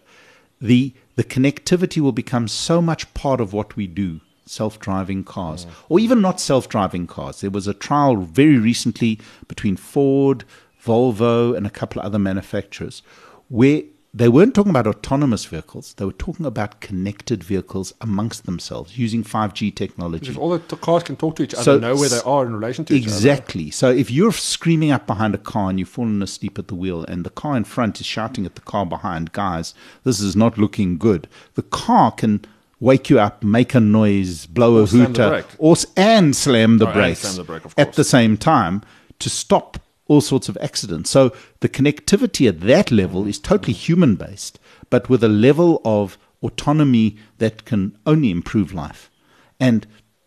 the, 0.61 0.95
the 1.17 1.25
connectivity 1.25 2.01
will 2.01 2.13
become 2.13 2.47
so 2.49 2.81
much 2.81 3.13
part 3.13 3.41
of 3.41 3.53
what 3.53 3.77
we 3.77 3.87
do 3.87 4.21
self 4.45 4.79
driving 4.79 5.25
cars, 5.25 5.67
mm. 5.67 5.71
or 5.89 5.99
even 6.01 6.21
not 6.21 6.41
self 6.41 6.69
driving 6.69 7.07
cars. 7.07 7.41
There 7.41 7.51
was 7.51 7.67
a 7.67 7.75
trial 7.75 8.17
very 8.17 8.59
recently 8.59 9.19
between 9.49 9.77
Ford, 9.77 10.45
Volvo, 10.85 11.57
and 11.57 11.67
a 11.67 11.71
couple 11.71 12.01
of 12.01 12.07
other 12.07 12.19
manufacturers 12.19 13.03
where 13.49 13.83
they 14.15 14.29
weren't 14.29 14.55
talking 14.55 14.71
about 14.71 14.87
autonomous 14.87 15.47
vehicles, 15.47 15.95
they 15.95 16.05
were 16.05 16.13
talking 16.13 16.45
about 16.45 16.81
connected 16.81 17.43
vehicles 17.43 17.95
amongst 18.03 18.45
themselves 18.45 18.99
using 18.99 19.25
5G 19.25 19.75
technology. 19.75 20.31
If 20.31 20.37
all 20.37 20.51
the 20.51 20.59
t- 20.59 20.77
cars 20.77 21.03
can 21.03 21.17
talk 21.17 21.37
to 21.37 21.43
each 21.45 21.55
other, 21.55 21.63
So- 21.63 21.79
know 21.79 21.97
where 21.97 22.11
they 22.11 22.21
are 22.21 22.45
in 22.45 22.55
relation 22.55 22.85
to 22.87 22.95
each 22.95 23.07
other. 23.07 23.15
Exactly. 23.15 23.71
So 23.71 23.91
if 23.91 24.11
you're 24.11 24.33
screaming 24.33 24.91
up 24.91 25.07
behind 25.07 25.35
a 25.35 25.39
car 25.39 25.71
and 25.71 25.79
you've 25.79 25.89
fallen 25.89 26.23
asleep 26.23 26.59
at 26.59 26.69
the 26.69 26.75
wheel, 26.75 27.05
and 27.05 27.25
the 27.25 27.31
car 27.31 27.57
in 27.57 27.65
front 27.65 28.01
is 28.01 28.07
shouting 28.07 28.45
at 28.45 28.55
the 28.55 28.61
car 28.61 28.85
behind, 28.85 29.33
guys, 29.33 29.73
this 30.05 30.21
is 30.21 30.37
not 30.37 30.59
looking 30.59 30.99
good. 30.99 31.27
The 31.55 31.63
car 31.63 32.11
can 32.13 32.45
wake 32.81 33.09
you 33.09 33.19
up, 33.19 33.43
make 33.43 33.75
a 33.75 33.81
noise, 33.81 34.45
blow 34.45 34.77
Or 34.79 34.83
a 34.83 34.87
hooter, 34.87 35.45
or 35.57 35.77
and 35.97 36.37
slam 36.37 36.79
the 36.79 36.89
Oh, 36.89 36.93
brakes 36.93 37.21
slam 37.21 37.37
the 37.37 37.45
brake, 37.45 37.63
at 37.79 37.95
the 37.95 38.05
same 38.05 38.37
time 38.37 38.83
to 39.21 39.31
stop 39.31 39.79
all 40.13 40.21
sorts 40.21 40.51
of 40.51 40.59
accidents. 40.61 41.09
So 41.09 41.33
the 41.61 41.71
connectivity 41.71 42.47
at 42.47 42.61
that 42.61 42.91
level 42.91 43.27
is 43.27 43.39
totally 43.39 43.73
human 43.73 44.15
based, 44.17 44.61
but 44.91 45.09
with 45.09 45.25
a 45.25 45.29
level 45.29 45.81
of 45.87 46.19
autonomy 46.43 47.17
that 47.39 47.65
can 47.65 47.97
only 48.05 48.31
improve 48.31 48.75
life 48.75 49.11
and 49.59 49.87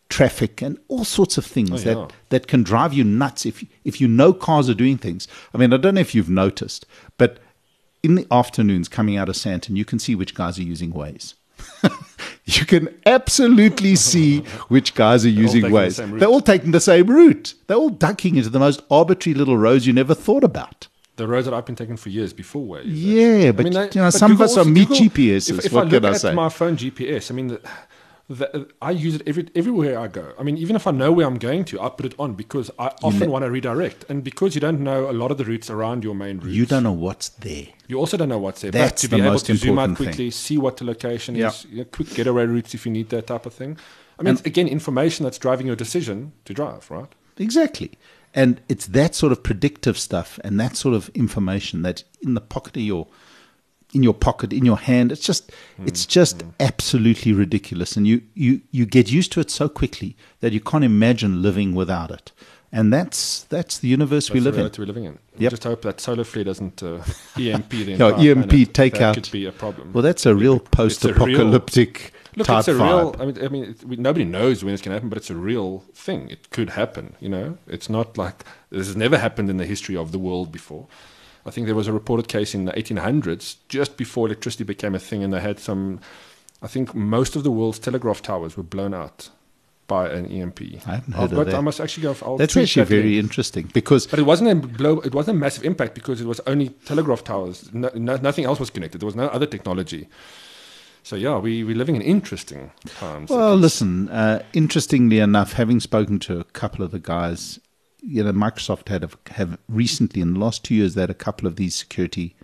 traffic 0.09 0.59
and 0.63 0.79
all 0.87 1.03
sorts 1.03 1.37
of 1.37 1.45
things 1.45 1.71
Oh, 1.71 1.77
that, 1.77 2.13
that 2.29 2.47
can 2.47 2.63
drive 2.63 2.93
you 2.93 3.03
nuts 3.03 3.45
if 3.45 3.63
if 3.83 4.01
you 4.01 4.07
know 4.07 4.33
cars 4.33 4.69
are 4.69 4.73
doing 4.73 4.97
things. 4.97 5.27
I 5.53 5.59
mean, 5.59 5.71
I 5.71 5.77
don't 5.77 5.93
know 5.93 6.01
if 6.01 6.15
you've 6.15 6.29
noticed, 6.29 6.87
but 7.19 7.37
in 8.01 8.15
the 8.15 8.27
afternoons 8.31 8.87
coming 8.87 9.17
out 9.17 9.29
of 9.29 9.35
Sandton, 9.35 9.75
you 9.75 9.85
can 9.85 9.99
see 9.99 10.15
which 10.15 10.33
guys 10.33 10.57
are 10.57 10.63
using 10.63 10.93
Waze. 10.93 11.35
you 12.45 12.65
can 12.65 12.89
absolutely 13.05 13.95
see 14.11 14.39
which 14.69 14.93
guys 14.95 15.25
are 15.25 15.29
using 15.29 15.61
taking 15.63 15.73
the 15.75 15.81
Waze. 15.81 15.93
same 15.93 16.11
route. 16.11 16.19
They're 16.19 16.29
all 16.29 16.41
taking 16.41 16.71
the 16.71 16.79
same 16.79 17.07
route. 17.07 17.53
They're 17.67 17.77
all 17.77 17.89
ducking 17.89 18.35
into 18.35 18.49
the 18.49 18.59
most 18.59 18.81
arbitrary 18.91 19.35
little 19.37 19.57
roads 19.57 19.87
you 19.87 19.93
never 19.93 20.13
thought 20.13 20.43
about. 20.43 20.87
The 21.17 21.27
roads 21.27 21.45
that 21.45 21.53
I've 21.53 21.65
been 21.65 21.75
taking 21.77 21.95
for 21.97 22.09
years 22.09 22.33
before 22.33 22.77
Waze. 22.77 22.83
Yeah, 22.85 23.51
but, 23.51 23.63
they- 23.63 23.69
you 23.71 23.73
know, 24.01 24.07
but 24.07 24.11
some 24.11 24.31
of 24.33 24.37
Google 24.37 24.45
us 24.51 24.57
are 24.57 24.59
also- 24.61 24.69
meat 24.69 24.89
Google- 24.89 25.05
GPSs. 25.07 25.49
If, 25.59 25.65
if 25.65 25.73
what 25.73 25.87
I 25.87 25.89
can 25.89 26.01
look 26.03 26.11
I 26.11 26.15
at 26.15 26.21
say? 26.21 26.33
my 26.33 26.49
phone 26.49 26.75
GPS, 26.77 27.31
I 27.31 27.33
mean, 27.33 27.47
the, 27.47 27.61
the, 28.27 28.67
I 28.81 28.91
use 28.91 29.15
it 29.15 29.21
every 29.27 29.47
everywhere 29.53 29.99
I 29.99 30.07
go. 30.07 30.33
I 30.39 30.43
mean, 30.43 30.57
even 30.57 30.75
if 30.75 30.87
I 30.87 30.91
know 30.91 31.11
where 31.11 31.27
I'm 31.27 31.37
going 31.37 31.63
to, 31.65 31.79
I 31.79 31.89
put 31.89 32.07
it 32.07 32.15
on 32.17 32.33
because 32.33 32.71
I 32.79 32.87
often 33.03 33.29
want 33.29 33.45
to 33.45 33.51
redirect, 33.51 34.05
and 34.09 34.23
because 34.23 34.55
you 34.55 34.61
don't 34.61 34.79
know 34.81 35.09
a 35.09 35.13
lot 35.13 35.29
of 35.31 35.37
the 35.37 35.45
routes 35.45 35.69
around 35.69 36.03
your 36.03 36.15
main 36.15 36.39
routes, 36.39 36.55
you 36.55 36.65
don't 36.65 36.83
know 36.83 36.91
what's 36.91 37.29
there. 37.29 37.67
You 37.87 37.99
also 37.99 38.17
don't 38.17 38.29
know 38.29 38.39
what's 38.39 38.61
there. 38.61 38.71
That's 38.71 39.03
but 39.03 39.09
to 39.09 39.15
be 39.15 39.17
the 39.17 39.23
able 39.23 39.33
most 39.33 39.45
to 39.45 39.55
zoom 39.55 39.77
out 39.77 39.89
important 39.89 39.97
thing. 39.97 40.07
quickly, 40.07 40.31
see 40.31 40.57
what 40.57 40.77
the 40.77 40.85
location 40.85 41.35
Yeah. 41.35 41.49
is, 41.49 41.65
you 41.69 41.77
know, 41.79 41.83
quick 41.85 42.09
getaway 42.15 42.45
routes 42.45 42.73
if 42.73 42.85
you 42.85 42.91
need 42.91 43.09
that 43.09 43.27
type 43.27 43.45
of 43.45 43.53
thing. 43.53 43.77
I 44.17 44.23
mean, 44.23 44.33
it's, 44.33 44.41
again, 44.45 44.67
information 44.67 45.23
that's 45.23 45.37
driving 45.37 45.67
your 45.67 45.75
decision 45.75 46.31
to 46.45 46.53
drive, 46.53 46.89
right? 46.89 47.09
Exactly. 47.37 47.91
And 48.33 48.59
it's 48.69 48.87
that 48.87 49.13
sort 49.13 49.33
of 49.33 49.43
predictive 49.43 49.97
stuff 49.99 50.39
and 50.43 50.59
that 50.59 50.75
sort 50.75 50.95
of 50.95 51.09
information 51.09 51.83
that's 51.83 52.03
in 52.21 52.33
the 52.33 52.41
pocket 52.41 52.75
of 52.77 52.83
your 52.83 53.07
in 53.95 54.03
your 54.03 54.13
pocket, 54.13 54.51
in 54.53 54.65
your 54.65 54.77
hand. 54.77 55.11
It's 55.11 55.25
just, 55.25 55.51
it's 55.85 56.05
just 56.05 56.43
absolutely 56.59 57.33
ridiculous, 57.33 57.95
and 57.97 58.05
you 58.05 58.21
you 58.33 58.61
you 58.71 58.85
get 58.85 59.11
used 59.19 59.31
to 59.33 59.39
it 59.39 59.49
so 59.49 59.67
quickly 59.69 60.15
that 60.41 60.51
you 60.53 60.59
can't 60.61 60.83
imagine 60.83 61.41
living 61.41 61.73
without 61.75 62.11
it. 62.11 62.31
And 62.71 62.91
that's 62.91 63.43
that's 63.43 63.77
the 63.79 63.87
universe 63.87 64.29
we 64.31 64.41
live 64.41 64.57
in. 64.57 64.69
we're 64.77 64.85
living 64.85 65.05
in. 65.05 65.17
Yep. 65.37 65.49
Just 65.51 65.63
hope 65.63 65.81
that 65.83 66.01
solar 66.01 66.25
flare 66.25 66.43
doesn't 66.43 66.83
uh, 66.83 66.97
EMP 67.37 67.69
the 67.69 67.95
No, 67.97 68.09
EMP 68.15 68.49
planet. 68.49 68.73
takeout. 68.73 68.99
That 68.99 69.23
could 69.23 69.31
be 69.31 69.45
a 69.45 69.51
problem. 69.53 69.93
Well, 69.93 70.03
that's 70.03 70.25
a 70.25 70.35
real 70.35 70.55
It's 70.57 71.03
a 71.05 71.13
real- 71.13 71.15
post-apocalyptic 71.19 72.13
Look, 72.35 72.47
type 72.47 72.59
it's 72.59 72.67
a 72.67 72.71
vibe. 72.73 73.13
real. 73.13 73.15
I 73.21 73.25
mean, 73.25 73.45
I 73.45 73.47
mean, 73.47 73.63
it, 73.71 73.83
we, 73.85 73.95
nobody 73.95 74.25
knows 74.25 74.61
when 74.63 74.73
it's 74.73 74.81
going 74.83 74.91
to 74.91 74.95
happen, 74.95 75.07
but 75.09 75.17
it's 75.17 75.29
a 75.29 75.35
real 75.35 75.85
thing. 75.93 76.29
It 76.29 76.49
could 76.49 76.71
happen. 76.71 77.15
You 77.21 77.29
know, 77.29 77.57
it's 77.67 77.89
not 77.89 78.17
like 78.17 78.43
this 78.71 78.87
has 78.87 78.97
never 78.97 79.17
happened 79.17 79.49
in 79.49 79.55
the 79.57 79.65
history 79.65 79.95
of 79.95 80.11
the 80.11 80.19
world 80.19 80.51
before. 80.51 80.87
I 81.45 81.51
think 81.51 81.67
there 81.67 81.75
was 81.75 81.87
a 81.87 81.93
reported 81.93 82.27
case 82.27 82.55
in 82.55 82.65
the 82.65 82.71
1800s, 82.73 83.57
just 83.69 83.97
before 83.97 84.25
electricity 84.27 84.63
became 84.63 84.95
a 84.95 84.99
thing, 84.99 85.23
and 85.23 85.31
they 85.33 85.41
had 85.41 85.59
some. 85.59 85.99
I 86.61 86.67
think 86.67 86.95
most 86.95 87.35
of 87.35 87.43
the 87.43 87.51
world's 87.51 87.77
telegraph 87.79 88.21
towers 88.21 88.57
were 88.57 88.63
blown 88.63 88.93
out 88.93 89.29
by 89.87 90.09
an 90.09 90.25
EMP. 90.25 90.61
I 90.87 90.95
haven't 90.95 91.13
heard 91.13 91.25
of 91.25 91.31
got- 91.31 91.45
that. 91.45 91.55
I 91.55 91.61
must 91.61 91.79
actually 91.79 92.03
go. 92.03 92.15
I'll 92.23 92.37
That's 92.37 92.57
actually 92.57 92.83
that 92.85 92.89
link. 92.89 93.03
very 93.03 93.19
interesting 93.19 93.69
because 93.73 94.07
But 94.07 94.17
it 94.17 94.23
wasn't 94.25 94.49
a 94.49 94.55
blow. 94.67 94.99
It 95.01 95.13
wasn't 95.13 95.37
a 95.37 95.39
massive 95.39 95.63
impact 95.63 95.93
because 95.93 96.19
it 96.21 96.25
was 96.25 96.39
only 96.47 96.69
telegraph 96.85 97.23
towers. 97.23 97.71
No, 97.73 97.91
no, 97.93 98.15
nothing 98.17 98.45
else 98.45 98.59
was 98.59 98.71
connected. 98.71 98.99
There 99.01 99.05
was 99.05 99.15
no 99.15 99.27
other 99.27 99.45
technology. 99.45 100.07
So 101.03 101.15
yeah, 101.15 101.37
we 101.37 101.63
we're 101.63 101.75
living 101.77 101.95
in 101.95 102.01
interesting 102.01 102.71
times. 102.97 103.29
Well, 103.29 103.55
listen. 103.55 104.09
Uh, 104.09 104.41
interestingly 104.53 105.19
enough, 105.19 105.53
having 105.53 105.79
spoken 105.79 106.17
to 106.21 106.39
a 106.39 106.43
couple 106.45 106.83
of 106.83 106.89
the 106.89 106.97
guys, 106.99 107.59
you 108.05 108.23
know, 108.23 108.31
Microsoft 108.31 108.89
had 108.89 109.09
have 109.31 109.57
recently 109.67 110.21
in 110.21 110.33
the 110.33 110.39
last 110.39 110.63
two 110.63 110.75
years 110.75 110.93
they 110.93 111.01
had 111.01 111.09
a 111.09 111.15
couple 111.15 111.47
of 111.47 111.55
these 111.55 111.75
security 111.75 112.35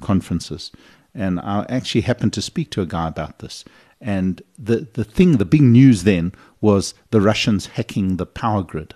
conferences, 0.00 0.72
and 1.14 1.38
I 1.40 1.64
actually 1.68 2.02
happened 2.02 2.32
to 2.34 2.42
speak 2.42 2.70
to 2.70 2.82
a 2.82 2.86
guy 2.86 3.08
about 3.08 3.38
this. 3.38 3.64
And 4.00 4.42
the 4.58 4.88
the 4.92 5.04
thing, 5.04 5.36
the 5.36 5.44
big 5.44 5.62
news 5.62 6.02
then 6.02 6.32
was 6.60 6.94
the 7.10 7.20
Russians 7.20 7.66
hacking 7.66 8.16
the 8.16 8.26
power 8.26 8.62
grid. 8.62 8.94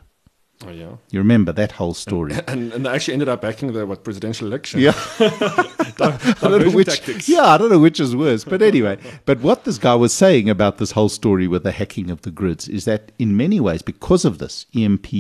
Oh 0.67 0.71
yeah. 0.71 0.97
You 1.11 1.21
remember 1.21 1.53
that 1.53 1.73
whole 1.73 1.95
story? 1.95 2.35
And, 2.47 2.71
and 2.73 2.85
they 2.85 2.91
actually 2.91 3.15
ended 3.15 3.31
up 3.31 3.41
backing 3.41 3.73
the 3.73 3.87
what 3.87 4.05
presidential 4.05 4.47
election. 4.47 4.81
Yeah. 4.81 4.93
I 5.21 6.35
don't 6.43 6.67
know 6.67 6.71
which, 6.71 6.89
tactics. 6.89 7.29
yeah, 7.29 7.45
I 7.45 7.59
don't 7.59 7.71
know 7.71 7.79
which 7.79 7.99
is 7.99 8.15
worse. 8.15 8.45
But 8.45 8.61
anyway, 8.61 8.99
but 9.25 9.41
what 9.41 9.65
this 9.65 9.79
guy 9.79 9.95
was 9.95 10.13
saying 10.13 10.51
about 10.51 10.77
this 10.79 10.93
whole 10.93 11.09
story 11.09 11.49
with 11.49 11.63
the 11.63 11.73
hacking 11.73 12.11
of 12.11 12.23
the 12.23 12.31
grids 12.31 12.69
is 12.69 12.85
that 12.85 13.13
in 13.19 13.37
many 13.37 13.59
ways, 13.59 13.81
because 13.81 14.25
of 14.27 14.39
this 14.39 14.67
EMP 14.75 15.13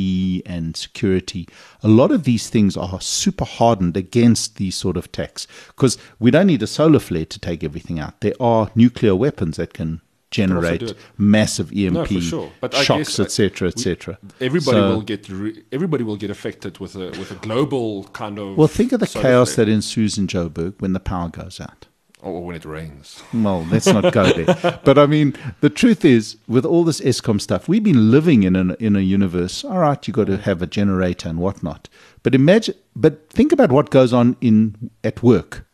and 0.45 0.77
security, 0.77 1.49
a 1.83 1.89
lot 1.89 2.11
of 2.11 2.25
these 2.25 2.51
things 2.51 2.77
are 2.77 3.01
super 3.01 3.45
hardened 3.45 3.97
against 3.97 4.57
these 4.57 4.75
sort 4.75 4.97
of 4.97 5.07
attacks. 5.07 5.47
Because 5.69 5.97
we 6.19 6.31
don't 6.31 6.49
need 6.49 6.63
a 6.63 6.67
solar 6.67 6.99
flare 6.99 7.27
to 7.27 7.39
take 7.39 7.65
everything 7.65 7.99
out. 7.99 8.21
There 8.21 8.35
are 8.41 8.71
nuclear 8.75 9.17
weapons 9.17 9.57
that 9.57 9.73
can 9.73 10.03
generate 10.31 10.95
massive 11.19 11.73
EMP 11.73 12.11
No, 12.11 12.21
sure. 12.21 12.53
Shocks, 12.83 13.19
uh, 13.19 13.25
etc., 13.25 13.69
etc. 13.69 14.19
Everybody 14.41 14.79
So- 14.79 14.91
will 14.91 15.03
get 15.03 15.29
re- 15.29 15.63
everybody 15.73 16.05
will 16.05 16.17
get 16.17 16.31
affected 16.31 16.79
with 16.79 16.95
a 16.97 17.07
with 17.19 17.31
a 17.33 17.35
global 17.37 18.05
kind 18.13 18.39
of. 18.39 18.57
Well, 18.57 18.69
think 18.69 18.93
of 18.93 19.01
the 19.01 19.07
chaos 19.07 19.55
that 19.57 19.69
ensues 19.69 20.19
in 20.19 20.27
Joburg 20.27 20.75
when 20.81 20.93
the 20.93 21.01
power 21.01 21.29
goes 21.29 21.61
out. 21.61 21.87
or 22.23 22.45
when 22.45 22.55
it 22.55 22.67
rains. 22.67 23.23
Well, 23.33 23.67
let's 23.71 23.87
not 23.87 24.13
go 24.13 24.25
there. 24.31 24.79
But 24.85 24.99
I 24.99 25.07
mean, 25.07 25.33
the 25.63 25.71
truth 25.71 26.05
is, 26.05 26.37
with 26.47 26.67
all 26.67 26.85
this 26.85 27.01
Eskom 27.01 27.41
stuff, 27.41 27.67
we've 27.67 27.83
been 27.83 28.11
living 28.11 28.43
in 28.43 28.57
a, 28.57 28.75
in 28.75 28.95
a 28.95 29.01
universe. 29.01 29.65
All 29.65 29.79
right, 29.79 30.07
you 30.07 30.13
got 30.13 30.27
to 30.27 30.37
have 30.37 30.61
a 30.61 30.67
generator 30.67 31.31
and 31.31 31.39
whatnot. 31.39 31.89
But 32.23 32.35
imagine, 32.35 32.75
but 32.95 33.31
think 33.31 33.53
about 33.53 33.73
what 33.73 33.89
goes 33.89 34.13
on 34.13 34.37
in 34.43 34.91
at 35.03 35.23
work 35.23 35.65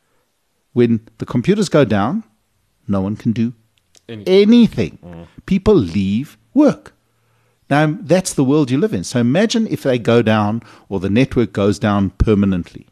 when 0.73 1.01
the 1.19 1.27
computers 1.27 1.69
go 1.69 1.85
down. 1.85 2.23
No 2.87 3.01
one 3.01 3.17
can 3.17 3.33
do 3.33 3.53
Anything. 4.09 4.43
anything. 4.43 4.99
Mm. 5.05 5.27
People 5.47 5.75
leave 5.75 6.39
work. 6.55 6.95
Now 7.69 7.97
that's 8.01 8.35
the 8.35 8.45
world 8.45 8.71
you 8.71 8.79
live 8.79 8.95
in. 8.95 9.05
So 9.05 9.19
imagine 9.21 9.67
if 9.67 9.83
they 9.83 9.99
go 9.99 10.23
down 10.23 10.63
or 10.89 11.01
the 11.01 11.11
network 11.11 11.53
goes 11.53 11.79
down 11.79 12.11
permanently. 12.11 12.87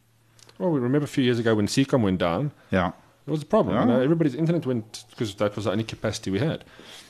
Well, 0.57 0.71
we 0.71 0.79
remember 0.79 1.05
a 1.05 1.09
few 1.09 1.23
years 1.23 1.39
ago 1.39 1.55
when 1.55 1.67
Seacom 1.67 2.01
went 2.01 2.19
down. 2.19 2.51
Yeah. 2.71 2.91
It 3.27 3.31
was 3.31 3.41
a 3.41 3.45
problem. 3.45 3.75
Yeah. 3.75 3.81
You 3.81 3.87
know, 3.87 4.01
everybody's 4.01 4.35
internet 4.35 4.65
went 4.65 5.05
because 5.09 5.35
that 5.35 5.55
was 5.55 5.65
the 5.65 5.71
only 5.71 5.83
capacity 5.83 6.31
we 6.31 6.39
had. 6.39 6.63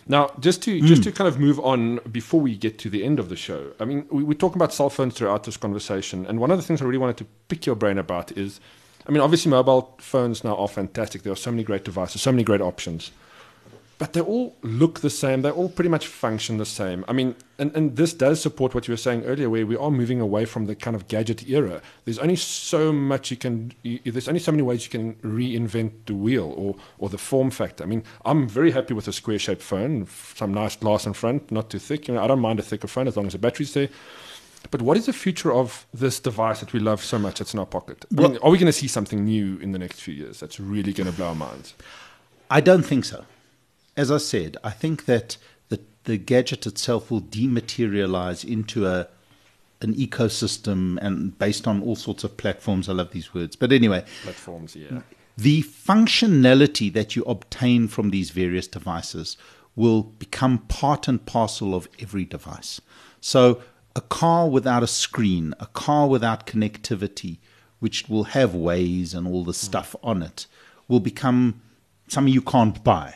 Now, 0.07 0.31
just 0.39 0.61
to 0.63 0.79
just 0.81 1.01
mm. 1.01 1.05
to 1.05 1.11
kind 1.11 1.27
of 1.27 1.39
move 1.39 1.59
on 1.59 1.99
before 2.11 2.39
we 2.39 2.55
get 2.55 2.77
to 2.79 2.89
the 2.89 3.03
end 3.03 3.19
of 3.19 3.29
the 3.29 3.35
show. 3.35 3.71
I 3.79 3.85
mean, 3.85 4.05
we, 4.11 4.23
we 4.23 4.35
talk 4.35 4.55
about 4.55 4.71
cell 4.71 4.89
phones 4.89 5.15
throughout 5.15 5.43
this 5.43 5.57
conversation, 5.57 6.25
and 6.27 6.39
one 6.39 6.51
of 6.51 6.57
the 6.57 6.63
things 6.63 6.81
I 6.81 6.85
really 6.85 6.99
wanted 6.99 7.17
to 7.17 7.25
pick 7.47 7.65
your 7.65 7.75
brain 7.75 7.97
about 7.97 8.31
is, 8.37 8.59
I 9.07 9.11
mean, 9.11 9.21
obviously 9.21 9.49
mobile 9.49 9.95
phones 9.99 10.43
now 10.43 10.55
are 10.57 10.67
fantastic. 10.67 11.23
There 11.23 11.33
are 11.33 11.37
so 11.37 11.49
many 11.49 11.63
great 11.63 11.83
devices, 11.83 12.21
so 12.21 12.31
many 12.31 12.43
great 12.43 12.61
options, 12.61 13.11
but 13.97 14.13
they 14.13 14.19
all 14.21 14.55
look 14.61 14.99
the 14.99 15.09
same. 15.09 15.41
They 15.41 15.49
all 15.49 15.69
pretty 15.69 15.89
much 15.89 16.07
function 16.07 16.57
the 16.57 16.65
same. 16.65 17.05
I 17.07 17.13
mean, 17.13 17.35
and, 17.57 17.73
and 17.75 17.95
this 17.95 18.13
does 18.13 18.41
support 18.41 18.75
what 18.75 18.87
you 18.87 18.91
were 18.91 18.97
saying 18.97 19.23
earlier, 19.23 19.49
where 19.49 19.65
we 19.65 19.77
are 19.77 19.89
moving 19.89 20.19
away 20.19 20.43
from 20.43 20.65
the 20.65 20.75
kind 20.75 20.95
of 20.95 21.07
gadget 21.07 21.47
era. 21.47 21.81
There's 22.03 22.19
only 22.19 22.35
so 22.35 22.91
much 22.91 23.31
you 23.31 23.37
can. 23.37 23.71
You, 23.83 23.99
there's 24.05 24.27
only 24.27 24.41
so 24.41 24.51
many 24.51 24.63
ways 24.63 24.83
you 24.83 24.91
can 24.91 25.15
reinvent 25.15 25.91
the 26.07 26.15
wheel 26.15 26.53
or 26.57 26.75
or 26.97 27.09
the 27.09 27.17
form 27.17 27.51
factor. 27.51 27.83
I 27.83 27.87
mean, 27.87 28.03
I'm 28.25 28.49
very 28.49 28.71
happy 28.71 28.93
with 28.93 29.07
a 29.07 29.13
square-shaped 29.13 29.61
phone, 29.61 30.07
some 30.35 30.53
nice 30.53 30.75
glass 30.75 31.05
in 31.05 31.13
front, 31.13 31.51
not 31.51 31.69
too 31.69 31.79
thick. 31.79 32.07
You 32.07 32.15
know, 32.15 32.23
I 32.23 32.27
don't 32.27 32.41
mind 32.41 32.59
a 32.59 32.63
thicker 32.63 32.87
phone 32.87 33.07
as 33.07 33.15
long 33.15 33.27
as 33.27 33.33
the 33.33 33.39
battery's 33.39 33.73
there. 33.73 33.89
But 34.71 34.81
what 34.81 34.97
is 34.97 35.05
the 35.05 35.13
future 35.13 35.53
of 35.53 35.85
this 35.93 36.19
device 36.19 36.59
that 36.59 36.73
we 36.73 36.79
love 36.79 37.03
so 37.03 37.19
much 37.19 37.39
that's 37.39 37.53
in 37.53 37.59
our 37.59 37.67
pocket? 37.67 38.03
I 38.17 38.21
mean, 38.21 38.37
are 38.41 38.49
we 38.49 38.57
going 38.57 38.65
to 38.65 38.73
see 38.73 38.87
something 38.87 39.23
new 39.23 39.57
in 39.59 39.73
the 39.73 39.79
next 39.79 40.01
few 40.01 40.13
years 40.13 40.39
that's 40.39 40.59
really 40.59 40.91
going 40.91 41.09
to 41.09 41.15
blow 41.15 41.27
our 41.27 41.35
minds? 41.35 41.75
I 42.49 42.61
don't 42.61 42.83
think 42.83 43.05
so. 43.05 43.25
As 43.97 44.11
I 44.11 44.17
said, 44.17 44.57
I 44.63 44.71
think 44.71 45.05
that 45.05 45.37
the, 45.69 45.79
the 46.03 46.17
gadget 46.17 46.65
itself 46.65 47.09
will 47.09 47.21
dematerialize 47.21 48.43
into 48.43 48.87
a 48.87 49.07
an 49.81 49.93
ecosystem 49.93 50.97
and 51.01 51.37
based 51.37 51.67
on 51.67 51.81
all 51.81 51.95
sorts 51.95 52.23
of 52.23 52.37
platforms. 52.37 52.89
I 52.89 52.93
love 52.93 53.11
these 53.11 53.33
words. 53.33 53.55
But 53.55 53.71
anyway, 53.71 54.05
Platforms, 54.23 54.75
yeah. 54.75 55.01
the 55.37 55.63
functionality 55.63 56.91
that 56.93 57.15
you 57.15 57.23
obtain 57.23 57.87
from 57.87 58.09
these 58.09 58.29
various 58.31 58.67
devices 58.67 59.37
will 59.75 60.03
become 60.03 60.59
part 60.59 61.07
and 61.07 61.23
parcel 61.25 61.75
of 61.75 61.87
every 61.99 62.25
device. 62.25 62.79
So, 63.19 63.61
a 63.95 64.01
car 64.01 64.49
without 64.49 64.83
a 64.83 64.87
screen, 64.87 65.53
a 65.59 65.67
car 65.67 66.07
without 66.07 66.45
connectivity, 66.45 67.37
which 67.79 68.09
will 68.09 68.25
have 68.25 68.51
Waze 68.51 69.13
and 69.13 69.27
all 69.27 69.43
the 69.43 69.53
stuff 69.53 69.95
on 70.03 70.21
it, 70.21 70.47
will 70.87 70.99
become 70.99 71.61
something 72.07 72.33
you 72.33 72.41
can't 72.41 72.83
buy. 72.83 73.15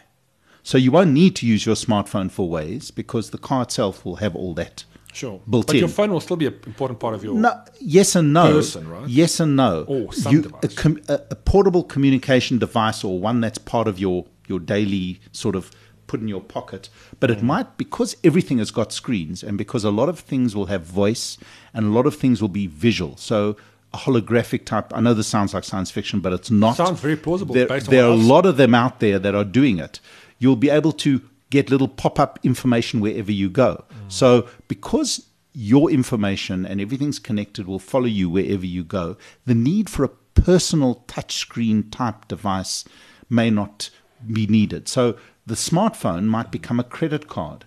So, 0.70 0.78
you 0.78 0.92
won't 0.92 1.12
need 1.22 1.36
to 1.38 1.48
use 1.48 1.66
your 1.66 1.76
smartphone 1.76 2.30
for 2.30 2.48
Waze 2.48 2.94
because 2.94 3.32
the 3.32 3.40
car 3.40 3.64
itself 3.64 4.06
will 4.06 4.18
have 4.18 4.36
all 4.36 4.54
that 4.54 4.84
Sure. 5.14 5.42
built 5.50 5.66
but 5.66 5.76
in. 5.76 5.80
your 5.80 5.90
phone 5.90 6.12
will 6.14 6.20
still 6.20 6.38
be 6.38 6.46
an 6.46 6.56
important 6.68 7.00
part 7.00 7.16
of 7.16 7.24
your. 7.24 7.34
No, 7.34 7.52
yes 7.82 8.16
and 8.16 8.32
no. 8.34 8.46
Person, 8.54 8.88
right? 8.88 9.08
Yes 9.10 9.40
and 9.40 9.56
no. 9.56 9.84
Or 9.88 10.14
some 10.14 10.34
You- 10.36 10.42
device. 10.44 10.64
A, 10.66 10.68
com- 10.84 11.02
a, 11.08 11.20
a 11.32 11.36
portable 11.36 11.84
communication 11.84 12.60
device 12.60 13.04
or 13.04 13.20
one 13.20 13.42
that's 13.42 13.58
part 13.58 13.88
of 13.88 13.98
your, 14.00 14.26
your 14.48 14.60
daily 14.60 15.20
sort 15.32 15.56
of 15.56 15.72
put 16.06 16.20
in 16.22 16.28
your 16.28 16.42
pocket. 16.42 16.90
But 17.20 17.32
Mm. 17.32 17.34
it 17.38 17.44
might, 17.44 17.78
because 17.78 18.16
everything 18.24 18.60
has 18.60 18.70
got 18.70 18.94
screens 18.94 19.42
and 19.42 19.58
because 19.58 19.84
a 19.84 19.90
lot 19.92 20.08
of 20.08 20.20
things 20.20 20.56
will 20.56 20.68
have 20.68 20.84
voice 20.84 21.40
and 21.74 21.88
a 21.88 21.90
lot 21.90 22.06
of 22.06 22.14
things 22.16 22.42
will 22.44 22.48
be 22.62 22.68
visual. 22.68 23.18
So 23.18 23.58
a 23.92 23.98
holographic 23.98 24.66
type, 24.66 24.94
I 24.96 25.02
know 25.02 25.16
this 25.16 25.26
sounds 25.28 25.56
like 25.56 25.64
science 25.64 25.90
fiction, 25.90 26.20
but 26.20 26.32
it's 26.32 26.52
not. 26.52 26.76
Sounds 26.78 27.00
very 27.00 27.16
plausible 27.16 27.56
There, 27.56 27.66
there 27.80 28.06
are 28.06 28.12
a 28.12 28.16
lot 28.16 28.46
of 28.46 28.58
them 28.58 28.76
out 28.76 29.00
there 29.00 29.18
that 29.18 29.34
are 29.34 29.44
doing 29.44 29.80
it. 29.80 30.00
You'll 30.40 30.56
be 30.56 30.70
able 30.70 30.94
to 30.94 31.22
get 31.50 31.70
little 31.70 31.88
pop 31.88 32.20
up 32.20 32.40
information 32.44 33.00
wherever 33.00 33.32
you 33.32 33.50
go. 33.50 33.84
Mm. 33.92 34.12
So, 34.12 34.48
because 34.68 35.28
your 35.54 35.90
information 35.92 36.66
and 36.66 36.80
everything's 36.80 37.20
connected 37.20 37.68
will 37.68 37.80
follow 37.80 38.06
you 38.06 38.30
wherever 38.30 38.66
you 38.66 38.84
go, 38.84 39.18
the 39.46 39.56
need 39.56 39.90
for 39.90 40.04
a 40.04 40.10
personal 40.36 41.04
touchscreen 41.08 41.92
type 41.92 42.28
device 42.28 42.86
may 43.30 43.50
not 43.50 43.90
be 44.32 44.48
needed. 44.48 44.88
So, 44.88 45.18
the 45.46 45.56
smartphone 45.56 46.26
might 46.26 46.52
become 46.52 46.80
a 46.80 46.84
credit 46.84 47.28
card 47.28 47.66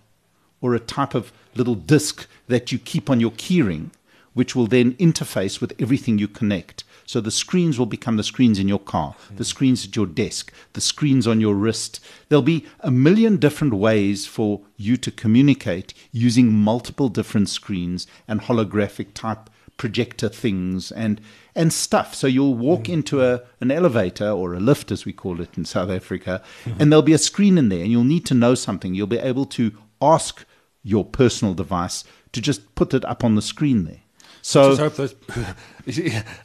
or 0.61 0.75
a 0.75 0.81
type 0.81 1.14
of 1.14 1.33
little 1.55 1.75
disk 1.75 2.27
that 2.47 2.70
you 2.70 2.79
keep 2.79 3.11
on 3.11 3.20
your 3.20 3.33
keyring, 3.33 3.91
which 4.33 4.55
will 4.55 4.68
then 4.68 4.95
interface 4.95 5.61
with 5.61 5.75
everything 5.81 6.18
you 6.18 6.29
connect. 6.29 6.85
So 7.07 7.20
the 7.20 7.30
screens 7.30 7.78
will 7.78 7.86
become 7.86 8.16
the 8.16 8.22
screens 8.22 8.59
in 8.59 8.68
your 8.68 8.78
car, 8.78 9.14
hmm. 9.28 9.36
the 9.36 9.44
screens 9.44 9.84
at 9.84 9.96
your 9.96 10.07
desk, 10.07 10.53
the 10.72 10.80
screens 10.80 11.26
on 11.26 11.40
your 11.40 11.55
wrist. 11.55 12.00
There'll 12.28 12.42
be 12.42 12.66
a 12.80 12.90
million 12.90 13.36
different 13.36 13.74
ways 13.74 14.26
for 14.26 14.61
you 14.76 14.96
to 14.98 15.11
communicate 15.11 15.94
using 16.11 16.53
multiple 16.53 17.09
different 17.09 17.48
screens 17.48 18.07
and 18.26 18.40
holographic 18.40 19.14
type 19.14 19.50
projector 19.76 20.28
things 20.28 20.92
and 20.92 21.20
and 21.55 21.72
stuff. 21.72 22.14
So 22.14 22.26
you'll 22.26 22.55
walk 22.55 22.86
hmm. 22.86 22.92
into 22.94 23.22
a 23.22 23.42
an 23.61 23.70
elevator 23.70 24.30
or 24.30 24.55
a 24.55 24.61
lift 24.61 24.92
as 24.92 25.05
we 25.05 25.12
call 25.12 25.40
it 25.40 25.57
in 25.57 25.64
South 25.64 25.90
Africa, 25.90 26.42
hmm. 26.64 26.72
and 26.78 26.92
there'll 26.92 27.03
be 27.03 27.12
a 27.12 27.18
screen 27.18 27.59
in 27.59 27.68
there 27.68 27.82
and 27.82 27.90
you'll 27.90 28.05
need 28.05 28.26
to 28.26 28.34
know 28.34 28.55
something. 28.55 28.94
You'll 28.94 29.07
be 29.07 29.18
able 29.18 29.46
to 29.46 29.72
ask 30.00 30.44
your 30.82 31.05
personal 31.05 31.55
device 31.55 32.05
to 32.32 32.40
just 32.40 32.74
put 32.74 32.94
it 32.94 33.05
up 33.05 33.24
on 33.24 33.34
the 33.34 33.42
screen 33.42 33.84
there. 33.84 34.01
So 34.45 34.70
Just 34.76 34.80
hope 34.80 34.97
those. 34.97 35.14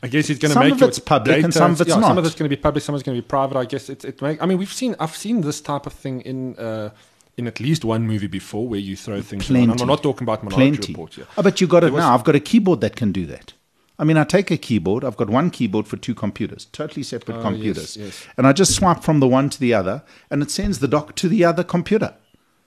I 0.03 0.07
guess 0.07 0.29
it's 0.29 0.39
going 0.39 0.49
to 0.49 0.53
Some 0.53 0.63
make 0.63 0.73
of 0.73 0.81
it's 0.83 0.99
public 0.99 1.43
and 1.43 1.53
some 1.53 1.71
of 1.71 1.81
it's 1.81 1.89
yeah, 1.89 1.99
Some 1.99 2.17
of 2.17 2.25
it's 2.25 2.35
going 2.35 2.49
to 2.49 2.55
be 2.55 2.61
public, 2.61 2.83
some 2.83 2.93
of 2.95 2.99
it's 2.99 3.05
going 3.05 3.15
to 3.15 3.21
be 3.21 3.27
private. 3.27 3.57
I 3.57 3.65
guess 3.65 3.89
it. 3.89 4.05
It 4.05 4.21
make. 4.21 4.41
I 4.41 4.45
mean, 4.45 4.57
we've 4.59 4.71
seen. 4.71 4.95
I've 4.99 5.15
seen 5.15 5.41
this 5.41 5.59
type 5.61 5.85
of 5.87 5.93
thing 5.93 6.21
in. 6.21 6.55
Uh, 6.57 6.91
in 7.37 7.45
at 7.45 7.59
least 7.59 7.85
one 7.85 8.07
movie 8.07 8.25
before, 8.25 8.67
where 8.67 8.79
you 8.79 8.95
throw 8.95 9.21
things. 9.21 9.49
around. 9.51 9.65
Plenty. 9.67 9.81
I'm 9.83 9.87
not 9.87 10.01
talking 10.01 10.25
about 10.25 10.43
Minority 10.43 10.77
plenty. 10.77 10.93
Report 10.93 11.13
here. 11.13 11.27
Oh, 11.37 11.43
but 11.43 11.61
you 11.61 11.67
got 11.67 11.83
it 11.83 11.93
was- 11.93 12.01
now. 12.01 12.13
I've 12.15 12.23
got 12.23 12.35
a 12.35 12.39
keyboard 12.39 12.81
that 12.81 12.95
can 12.95 13.11
do 13.11 13.27
that. 13.27 13.53
I 13.99 14.03
mean, 14.03 14.17
I 14.17 14.23
take 14.23 14.49
a 14.51 14.57
keyboard. 14.57 15.03
I've 15.03 15.17
got 15.17 15.29
one 15.29 15.49
keyboard 15.51 15.87
for 15.87 15.97
two 15.97 16.13
computers, 16.15 16.65
totally 16.65 17.01
separate 17.03 17.35
Oh, 17.35 17.39
yes, 17.39 17.43
computers, 17.47 17.97
yes. 17.97 18.27
and 18.37 18.45
I 18.45 18.53
just 18.53 18.75
swipe 18.75 19.01
from 19.01 19.19
the 19.19 19.27
one 19.27 19.49
to 19.49 19.59
the 19.59 19.73
other, 19.73 20.03
and 20.29 20.43
it 20.43 20.51
sends 20.51 20.79
the 20.79 20.87
doc 20.87 21.15
to 21.15 21.27
the 21.27 21.43
other 21.43 21.63
computer. 21.63 22.13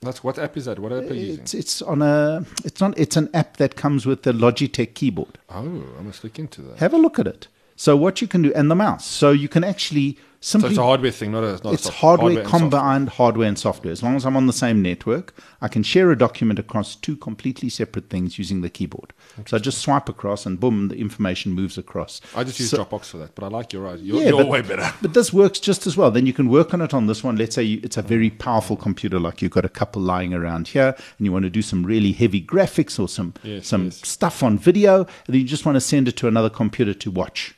That's 0.02 0.24
what 0.24 0.38
app 0.38 0.56
is 0.56 0.64
that? 0.64 0.78
What 0.78 0.92
app 0.92 1.10
are 1.10 1.14
you 1.14 1.26
using? 1.26 1.42
It's 1.42 1.54
it's 1.54 1.82
on 1.82 2.00
a 2.00 2.44
it's 2.64 2.80
not 2.80 2.98
it's 2.98 3.16
an 3.16 3.28
app 3.34 3.58
that 3.58 3.76
comes 3.76 4.06
with 4.06 4.22
the 4.22 4.32
Logitech 4.32 4.94
keyboard. 4.94 5.38
Oh, 5.50 5.84
I 5.98 6.02
must 6.02 6.24
look 6.24 6.38
into 6.38 6.62
that. 6.62 6.78
Have 6.78 6.94
a 6.94 6.98
look 6.98 7.18
at 7.18 7.26
it. 7.26 7.48
So 7.76 7.96
what 7.96 8.20
you 8.20 8.28
can 8.28 8.42
do, 8.42 8.52
and 8.54 8.70
the 8.70 8.74
mouse. 8.74 9.06
So 9.06 9.30
you 9.30 9.48
can 9.48 9.64
actually 9.64 10.18
So 10.42 10.58
it's 10.66 10.78
a 10.78 10.82
hardware 10.82 11.10
thing, 11.10 11.32
not 11.32 11.44
a. 11.44 11.50
Not 11.52 11.66
a 11.66 11.72
it's 11.72 11.82
soft- 11.82 11.98
hardware, 11.98 12.32
software. 12.44 12.60
combined 12.60 13.10
hardware 13.10 13.46
and 13.46 13.58
software. 13.58 13.92
As 13.92 14.02
long 14.02 14.16
as 14.16 14.24
I'm 14.24 14.38
on 14.38 14.46
the 14.46 14.54
same 14.54 14.80
network, 14.80 15.34
I 15.60 15.68
can 15.68 15.82
share 15.82 16.10
a 16.10 16.16
document 16.16 16.58
across 16.58 16.96
two 16.96 17.14
completely 17.16 17.68
separate 17.68 18.08
things 18.08 18.38
using 18.38 18.62
the 18.62 18.70
keyboard. 18.70 19.12
So 19.46 19.58
I 19.58 19.60
just 19.60 19.78
swipe 19.80 20.08
across, 20.08 20.46
and 20.46 20.58
boom, 20.58 20.88
the 20.88 20.96
information 20.96 21.52
moves 21.52 21.76
across. 21.76 22.22
I 22.34 22.44
just 22.44 22.58
use 22.58 22.70
So- 22.70 22.82
Dropbox 22.82 23.04
for 23.04 23.18
that, 23.18 23.34
but 23.34 23.44
I 23.44 23.48
like 23.48 23.74
your 23.74 23.86
idea. 23.86 24.02
You're, 24.04 24.22
Yeah, 24.22 24.28
you're 24.30 24.38
but- 24.38 24.48
way 24.48 24.62
better. 24.62 24.90
But 25.02 25.12
this 25.12 25.30
works 25.30 25.60
just 25.60 25.86
as 25.86 25.98
well. 25.98 26.10
Then 26.10 26.24
you 26.24 26.32
can 26.32 26.48
work 26.48 26.72
on 26.72 26.80
it 26.80 26.94
on 26.94 27.06
this 27.06 27.22
one. 27.22 27.36
Let's 27.36 27.54
say 27.54 27.62
you, 27.62 27.80
it's 27.82 27.98
a 27.98 28.02
very 28.02 28.30
powerful 28.30 28.78
computer, 28.78 29.20
like 29.20 29.42
you've 29.42 29.52
got 29.52 29.66
a 29.66 29.68
couple 29.68 30.00
lying 30.00 30.32
around 30.32 30.68
here, 30.68 30.94
and 31.18 31.26
you 31.26 31.32
want 31.32 31.42
to 31.42 31.50
do 31.50 31.60
some 31.60 31.84
really 31.84 32.12
heavy 32.12 32.40
graphics 32.40 32.98
or 32.98 33.08
some 33.10 33.34
Yes, 33.42 33.66
some 33.68 33.84
yes. 33.84 34.08
stuff 34.08 34.42
on 34.42 34.56
video, 34.58 35.06
and 35.26 35.36
you 35.36 35.44
just 35.44 35.66
want 35.66 35.76
to 35.76 35.80
send 35.82 36.08
it 36.08 36.16
to 36.16 36.28
another 36.28 36.48
computer 36.48 36.94
to 36.94 37.10
watch, 37.10 37.54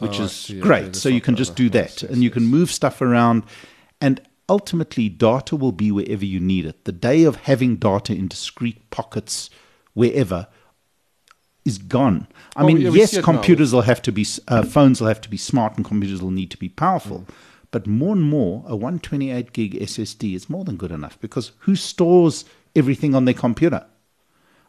which 0.00 0.20
Oh, 0.20 0.24
is. 0.24 0.50
Okay, 0.50 0.60
great. 0.60 0.84
that's 0.86 1.00
so 1.00 1.08
you 1.08 1.20
can 1.20 1.36
just 1.36 1.54
do 1.56 1.68
that, 1.70 2.02
and 2.02 2.22
you 2.22 2.30
can 2.30 2.46
move 2.46 2.70
stuff 2.70 3.00
around, 3.00 3.44
and 4.00 4.20
ultimately, 4.48 5.08
data 5.08 5.56
will 5.56 5.72
be 5.72 5.90
wherever 5.92 6.24
you 6.24 6.40
need 6.40 6.66
it. 6.66 6.84
The 6.84 6.92
day 6.92 7.24
of 7.24 7.36
having 7.36 7.76
data 7.76 8.12
in 8.14 8.28
discrete 8.28 8.90
pockets 8.90 9.50
wherever 9.94 10.48
is 11.64 11.78
gone. 11.78 12.26
I 12.56 12.62
Oh, 12.62 12.66
mean, 12.66 12.78
yeah, 12.80 12.90
yes, 12.90 13.12
it 13.12 13.18
now. 13.18 13.22
computers 13.22 13.72
will 13.72 13.82
have 13.82 14.02
to 14.02 14.12
be, 14.12 14.26
uh, 14.48 14.62
phones 14.64 15.00
will 15.00 15.08
have 15.08 15.20
to 15.20 15.28
be 15.30 15.36
smart, 15.36 15.76
and 15.76 15.84
computers 15.84 16.22
will 16.22 16.30
need 16.30 16.50
to 16.50 16.56
be 16.56 16.68
powerful. 16.68 17.26
But 17.70 17.86
more 17.86 18.14
and 18.14 18.22
more, 18.22 18.64
a 18.66 18.74
128 18.74 19.52
gig 19.52 19.74
SSD 19.80 20.34
is 20.34 20.50
more 20.50 20.64
than 20.64 20.76
good 20.76 20.90
enough 20.90 21.20
because 21.20 21.52
who 21.60 21.76
stores 21.76 22.44
everything 22.74 23.14
on 23.14 23.26
their 23.26 23.34
computer? 23.34 23.84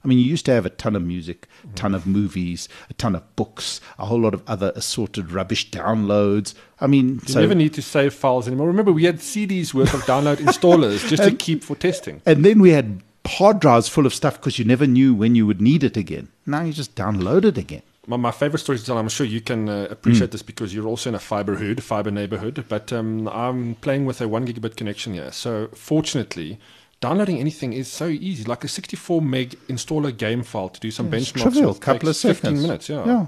I 0.03 0.07
mean, 0.07 0.17
you 0.17 0.25
used 0.25 0.45
to 0.45 0.51
have 0.51 0.65
a 0.65 0.69
ton 0.71 0.95
of 0.95 1.03
music, 1.03 1.47
a 1.63 1.75
ton 1.75 1.93
of 1.93 2.07
movies, 2.07 2.67
a 2.89 2.93
ton 2.95 3.15
of 3.15 3.35
books, 3.35 3.79
a 3.99 4.05
whole 4.07 4.19
lot 4.21 4.33
of 4.33 4.41
other 4.47 4.71
assorted 4.75 5.31
rubbish 5.31 5.69
downloads. 5.69 6.53
I 6.79 6.87
mean, 6.87 7.19
You 7.27 7.33
so 7.33 7.41
never 7.41 7.53
need 7.55 7.73
to 7.75 7.81
save 7.81 8.13
files 8.13 8.47
anymore. 8.47 8.67
Remember, 8.67 8.91
we 8.91 9.03
had 9.05 9.17
CDs 9.19 9.73
worth 9.73 9.93
of 9.93 10.01
download 10.01 10.37
installers 10.47 11.07
just 11.07 11.23
to 11.23 11.31
keep 11.35 11.63
for 11.63 11.75
testing. 11.75 12.21
and 12.25 12.43
then 12.43 12.59
we 12.59 12.71
had 12.71 13.01
hard 13.27 13.59
drives 13.59 13.87
full 13.87 14.07
of 14.07 14.13
stuff 14.13 14.35
because 14.39 14.57
you 14.57 14.65
never 14.65 14.87
knew 14.87 15.13
when 15.13 15.35
you 15.35 15.45
would 15.45 15.61
need 15.61 15.83
it 15.83 15.95
again. 15.95 16.29
Now 16.47 16.63
you 16.63 16.73
just 16.73 16.95
download 16.95 17.45
it 17.45 17.57
again. 17.57 17.83
My, 18.07 18.17
my 18.17 18.31
favorite 18.31 18.57
story 18.59 18.79
to 18.79 18.83
tell, 18.85 18.97
I'm 18.97 19.09
sure 19.09 19.27
you 19.27 19.41
can 19.41 19.69
uh, 19.69 19.85
Mm. 19.87 19.91
appreciate 19.91 20.31
this 20.31 20.41
because 20.41 20.73
you're 20.73 20.87
also 20.87 21.09
in 21.09 21.15
a 21.15 21.19
fiber 21.19 21.55
hood, 21.55 21.83
fiber 21.83 22.09
neighborhood. 22.09 22.65
But 22.67 22.91
um, 22.91 23.27
I'm 23.27 23.75
playing 23.75 24.05
with 24.07 24.19
a 24.21 24.27
one 24.27 24.47
gigabit 24.47 24.75
connection 24.75 25.13
here. 25.13 25.31
So 25.31 25.69
fortunately, 25.75 26.57
downloading 27.01 27.39
anything 27.39 27.73
is 27.73 27.87
so 27.89 28.07
easy. 28.07 28.43
Like 28.45 28.63
a 28.63 28.67
64 28.67 29.21
meg 29.21 29.55
installer 29.67 30.15
game 30.15 30.43
file 30.43 30.69
to 30.69 30.79
do 30.79 30.89
some 30.91 31.13
It's 31.13 31.31
benchmarks. 31.31 31.41
trivial, 31.41 31.73
couple 31.73 32.09
of 32.09 32.15
takes 32.17 32.39
15 32.39 32.61
minutes. 32.61 32.89
Yeah. 32.89 33.05
yeah. 33.05 33.27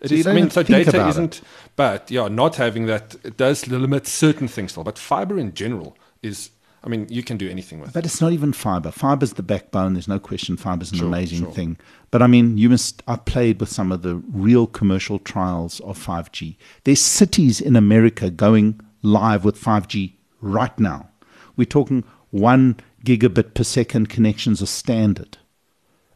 It 0.00 0.08
So 0.08 0.14
is- 0.16 0.26
I 0.26 0.32
mean, 0.34 0.50
so 0.50 0.62
data 0.62 1.06
isn't, 1.08 1.40
but 1.76 2.10
yeah, 2.10 2.28
not 2.28 2.56
having 2.56 2.86
that 2.86 3.14
it 3.24 3.36
does 3.36 3.68
limit 3.68 4.06
certain 4.06 4.48
things 4.48 4.72
still. 4.72 4.84
But 4.84 4.98
fiber 4.98 5.38
in 5.38 5.54
general 5.54 5.96
is, 6.22 6.50
I 6.82 6.88
mean, 6.88 7.06
you 7.08 7.22
can 7.22 7.38
do 7.38 7.48
anything 7.48 7.80
with. 7.80 7.90
it. 7.90 7.94
But 7.94 8.04
it's 8.04 8.20
not 8.20 8.32
even 8.32 8.52
fiber. 8.52 8.90
Fiber's 8.90 9.34
the 9.34 9.42
backbone. 9.42 9.94
There's 9.94 10.08
no 10.08 10.18
question. 10.18 10.56
Fiber's 10.58 10.92
an 10.92 10.98
Sure, 10.98 11.06
amazing 11.06 11.44
sure. 11.44 11.52
thing. 11.52 11.78
But 12.10 12.20
I 12.22 12.26
mean, 12.26 12.58
you 12.58 12.68
must. 12.68 13.02
I 13.08 13.16
played 13.16 13.60
with 13.60 13.70
some 13.70 13.92
of 13.92 14.02
the 14.02 14.16
real 14.32 14.66
commercial 14.66 15.18
trials 15.18 15.80
of 15.80 15.96
5G. 15.98 16.56
There's 16.84 17.00
cities 17.00 17.60
in 17.60 17.74
America 17.76 18.30
going 18.30 18.80
live 19.02 19.42
with 19.44 19.56
5G 19.58 20.14
right 20.42 20.78
now. 20.78 21.08
We're 21.56 21.64
talking 21.64 22.04
one 22.30 22.76
gigabit 23.04 23.54
per 23.54 23.64
second 23.64 24.08
connections 24.08 24.62
are 24.62 24.66
standard 24.66 25.38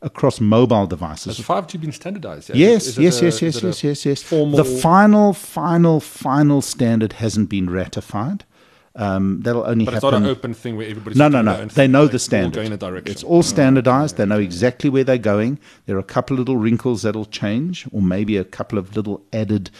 across 0.00 0.40
mobile 0.40 0.86
devices. 0.86 1.36
Has 1.38 1.46
5G 1.46 1.80
been 1.80 1.92
standardized? 1.92 2.50
Yes, 2.54 2.96
yes, 2.98 3.20
yes, 3.20 3.42
yes, 3.42 3.62
yes, 3.62 3.84
yes, 3.84 4.06
yes. 4.06 4.22
The 4.30 4.78
final, 4.82 5.32
final, 5.32 6.00
final 6.00 6.62
standard 6.62 7.14
hasn't 7.14 7.48
been 7.48 7.68
ratified. 7.68 8.44
Um, 8.94 9.42
that'll 9.42 9.64
only 9.64 9.84
happen. 9.84 9.84
but 9.84 9.94
it's 9.94 10.02
not 10.02 10.14
an 10.14 10.26
open 10.26 10.54
thing 10.54 10.76
where 10.76 10.88
everybody's 10.88 11.16
No, 11.16 11.28
no, 11.28 11.40
no. 11.40 11.66
They 11.66 11.86
know 11.86 12.02
Like, 12.02 12.10
the 12.10 12.14
all 12.16 12.18
standard. 12.18 12.54
Going 12.54 12.72
a 12.72 12.76
direction. 12.76 13.12
It's 13.12 13.22
all 13.22 13.44
standardized. 13.44 14.16
They 14.16 14.26
know 14.26 14.40
exactly 14.40 14.90
where 14.90 15.04
they're 15.04 15.18
going. 15.18 15.60
There 15.86 15.94
are 15.96 16.00
a 16.00 16.04
couple 16.04 16.34
of 16.34 16.40
little 16.40 16.56
wrinkles 16.56 17.02
that'll 17.02 17.26
change, 17.26 17.86
or 17.92 18.02
maybe 18.02 18.36
a 18.36 18.44
couple 18.44 18.76
of 18.76 18.96
little 18.96 19.22
added 19.32 19.70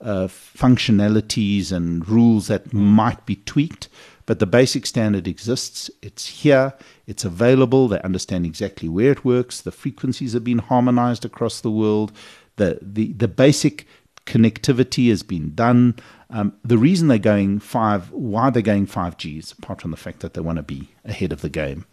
uh, 0.00 0.28
functionalities 0.28 1.72
and 1.72 2.08
rules 2.08 2.46
that 2.46 2.72
might 2.72 3.24
be 3.26 3.36
tweaked. 3.36 3.88
But 4.28 4.40
the 4.40 4.46
basic 4.46 4.84
standard 4.84 5.26
exists. 5.26 5.90
It's 6.02 6.26
here. 6.26 6.74
It's 7.06 7.24
available. 7.24 7.88
They 7.88 7.98
understand 8.02 8.44
exactly 8.44 8.86
where 8.86 9.10
it 9.10 9.24
works. 9.24 9.62
The 9.62 9.72
frequencies 9.72 10.34
have 10.34 10.44
been 10.44 10.58
harmonized 10.58 11.24
across 11.24 11.62
the 11.62 11.70
world. 11.70 12.12
The 12.56 12.78
the, 12.82 13.14
the 13.14 13.26
basic 13.26 13.86
connectivity 14.26 15.08
has 15.08 15.22
been 15.22 15.54
done. 15.54 15.96
Um, 16.28 16.52
the 16.62 16.76
reason 16.76 17.08
they're 17.08 17.16
going 17.16 17.58
five, 17.58 18.10
why 18.10 18.50
they're 18.50 18.60
going 18.60 18.84
five 18.84 19.16
Gs, 19.16 19.52
apart 19.52 19.80
from 19.80 19.92
the 19.92 19.96
fact 19.96 20.20
that 20.20 20.34
they 20.34 20.42
want 20.42 20.56
to 20.56 20.62
be 20.62 20.90
ahead 21.06 21.32
of 21.32 21.40
the 21.40 21.48
game, 21.48 21.86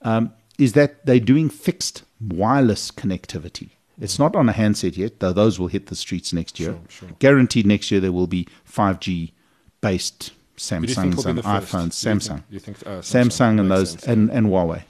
um, 0.00 0.32
is 0.58 0.72
that 0.72 1.04
they're 1.04 1.20
doing 1.20 1.50
fixed 1.50 2.04
wireless 2.18 2.90
connectivity. 2.90 3.72
It's 4.00 4.18
not 4.18 4.34
on 4.34 4.48
a 4.48 4.52
handset 4.52 4.96
yet, 4.96 5.20
though 5.20 5.34
those 5.34 5.60
will 5.60 5.66
hit 5.66 5.88
the 5.88 5.96
streets 5.96 6.32
next 6.32 6.58
year. 6.58 6.78
Sure, 6.88 7.08
sure. 7.08 7.16
Guaranteed 7.18 7.66
next 7.66 7.90
year 7.90 8.00
there 8.00 8.10
will 8.10 8.26
be 8.26 8.48
5G 8.66 9.32
based 9.82 10.32
Who 10.56 10.80
do 10.80 10.88
you 10.88 10.94
think 10.94 11.16
will 11.16 11.22
Samsungs 11.24 11.26
and 11.30 11.42
iPhones. 11.42 12.02
Do 12.02 12.08
you 12.10 12.14
Samsung. 12.16 12.28
think- 12.28 12.42
you 12.50 12.58
think, 12.60 12.76
uh, 12.86 12.90
Samsung 13.00 13.60
and 13.60 13.70
those 13.70 13.90
sense, 13.90 14.06
and, 14.06 14.30
and 14.30 14.46
Huawei. 14.46 14.76
yeah. 14.76 14.84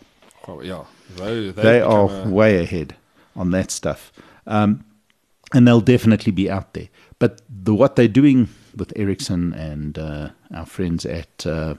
Oh, 0.49 0.61
yeah. 0.61 0.85
They, 1.17 1.51
They 1.51 1.63
they've 1.63 1.85
are 1.87 2.09
a- 2.27 2.29
way 2.29 2.63
ahead 2.63 2.97
on 3.37 3.51
that 3.51 3.71
stuff. 3.71 4.13
Um, 4.47 4.85
and 5.55 5.67
they'll 5.67 5.81
definitely 5.81 6.33
be 6.33 6.51
out 6.51 6.75
there. 6.75 6.89
But 7.19 7.41
the, 7.49 7.75
what 7.75 7.97
they're 7.97 8.09
doing 8.09 8.49
with 8.77 8.93
Ericsson 8.97 9.55
and 9.55 9.99
uh, 9.99 10.31
our 10.53 10.67
friends 10.67 11.07
at, 11.07 11.47
uh, 11.47 11.75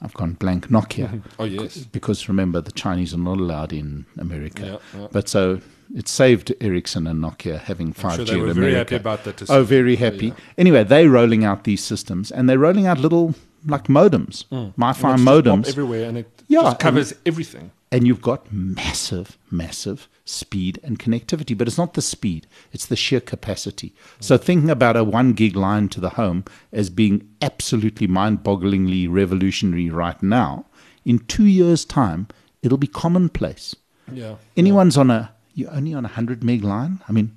I've 0.00 0.14
gone 0.14 0.34
blank, 0.34 0.68
Nokia. 0.68 1.22
Oh, 1.38 1.44
yes. 1.44 1.78
Because 1.78 2.28
remember, 2.28 2.60
the 2.60 2.72
Chinese 2.72 3.12
are 3.12 3.18
not 3.18 3.38
allowed 3.38 3.72
in 3.72 4.06
America. 4.18 4.80
Yeah, 4.94 5.00
yeah. 5.00 5.08
But 5.12 5.28
so 5.28 5.60
it 5.94 6.08
saved 6.08 6.52
Ericsson 6.60 7.06
and 7.06 7.22
Nokia 7.22 7.58
having 7.60 7.92
5G 7.92 8.04
I'm 8.04 8.16
sure 8.16 8.24
they 8.24 8.32
in 8.34 8.38
were 8.40 8.44
America. 8.50 8.60
very 8.60 8.74
happy 8.74 8.96
about 8.96 9.24
that. 9.24 9.42
as 9.42 9.50
Oh, 9.50 9.62
very 9.64 9.96
happy. 9.96 10.26
yeah. 10.28 10.34
Anyway, 10.58 10.84
they're 10.84 11.08
rolling 11.10 11.44
out 11.44 11.64
these 11.64 11.82
systems 11.84 12.30
and 12.30 12.48
they're 12.48 12.58
rolling 12.58 12.86
out 12.86 12.98
little 12.98 13.34
like 13.66 13.84
modems, 13.84 14.44
hmm. 14.48 14.56
And 14.56 14.72
it's 14.90 15.00
just 15.00 15.24
modems. 15.24 15.68
everywhere, 15.68 16.08
and 16.08 16.18
it 16.18 16.42
Yeah, 16.48 16.62
just 16.62 16.80
covers 16.80 17.14
everything. 17.24 17.70
and 17.92 18.06
you've 18.06 18.20
got 18.22 18.52
massive, 18.52 19.38
massive 19.52 20.08
speed 20.24 20.80
and 20.82 20.98
connectivity. 20.98 21.56
But 21.56 21.68
it's 21.68 21.78
not 21.78 21.94
the 21.94 22.02
speed, 22.02 22.46
it's 22.72 22.86
the 22.86 22.96
sheer 22.96 23.20
capacity. 23.20 23.88
Hmm. 24.16 24.22
So 24.22 24.36
thinking 24.38 24.70
about 24.70 24.96
a 24.96 25.04
one 25.04 25.32
gig 25.34 25.54
line 25.54 25.88
to 25.90 26.00
the 26.00 26.10
home 26.10 26.44
as 26.72 26.90
being 26.90 27.28
absolutely 27.40 28.06
mind 28.08 28.42
bogglingly 28.42 29.06
revolutionary 29.08 29.90
right 29.90 30.20
now, 30.22 30.66
in 31.04 31.18
two 31.20 31.46
years' 31.46 31.84
time, 31.84 32.26
it'll 32.62 32.78
be 32.78 32.86
commonplace. 32.88 33.76
Yeah. 34.12 34.36
Anyone's 34.56 34.96
on 34.96 35.10
a, 35.10 35.30
you're 35.54 35.70
only 35.72 35.94
on 35.94 36.04
a 36.04 36.08
100 36.08 36.42
meg 36.42 36.64
line? 36.64 37.00
I 37.08 37.12
mean, 37.12 37.36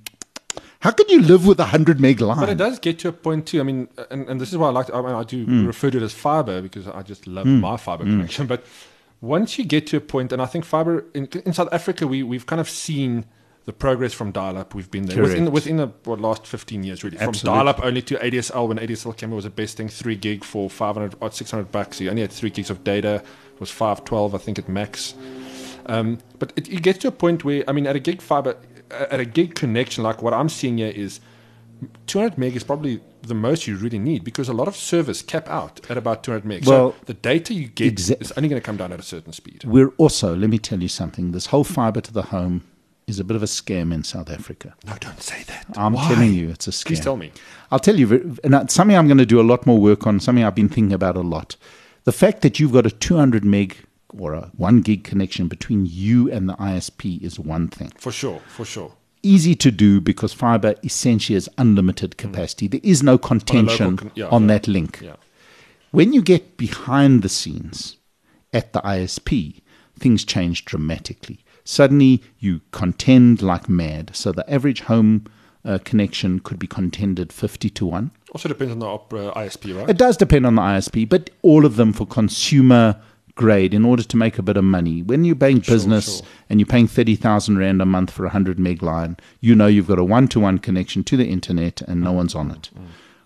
how 0.79 0.91
can 0.91 1.07
you 1.09 1.21
live 1.21 1.47
with 1.47 1.59
a 1.59 1.63
100 1.63 1.99
meg 1.99 2.21
line? 2.21 2.39
But 2.39 2.49
it 2.49 2.57
does 2.57 2.79
get 2.79 2.99
to 2.99 3.07
a 3.07 3.11
point 3.11 3.47
too. 3.47 3.59
I 3.59 3.63
mean, 3.63 3.87
uh, 3.97 4.05
and, 4.11 4.29
and 4.29 4.39
this 4.39 4.51
is 4.51 4.57
why 4.57 4.67
I 4.67 4.71
like. 4.71 4.93
I, 4.93 5.01
mean, 5.01 5.15
I 5.15 5.23
do 5.23 5.45
Hmm. 5.45 5.65
refer 5.65 5.89
to 5.89 5.97
it 5.97 6.03
as 6.03 6.13
fiber 6.13 6.61
because 6.61 6.87
I 6.87 7.01
just 7.01 7.27
love 7.27 7.45
hmm. 7.45 7.59
my 7.59 7.77
fiber 7.77 8.03
hmm. 8.03 8.11
connection. 8.11 8.47
But 8.47 8.63
once 9.21 9.57
you 9.57 9.65
get 9.65 9.87
to 9.87 9.97
a 9.97 10.01
point, 10.01 10.31
and 10.31 10.41
I 10.41 10.45
think 10.45 10.65
fiber 10.65 11.05
in, 11.13 11.27
in 11.45 11.53
South 11.53 11.69
Africa, 11.71 12.05
we 12.07 12.21
we've 12.23 12.45
kind 12.45 12.59
of 12.59 12.69
seen 12.69 13.25
the 13.65 13.73
progress 13.73 14.13
from 14.13 14.31
dial-up. 14.31 14.75
We've 14.75 14.89
been 14.91 15.07
there 15.07 15.23
within 15.23 15.45
Correct. 15.45 15.53
within 15.53 15.77
the 15.77 15.87
what, 16.03 16.21
last 16.21 16.45
fifteen 16.45 16.83
years, 16.83 17.03
really. 17.03 17.17
From 17.17 17.29
Absolutely. 17.29 17.57
dial-up 17.57 17.83
only 17.83 18.01
to 18.03 18.15
ADSL 18.17 18.67
when 18.67 18.77
ADSL 18.77 19.17
came, 19.17 19.31
it 19.31 19.35
was 19.35 19.45
the 19.45 19.49
best 19.49 19.77
thing. 19.77 19.89
Three 19.89 20.15
gig 20.15 20.43
for 20.43 20.69
five 20.69 20.95
hundred 20.95 21.15
or 21.19 21.31
six 21.31 21.49
hundred 21.49 21.71
bucks. 21.71 21.99
You 21.99 22.11
only 22.11 22.21
had 22.21 22.31
three 22.31 22.51
gigs 22.51 22.69
of 22.69 22.83
data. 22.83 23.23
It 23.55 23.59
was 23.59 23.71
five 23.71 24.05
twelve, 24.05 24.35
I 24.35 24.37
think, 24.37 24.59
at 24.59 24.69
max. 24.69 25.15
Um, 25.87 26.19
but 26.39 26.53
it, 26.55 26.67
it 26.69 26.81
gets 26.81 26.99
to 26.99 27.07
a 27.07 27.11
point 27.11 27.43
where, 27.43 27.63
I 27.67 27.71
mean, 27.71 27.87
at 27.87 27.95
a 27.95 27.99
gig 27.99 28.21
fiber, 28.21 28.57
at 28.91 29.19
a 29.19 29.25
gig 29.25 29.55
connection, 29.55 30.03
like 30.03 30.21
what 30.21 30.33
I'm 30.33 30.49
seeing 30.49 30.77
here 30.77 30.91
is 30.93 31.19
200 32.07 32.37
meg 32.37 32.55
is 32.55 32.63
probably 32.63 33.01
the 33.21 33.33
most 33.33 33.67
you 33.67 33.75
really 33.75 33.99
need 33.99 34.23
because 34.23 34.47
a 34.47 34.53
lot 34.53 34.67
of 34.67 34.75
servers 34.75 35.21
cap 35.21 35.49
out 35.49 35.79
at 35.89 35.97
about 35.97 36.23
200 36.23 36.45
meg. 36.45 36.65
Well, 36.65 36.91
so 36.91 36.97
the 37.05 37.13
data 37.13 37.53
you 37.53 37.67
get 37.67 37.95
exa- 37.95 38.21
is 38.21 38.31
only 38.33 38.49
going 38.49 38.61
to 38.61 38.65
come 38.65 38.77
down 38.77 38.91
at 38.91 38.99
a 38.99 39.03
certain 39.03 39.33
speed. 39.33 39.63
We're 39.65 39.89
also, 39.97 40.35
let 40.35 40.49
me 40.49 40.57
tell 40.57 40.81
you 40.81 40.87
something, 40.87 41.31
this 41.31 41.47
whole 41.47 41.63
fiber 41.63 42.01
to 42.01 42.13
the 42.13 42.23
home 42.23 42.63
is 43.07 43.19
a 43.19 43.23
bit 43.23 43.35
of 43.35 43.43
a 43.43 43.47
scam 43.47 43.93
in 43.93 44.03
South 44.03 44.29
Africa. 44.31 44.73
No, 44.85 44.93
don't 44.99 45.21
say 45.21 45.43
that. 45.43 45.65
I'm 45.75 45.93
Why? 45.93 46.07
telling 46.07 46.33
you, 46.33 46.49
it's 46.49 46.67
a 46.67 46.71
scam. 46.71 46.85
Please 46.85 46.99
tell 46.99 47.17
me. 47.17 47.31
I'll 47.71 47.79
tell 47.79 47.95
you, 47.99 48.37
and 48.43 48.71
something 48.71 48.97
I'm 48.97 49.07
going 49.07 49.19
to 49.19 49.25
do 49.25 49.39
a 49.39 49.43
lot 49.43 49.65
more 49.65 49.77
work 49.77 50.07
on, 50.07 50.19
something 50.19 50.43
I've 50.43 50.55
been 50.55 50.69
thinking 50.69 50.93
about 50.93 51.15
a 51.15 51.21
lot. 51.21 51.55
The 52.05 52.11
fact 52.11 52.41
that 52.41 52.59
you've 52.59 52.71
got 52.71 52.85
a 52.85 52.91
200 52.91 53.43
meg 53.43 53.77
or 54.17 54.33
a 54.33 54.51
1 54.57 54.81
gig 54.81 55.03
connection 55.03 55.47
between 55.47 55.85
you 55.85 56.31
and 56.31 56.49
the 56.49 56.55
ISP 56.55 57.21
is 57.21 57.39
one 57.39 57.67
thing. 57.67 57.91
For 57.97 58.11
sure, 58.11 58.41
for 58.47 58.65
sure. 58.65 58.93
Easy 59.23 59.55
to 59.55 59.71
do 59.71 59.99
because 59.99 60.33
fiber 60.33 60.75
essentially 60.83 61.33
has 61.33 61.49
unlimited 61.57 62.17
capacity. 62.17 62.67
There 62.67 62.81
is 62.83 63.01
no 63.01 63.17
contention 63.17 63.97
con- 63.97 64.11
yeah, 64.15 64.27
on 64.27 64.43
yeah. 64.43 64.47
that 64.47 64.67
link. 64.67 64.99
Yeah. 65.01 65.15
When 65.91 66.13
you 66.13 66.21
get 66.21 66.57
behind 66.57 67.21
the 67.21 67.29
scenes 67.29 67.97
at 68.53 68.73
the 68.73 68.81
ISP, 68.81 69.61
things 69.97 70.23
change 70.23 70.65
dramatically. 70.65 71.39
Suddenly, 71.63 72.21
you 72.37 72.61
contend 72.71 73.41
like 73.41 73.67
mad. 73.67 74.11
So 74.13 74.31
the 74.31 74.47
average 74.51 74.81
home 74.81 75.25
uh, 75.65 75.79
connection 75.83 76.39
could 76.39 76.59
be 76.59 76.67
contended 76.67 77.33
50 77.33 77.69
to 77.71 77.85
1. 77.87 78.11
Also 78.33 78.49
depends 78.49 78.71
on 78.71 78.79
the 78.79 78.85
opera 78.85 79.31
ISP, 79.35 79.75
right? 79.75 79.89
It 79.89 79.97
does 79.97 80.17
depend 80.17 80.45
on 80.45 80.55
the 80.55 80.61
ISP, 80.61 81.09
but 81.09 81.31
all 81.41 81.65
of 81.65 81.75
them 81.75 81.91
for 81.91 82.05
consumer 82.05 83.01
grade 83.35 83.73
in 83.73 83.85
order 83.85 84.03
to 84.03 84.17
make 84.17 84.37
a 84.37 84.43
bit 84.43 84.57
of 84.57 84.63
money. 84.63 85.01
When 85.01 85.25
you're 85.25 85.35
paying 85.35 85.59
business 85.59 86.17
sure. 86.17 86.27
and 86.49 86.59
you're 86.59 86.67
paying 86.67 86.87
30,000 86.87 87.57
Rand 87.57 87.81
a 87.81 87.85
month 87.85 88.11
for 88.11 88.23
a 88.23 88.27
100 88.27 88.57
meg 88.57 88.81
line, 88.81 89.17
you 89.41 89.55
know 89.55 89.67
you've 89.67 89.87
got 89.87 89.99
a 89.99 90.03
one 90.03 90.27
to 90.29 90.39
one 90.39 90.57
connection 90.57 91.03
to 91.03 91.17
the 91.17 91.27
internet 91.27 91.81
and 91.81 92.01
no 92.01 92.11
mm. 92.11 92.15
one's 92.15 92.35
on 92.35 92.49
mm. 92.49 92.55
it. 92.55 92.69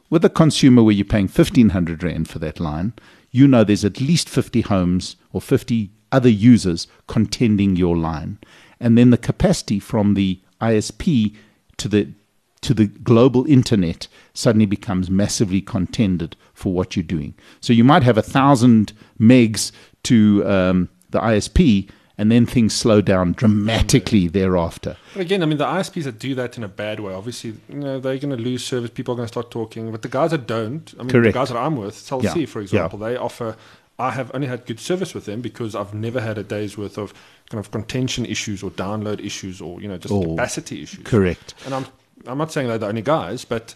With 0.10 0.26
a 0.26 0.30
consumer 0.30 0.82
where 0.82 0.94
you're 0.94 1.06
paying 1.06 1.28
1,500 1.28 2.04
Rand 2.04 2.28
for 2.28 2.40
that 2.40 2.60
line, 2.60 2.94
you 3.32 3.48
know 3.48 3.64
there's 3.64 3.86
at 3.86 4.02
least 4.02 4.28
50 4.28 4.62
homes 4.62 5.16
or 5.32 5.40
50 5.40 5.92
other 6.12 6.30
users 6.30 6.88
contending 7.08 7.76
your 7.76 7.96
line. 7.96 8.40
And 8.80 8.98
then 8.98 9.12
the 9.12 9.18
capacity 9.18 9.80
from 9.80 10.16
the 10.16 10.40
ISP 10.62 11.36
to 11.78 11.88
the 11.88 12.10
to 12.62 12.74
the 12.74 12.88
global 12.88 13.46
internet 13.46 14.08
suddenly 14.34 14.66
becomes 14.66 15.10
massively 15.10 15.62
contended 15.62 16.36
for 16.54 16.74
what 16.74 16.96
you're 16.96 17.04
doing. 17.04 17.34
So 17.62 17.72
you 17.72 17.86
might 17.86 18.04
have 18.04 18.18
a 18.18 18.22
thousand 18.22 18.92
megs 19.20 19.72
to 20.04 20.44
um, 20.48 20.90
the 21.10 21.20
ISP, 21.20 21.90
and 22.18 22.32
then 22.32 22.46
things 22.46 22.74
slow 22.76 23.00
down 23.02 23.32
dramatically 23.34 24.28
thereafter. 24.28 24.98
But 25.14 25.22
again, 25.22 25.42
I 25.42 25.46
mean, 25.46 25.58
the 25.58 25.66
ISPs 25.66 26.04
that 26.04 26.20
do 26.20 26.36
that 26.36 26.58
in 26.58 26.64
a 26.64 26.68
bad 26.68 27.00
way, 27.00 27.14
obviously, 27.14 27.56
you 27.70 27.76
know, 27.76 28.00
they're 28.00 28.18
going 28.18 28.36
to 28.36 28.42
lose 28.44 28.64
service. 28.66 28.90
People 28.92 29.14
are 29.14 29.18
going 29.18 29.28
to 29.28 29.32
start 29.32 29.52
talking. 29.52 29.92
But 29.92 30.02
the 30.02 30.10
guys 30.10 30.32
that 30.32 30.46
don't, 30.48 30.94
I 31.00 31.04
mean, 31.04 31.10
Correct. 31.12 31.34
the 31.34 31.40
guys 31.40 31.50
that 31.50 31.58
I'm 31.58 31.76
with, 31.78 31.96
Cell 31.96 32.22
Yeah, 32.24 32.34
C, 32.34 32.46
for 32.46 32.60
yeah. 32.60 32.64
example, 32.64 33.00
they 33.00 33.16
offer. 33.16 33.56
I 33.98 34.12
have 34.12 34.32
only 34.34 34.48
had 34.48 34.66
good 34.66 34.80
service 34.80 35.14
with 35.14 35.26
them 35.26 35.42
because 35.42 35.76
I've 35.76 35.94
never 35.94 36.22
had 36.22 36.38
a 36.38 36.44
day's 36.44 36.78
worth 36.78 36.98
of 36.98 37.14
kind 37.50 37.60
of 37.60 37.70
contention 37.72 38.26
issues 38.26 38.64
or 38.64 38.72
download 38.72 39.20
issues 39.26 39.60
or 39.60 39.82
you 39.82 39.90
know 39.90 39.98
just 39.98 40.14
Oh, 40.14 40.22
capacity 40.24 40.84
issues. 40.84 41.04
Correct. 41.06 41.54
And 41.66 41.74
I'm 41.74 41.86
I'm 42.26 42.38
not 42.38 42.52
saying 42.54 42.68
they're 42.70 42.78
the 42.78 42.88
only 42.88 43.02
guys, 43.02 43.44
but 43.44 43.76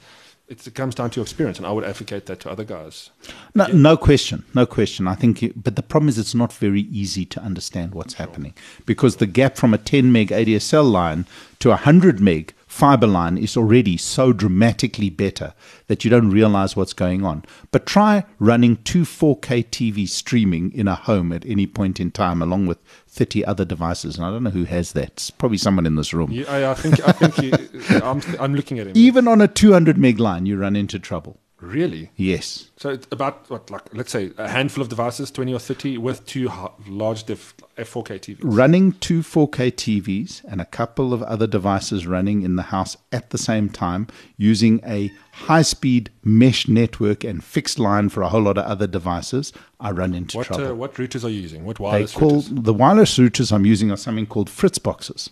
it 0.54 0.76
comes 0.76 0.96
down 0.96 1.10
to 1.12 1.20
your 1.20 1.24
experience, 1.24 1.58
and 1.58 1.68
I 1.68 1.72
would 1.72 1.84
advocate 1.84 2.26
that 2.28 2.40
to 2.42 2.52
other 2.52 2.64
guys. 2.64 3.10
No, 3.56 3.68
no 3.68 3.98
question, 3.98 4.44
no 4.54 4.66
question. 4.66 5.08
I 5.08 5.16
think, 5.16 5.42
you, 5.42 5.54
but 5.56 5.76
the 5.76 5.84
problem 5.84 6.10
is 6.10 6.18
it's 6.18 6.36
not 6.36 6.54
very 6.54 6.82
easy 6.82 7.26
to 7.26 7.42
understand 7.42 7.94
what's 7.94 8.16
happening 8.16 8.54
because 8.86 9.18
the 9.18 9.26
gap 9.26 9.58
from 9.58 9.74
a 9.74 9.78
10 9.78 10.12
meg 10.12 10.30
ADSL 10.30 10.90
line 10.90 11.26
to 11.60 11.70
a 11.70 11.72
100 11.72 12.20
meg 12.20 12.54
fiber 12.74 13.06
line 13.06 13.38
is 13.38 13.56
already 13.56 13.96
so 13.96 14.34
dramatically 14.34 15.12
better 15.12 15.54
that 15.86 16.04
you 16.04 16.10
don't 16.10 16.32
realize 16.32 16.76
what's 16.76 16.92
going 16.92 17.24
on. 17.24 17.46
But 17.72 17.86
try 17.86 18.26
running 18.40 18.78
two 18.78 19.04
4K 19.04 19.66
TV 19.70 20.10
streaming 20.10 20.74
in 20.74 20.88
a 20.88 20.96
home 20.96 21.32
at 21.32 21.46
any 21.46 21.68
point 21.68 22.00
in 22.00 22.10
time, 22.10 22.42
along 22.42 22.66
with 22.66 22.80
30 23.08 23.46
other 23.46 23.64
devices. 23.64 24.18
And 24.18 24.26
I 24.26 24.32
don't 24.32 24.44
know 24.44 24.50
who 24.50 24.64
has 24.64 24.94
that. 24.94 25.04
It's 25.04 25.30
probably 25.30 25.60
someone 25.60 25.86
in 25.86 25.96
this 25.96 26.16
room. 26.16 26.32
You, 26.32 26.48
I, 26.48 26.72
I 26.72 26.74
think 26.74 27.08
I 27.08 27.12
think 27.12 27.38
you, 27.44 27.52
I'm 28.04 28.22
I'm 28.40 28.56
looking 28.56 28.80
at 28.80 28.88
him. 28.88 28.94
Even 28.96 29.28
on 29.28 29.40
a 29.40 29.48
200 29.48 30.00
meg 30.00 30.20
line, 30.20 30.48
you 30.48 30.58
run 30.58 30.76
into 30.76 30.98
trouble. 30.98 31.40
Really? 31.64 32.12
Yes. 32.18 32.70
So 32.78 32.90
it's 32.90 33.08
about 33.12 33.50
what, 33.50 33.70
like 33.72 33.94
let's 33.94 34.12
say 34.12 34.32
a 34.38 34.50
handful 34.50 34.82
of 34.82 34.90
devices, 34.90 35.32
twenty 35.32 35.54
or 35.54 35.60
thirty, 35.60 35.98
with 35.98 36.26
two 36.26 36.52
large 36.88 37.24
diff 37.24 37.54
F4K 37.78 38.20
TVs. 38.20 38.38
running 38.42 38.92
two 38.94 39.22
4K 39.22 39.72
TVs 39.72 40.44
and 40.46 40.60
a 40.62 40.66
couple 40.66 41.14
of 41.14 41.24
other 41.24 41.48
devices 41.48 42.06
running 42.06 42.42
in 42.44 42.56
the 42.58 42.64
house 42.64 42.98
at 43.12 43.30
the 43.32 43.38
same 43.38 43.70
time 43.70 44.08
using 44.38 44.80
a 44.86 45.12
high 45.32 45.62
speed 45.64 46.12
mesh 46.24 46.68
network 46.68 47.24
and 47.24 47.44
fixed 47.44 47.80
line 47.80 48.10
for 48.10 48.22
a 48.22 48.30
whole 48.30 48.42
lot 48.44 48.58
of 48.58 48.66
other 48.66 48.86
devices, 48.86 49.54
I 49.80 49.92
run 49.92 50.14
into 50.14 50.38
What 50.38 50.48
trouble. 50.48 50.68
uh, 50.68 50.74
what 50.76 50.94
routers 50.96 51.24
are 51.24 51.30
you 51.30 51.42
using? 51.42 51.66
What 51.66 51.78
they 51.78 51.84
wireless 51.84 52.14
call 52.14 52.42
routers? 52.44 52.64
the 52.66 52.74
wireless 52.74 53.18
routers 53.18 53.52
I'm 53.52 53.66
using 53.66 53.90
are 53.90 53.98
something 53.98 54.28
called 54.28 54.50
Fritz 54.50 54.78
boxes. 54.78 55.30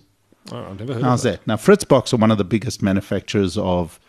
Oh, 0.52 0.58
I've 0.72 0.80
never 0.80 0.94
heard 0.96 1.04
How's 1.04 1.24
of 1.26 1.34
that. 1.34 1.40
that? 1.42 1.48
Now, 1.48 1.56
Fritzbox 1.56 2.14
are 2.14 2.18
one 2.18 2.32
of 2.32 2.40
the 2.40 2.44
biggest 2.44 2.82
manufacturers 2.82 3.60
of 3.60 4.00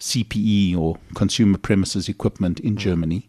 CPE 0.00 0.76
or 0.76 0.98
consumer 1.14 1.58
premises 1.58 2.08
equipment 2.08 2.60
in 2.60 2.76
Germany, 2.76 3.28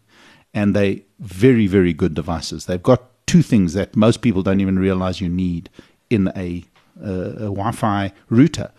and 0.54 0.74
they 0.74 1.04
very, 1.18 1.66
very 1.66 1.92
good 1.92 2.14
devices. 2.14 2.66
They've 2.66 2.82
got 2.82 3.02
two 3.26 3.42
things 3.42 3.74
that 3.74 3.96
most 3.96 4.22
people 4.22 4.42
don't 4.42 4.60
even 4.60 4.78
realize 4.78 5.20
you 5.20 5.28
need 5.28 5.68
in 6.08 6.32
a, 6.36 6.64
uh, 7.02 7.32
a 7.32 7.50
Wi-Fi 7.50 8.12
router: 8.28 8.70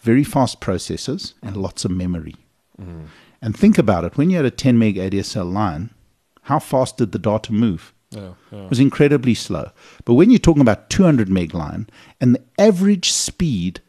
very 0.00 0.24
fast 0.24 0.60
processors 0.60 1.34
and 1.42 1.56
lots 1.56 1.84
of 1.84 1.90
memory. 1.90 2.36
And 3.42 3.56
think 3.56 3.78
about 3.78 4.04
it: 4.04 4.16
when 4.16 4.30
you 4.30 4.36
had 4.36 4.46
a 4.46 4.50
10 4.50 4.78
meg 4.78 4.96
ADSL 4.96 5.50
line, 5.52 5.90
how 6.42 6.58
fast 6.58 6.96
did 6.98 7.12
the 7.12 7.18
data 7.18 7.52
move? 7.52 7.92
Yeah, 8.10 8.32
yeah. 8.50 8.64
It 8.64 8.70
was 8.70 8.80
incredibly 8.80 9.34
slow. 9.34 9.70
But 10.04 10.14
when 10.14 10.30
you're 10.30 10.38
talking 10.38 10.62
about 10.62 10.88
200 10.90 11.28
meg 11.28 11.54
line, 11.54 11.88
and 12.20 12.34
the 12.34 12.42
average 12.58 13.10
speed 13.12 13.80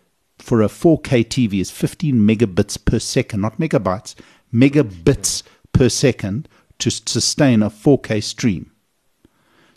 for 0.41 0.61
a 0.61 0.67
4K 0.67 1.25
TV 1.25 1.59
is 1.59 1.71
15 1.71 2.15
megabits 2.15 2.83
per 2.83 2.99
second, 2.99 3.41
not 3.41 3.59
megabytes, 3.59 4.15
megabits 4.53 5.43
per 5.73 5.89
second 5.89 6.47
to 6.79 6.89
sustain 6.89 7.61
a 7.61 7.69
4K 7.69 8.23
stream. 8.23 8.71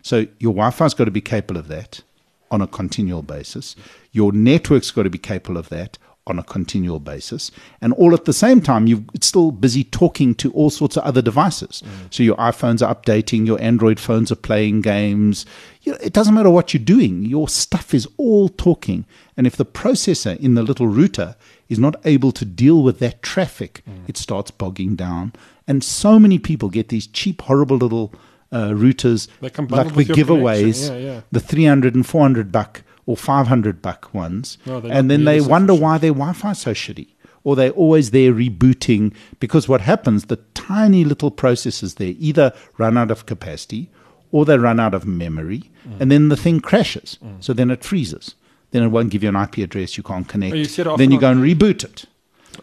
So 0.02 0.26
your 0.38 0.52
Wi-Fi's 0.52 0.94
got 0.94 1.04
to 1.04 1.10
be 1.10 1.20
capable 1.20 1.58
of 1.58 1.68
that 1.68 2.02
on 2.50 2.60
a 2.60 2.66
continual 2.66 3.22
basis. 3.22 3.74
Your 4.12 4.32
network's 4.32 4.90
got 4.90 5.04
to 5.04 5.10
be 5.10 5.18
capable 5.18 5.56
of 5.56 5.68
that 5.70 5.98
on 6.26 6.38
a 6.38 6.42
continual 6.44 7.00
basis. 7.00 7.50
And 7.80 7.92
all 7.94 8.14
at 8.14 8.26
the 8.26 8.32
same 8.32 8.60
time, 8.60 8.86
you're 8.86 9.02
it's 9.12 9.26
still 9.26 9.50
busy 9.50 9.84
talking 9.84 10.34
to 10.36 10.52
all 10.52 10.70
sorts 10.70 10.96
of 10.96 11.02
other 11.02 11.22
devices. 11.22 11.82
So 12.10 12.22
your 12.22 12.36
iPhones 12.36 12.86
are 12.86 12.94
updating, 12.94 13.46
your 13.46 13.60
Android 13.60 13.98
phones 13.98 14.30
are 14.30 14.36
playing 14.36 14.82
games. 14.82 15.44
You 15.82 15.92
know, 15.92 15.98
it 16.00 16.12
doesn't 16.12 16.34
matter 16.34 16.50
what 16.50 16.72
you're 16.72 16.82
doing, 16.82 17.24
your 17.24 17.48
stuff 17.48 17.92
is 17.92 18.06
all 18.16 18.48
talking. 18.48 19.04
And 19.36 19.46
if 19.46 19.56
the 19.56 19.66
processor 19.66 20.38
in 20.38 20.54
the 20.54 20.62
little 20.62 20.86
router 20.86 21.34
is 21.68 21.78
not 21.78 21.96
able 22.04 22.30
to 22.32 22.44
deal 22.44 22.82
with 22.82 23.00
that 23.00 23.22
traffic, 23.22 23.82
it 24.06 24.16
starts 24.16 24.50
bogging 24.52 24.94
down. 24.94 25.32
And 25.66 25.82
so 25.82 26.18
many 26.18 26.38
people 26.38 26.68
get 26.68 26.88
these 26.88 27.06
cheap, 27.08 27.42
horrible 27.42 27.78
little 27.78 28.14
uh, 28.52 28.68
routers 28.68 29.28
like 29.40 29.94
the 29.94 30.04
giveaways. 30.04 30.88
Yeah, 30.88 30.96
yeah. 30.96 31.20
the 31.32 31.40
300 31.40 31.94
and 31.94 32.06
400 32.06 32.52
buck 32.52 32.82
or 33.06 33.16
500 33.16 33.82
buck 33.82 34.12
ones. 34.14 34.58
No, 34.66 34.78
and 34.78 35.10
then 35.10 35.24
they 35.24 35.40
wonder 35.40 35.74
why 35.74 35.98
their 35.98 36.12
Wi 36.12 36.32
Fi 36.32 36.50
is 36.52 36.58
so 36.58 36.72
shitty. 36.72 37.08
Or 37.44 37.56
they're 37.56 37.70
always 37.70 38.12
there 38.12 38.32
rebooting 38.32 39.12
because 39.40 39.68
what 39.68 39.80
happens, 39.80 40.26
the 40.26 40.36
tiny 40.54 41.04
little 41.04 41.30
processors 41.32 41.96
there 41.96 42.14
either 42.18 42.52
run 42.78 42.96
out 42.96 43.10
of 43.10 43.26
capacity 43.26 43.90
or 44.30 44.44
they 44.44 44.56
run 44.56 44.78
out 44.78 44.94
of 44.94 45.04
memory 45.06 45.64
Mm. 45.88 46.00
and 46.00 46.12
then 46.12 46.28
the 46.28 46.36
thing 46.36 46.60
crashes. 46.60 47.18
So 47.40 47.52
then 47.52 47.68
it 47.72 47.82
freezes. 47.82 48.36
Then 48.70 48.84
it 48.84 48.88
won't 48.88 49.10
give 49.10 49.24
you 49.24 49.28
an 49.28 49.34
IP 49.36 49.58
address, 49.58 49.96
you 49.96 50.04
can't 50.04 50.28
connect. 50.28 50.54
Oh, 50.54 50.56
you 50.56 50.96
then 50.96 51.10
you 51.10 51.18
go 51.18 51.30
and 51.32 51.42
reboot 51.42 51.82
it. 51.82 52.04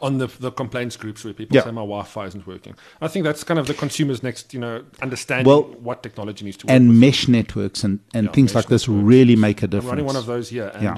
On 0.02 0.18
the 0.18 0.28
the 0.40 0.52
complaints 0.52 0.96
groups 0.98 1.24
where 1.24 1.34
people 1.34 1.56
Yeah. 1.56 1.64
say 1.64 1.72
my 1.72 1.82
Wi-Fi 1.82 2.26
isn't 2.28 2.46
working. 2.48 2.76
I 3.02 3.08
think 3.08 3.24
that's 3.26 3.44
kind 3.44 3.60
of 3.60 3.68
the 3.68 3.74
consumer's 3.74 4.22
next, 4.24 4.54
you 4.54 4.60
know, 4.60 4.84
understanding 5.02 5.48
Well, 5.48 5.64
what 5.82 6.04
technology 6.04 6.46
needs 6.46 6.58
to 6.58 6.68
work. 6.68 6.76
And 6.76 6.90
with. 6.90 6.98
mesh 6.98 7.28
networks 7.28 7.84
and, 7.84 8.00
and 8.14 8.28
Yeah, 8.28 8.32
things 8.34 8.56
like 8.56 8.68
this 8.68 8.88
networks. 8.88 9.08
really 9.08 9.36
make 9.36 9.62
a 9.62 9.66
I'm 9.66 9.70
difference. 9.72 9.90
running 9.90 10.06
one 10.06 10.16
of 10.16 10.26
those 10.26 10.50
here, 10.50 10.72
and 10.74 10.84
Yeah. 10.84 10.98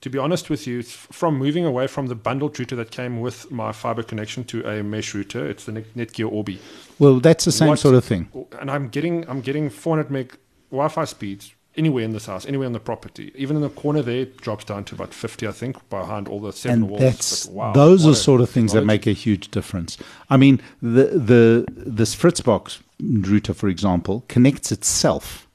to 0.00 0.10
be 0.10 0.18
honest 0.18 0.48
with 0.50 0.66
you, 0.66 0.82
from 0.82 1.36
moving 1.38 1.64
away 1.64 1.86
from 1.88 2.06
the 2.06 2.14
bundled 2.14 2.58
router 2.58 2.76
that 2.76 2.90
came 2.90 3.20
with 3.20 3.50
my 3.50 3.72
fiber 3.72 4.02
connection 4.02 4.44
to 4.44 4.64
a 4.68 4.82
mesh 4.82 5.14
router, 5.14 5.46
it's 5.48 5.64
the 5.64 5.72
Netgear 5.72 6.30
Orbi. 6.30 6.58
well, 6.98 7.18
that's 7.20 7.44
the 7.44 7.52
same 7.52 7.68
What- 7.68 7.78
sort 7.80 7.94
of 7.94 8.04
thing. 8.04 8.28
and 8.60 8.70
I'm 8.70 8.88
getting 8.88 9.24
I'm 9.28 9.40
getting 9.40 9.70
400 9.70 10.10
meg 10.10 10.36
Wi-Fi 10.70 11.04
speeds 11.04 11.52
anywhere 11.76 12.04
in 12.04 12.12
this 12.12 12.26
house, 12.26 12.46
anywhere 12.46 12.66
on 12.66 12.72
the 12.72 12.80
property. 12.80 13.32
Even 13.34 13.56
in 13.56 13.62
the 13.62 13.68
corner 13.68 14.02
there, 14.02 14.22
it 14.22 14.36
drops 14.38 14.64
down 14.64 14.84
to 14.84 14.94
about 14.94 15.14
50, 15.14 15.46
I 15.46 15.52
think, 15.52 15.88
behind 15.88 16.28
all 16.28 16.40
the 16.40 16.52
seven 16.52 16.82
and 16.82 16.90
walls. 16.90 17.00
that's 17.00 17.46
But 17.46 17.54
wow, 17.54 17.72
those 17.72 18.06
are 18.06 18.14
sort 18.14 18.40
of 18.40 18.50
things 18.50 18.72
that 18.72 18.84
make 18.84 19.06
a 19.06 19.12
huge 19.12 19.50
difference. 19.50 19.96
I 20.28 20.36
mean, 20.36 20.60
the 20.82 21.04
the 21.04 21.66
this 21.68 22.14
Fritzbox 22.14 22.80
router, 23.00 23.54
for 23.54 23.68
example, 23.68 24.24
connects 24.28 24.72
itself 24.72 25.46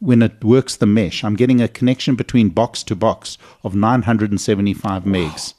when 0.00 0.20
it 0.20 0.42
works 0.44 0.74
the 0.76 0.86
mesh. 0.86 1.22
I'm 1.22 1.36
getting 1.36 1.60
a 1.60 1.68
connection 1.68 2.16
between 2.16 2.48
box 2.48 2.82
to 2.84 2.96
box 2.96 3.38
of 3.62 3.74
975 3.74 5.04
megs 5.04 5.54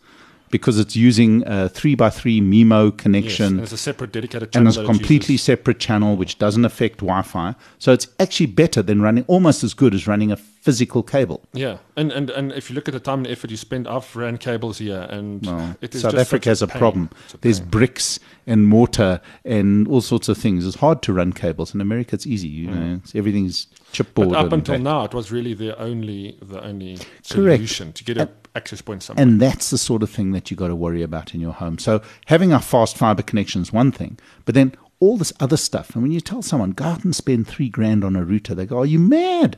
because 0.54 0.78
it's 0.78 0.96
using 0.96 1.44
a 1.48 1.68
three 1.68 1.96
by 1.96 2.12
three 2.12 2.40
MIMO 2.40 2.92
Yes, 2.92 3.02
connection 3.02 3.46
and 3.56 3.60
it's 3.62 3.72
a 3.72 3.78
separate 3.78 4.12
dedicated 4.12 4.52
channel. 4.52 4.68
and 4.68 4.78
it's 4.78 4.78
a 4.78 4.86
completely 4.86 5.34
uses. 5.34 5.46
separate 5.46 5.80
channel 5.80 6.16
which 6.16 6.38
doesn't 6.38 6.64
affect 6.64 7.00
Wi-Fi. 7.00 7.56
So 7.80 7.92
it's 7.92 8.08
actually 8.20 8.46
better 8.46 8.84
than 8.84 9.02
running, 9.02 9.26
almost 9.28 9.64
as 9.64 9.74
good 9.74 9.96
as 9.96 10.06
running 10.08 10.32
a 10.32 10.36
physical 10.38 11.02
cable. 11.02 11.42
Yeah, 11.54 11.80
and, 11.98 12.12
and 12.12 12.30
and 12.30 12.52
if 12.54 12.70
you 12.70 12.76
look 12.76 12.88
at 12.88 12.94
the 12.94 13.00
time 13.00 13.20
and 13.26 13.28
effort 13.28 13.50
you 13.52 13.58
spend, 13.58 13.88
I've 13.88 14.16
ran 14.16 14.38
cables 14.38 14.78
here, 14.78 15.08
and 15.10 15.44
Well, 15.46 15.76
it 15.82 15.96
is 15.96 16.02
South 16.04 16.14
Africa 16.14 16.50
has 16.50 16.62
a 16.62 16.68
pain. 16.68 16.80
problem. 16.80 17.10
A 17.34 17.38
There's 17.38 17.60
bricks 17.60 18.20
and 18.46 18.68
mortar 18.68 19.20
and 19.44 19.88
all 19.88 20.02
sorts 20.02 20.30
of 20.30 20.38
things. 20.38 20.66
It's 20.68 20.78
hard 20.78 21.02
to 21.02 21.14
run 21.14 21.34
cables. 21.34 21.74
In 21.74 21.82
America, 21.82 22.16
it's 22.16 22.28
easy. 22.28 22.48
You 22.48 22.68
know, 22.70 23.00
it's, 23.04 23.16
everything's 23.16 23.66
chipboard. 23.92 24.28
Mm. 24.28 24.34
But 24.34 24.46
up 24.46 24.54
until 24.54 24.78
now, 24.80 25.04
it 25.04 25.14
was 25.16 25.32
really 25.32 25.54
the 25.56 25.78
only 25.82 26.38
the 26.42 26.64
only 26.64 26.98
Correct. 26.98 27.58
solution 27.58 27.92
to 27.94 28.04
get 28.04 28.18
an 28.18 28.30
access 28.56 28.82
point 28.82 29.04
somewhere. 29.04 29.22
And 29.24 29.40
that's 29.42 29.70
the 29.70 29.78
sort 29.78 30.04
of 30.04 30.10
thing 30.10 30.32
that 30.32 30.50
you've 30.52 30.60
got 30.60 30.68
to 30.68 30.76
worry 30.76 31.02
about 31.02 31.34
in 31.34 31.40
your 31.40 31.54
home. 31.54 31.78
So 31.78 32.02
having 32.28 32.52
a 32.54 32.60
fast 32.60 32.98
fiber 32.98 33.22
connection 33.24 33.62
is 33.62 33.74
one 33.74 33.92
thing, 33.92 34.18
but 34.46 34.54
then 34.56 34.74
all 35.00 35.18
this 35.18 35.34
other 35.40 35.58
stuff. 35.58 35.94
And 35.96 36.04
when 36.04 36.12
you 36.12 36.22
tell 36.22 36.42
someone 36.42 36.72
go 36.72 36.86
out 36.86 37.04
and 37.04 37.16
spend 37.16 37.48
three 37.48 37.68
grand 37.70 38.04
on 38.04 38.16
a 38.16 38.24
router, 38.24 38.54
they 38.56 38.66
go, 38.66 38.80
"Are 38.80 38.86
you 38.86 39.00
mad? 39.00 39.58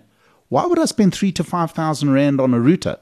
Why 0.50 0.66
would 0.66 0.80
I 0.80 0.86
spend 0.86 1.14
three 1.14 1.32
to 1.34 1.44
five 1.44 1.72
thousand 1.72 2.12
rand 2.12 2.40
on 2.42 2.54
a 2.54 2.60
router?" 2.60 2.98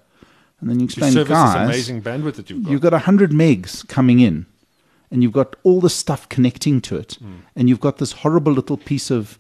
And 0.60 0.70
then 0.70 0.80
you 0.80 0.86
explain, 0.86 1.12
service 1.12 1.30
guys, 1.30 1.68
amazing 1.68 2.02
bandwidth 2.02 2.36
that 2.36 2.50
you've 2.50 2.64
got. 2.64 2.72
you've 2.72 2.82
got 2.82 2.94
100 2.94 3.32
megs 3.32 3.86
coming 3.88 4.22
in 4.22 4.46
and 5.12 5.22
you've 5.22 5.34
got 5.34 5.58
all 5.64 5.82
the 5.82 5.90
stuff 5.90 6.30
connecting 6.30 6.80
to 6.82 6.96
it 6.96 7.16
Hmm. 7.22 7.34
and 7.56 7.68
you've 7.68 7.82
got 7.82 7.98
this 7.98 8.14
horrible 8.14 8.54
little 8.54 8.78
piece 8.78 9.12
of 9.12 9.38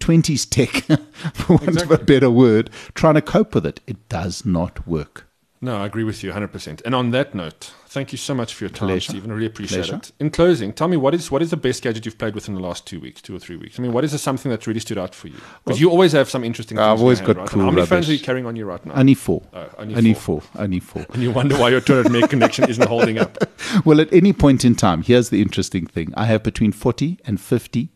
20s 0.00 0.46
tech 0.48 0.82
for 1.34 1.56
want 1.56 1.80
of 1.80 1.90
a 1.90 1.96
better 1.96 2.30
word 2.30 2.68
trying 2.94 3.14
to 3.14 3.22
cope 3.22 3.54
with 3.54 3.64
it 3.64 3.80
it 3.86 4.08
does 4.10 4.44
not 4.44 4.86
work 4.86 5.26
No, 5.60 5.76
I 5.82 5.86
agree 5.86 6.04
with 6.04 6.22
you 6.22 6.30
100%. 6.30 6.82
And 6.84 6.94
on 6.94 7.10
that 7.10 7.34
note, 7.34 7.72
thank 7.88 8.12
you 8.12 8.18
so 8.18 8.32
much 8.32 8.54
for 8.54 8.62
your 8.62 8.70
time, 8.70 8.90
Pleasure. 8.90 9.10
Steven. 9.10 9.30
I 9.32 9.34
really 9.34 9.46
appreciate 9.46 9.78
Pleasure. 9.86 9.96
it. 9.96 10.12
In 10.20 10.30
closing, 10.30 10.72
tell 10.72 10.86
me 10.86 10.96
what 10.96 11.14
is 11.14 11.32
what 11.32 11.42
is 11.42 11.50
the 11.50 11.56
best 11.56 11.82
gadget 11.82 12.04
you've 12.06 12.16
played 12.16 12.36
with 12.36 12.46
in 12.48 12.54
the 12.54 12.60
last 12.60 12.86
two 12.86 13.00
weeks, 13.00 13.20
two 13.20 13.34
or 13.34 13.40
three 13.40 13.56
weeks? 13.56 13.76
I 13.76 13.82
mean, 13.82 13.92
what 13.92 14.04
is 14.04 14.20
something 14.22 14.50
that's 14.50 14.68
really 14.68 14.78
stood 14.78 14.98
out 14.98 15.16
for 15.16 15.26
you? 15.26 15.34
Because 15.64 15.80
you 15.80 15.90
always 15.90 16.12
have 16.12 16.30
some 16.30 16.44
interesting. 16.44 16.78
I've 16.78 16.98
in 16.98 17.02
always 17.02 17.18
hand, 17.18 17.26
got 17.26 17.36
right? 17.38 17.48
cool 17.48 17.62
How 17.64 17.70
many 17.72 17.86
phones 17.88 18.08
are 18.08 18.12
you 18.12 18.20
carrying 18.20 18.46
on 18.46 18.54
you 18.54 18.66
right 18.66 18.84
now? 18.86 18.94
only 18.94 19.14
four 19.14 19.42
Oh, 19.52 19.68
only 19.78 19.96
only 19.96 20.14
four. 20.14 20.40
four 20.42 20.62
only 20.62 20.78
four 20.80 21.04
and 21.12 21.22
you 21.22 21.32
wonder 21.32 21.56
why 21.58 21.70
your 21.70 21.80
200 21.80 22.10
meg 22.12 22.30
connection 22.34 22.68
isn't 22.70 22.86
holding 22.88 23.18
up. 23.18 23.36
well 23.84 24.00
at 24.00 24.12
any 24.12 24.32
point 24.32 24.64
in 24.64 24.74
time 24.76 25.02
here's 25.02 25.30
the 25.30 25.42
interesting 25.42 25.86
thing 25.86 26.12
i 26.16 26.24
have 26.26 26.42
between 26.42 26.70
40 26.72 27.18
and 27.24 27.40
50 27.40 27.88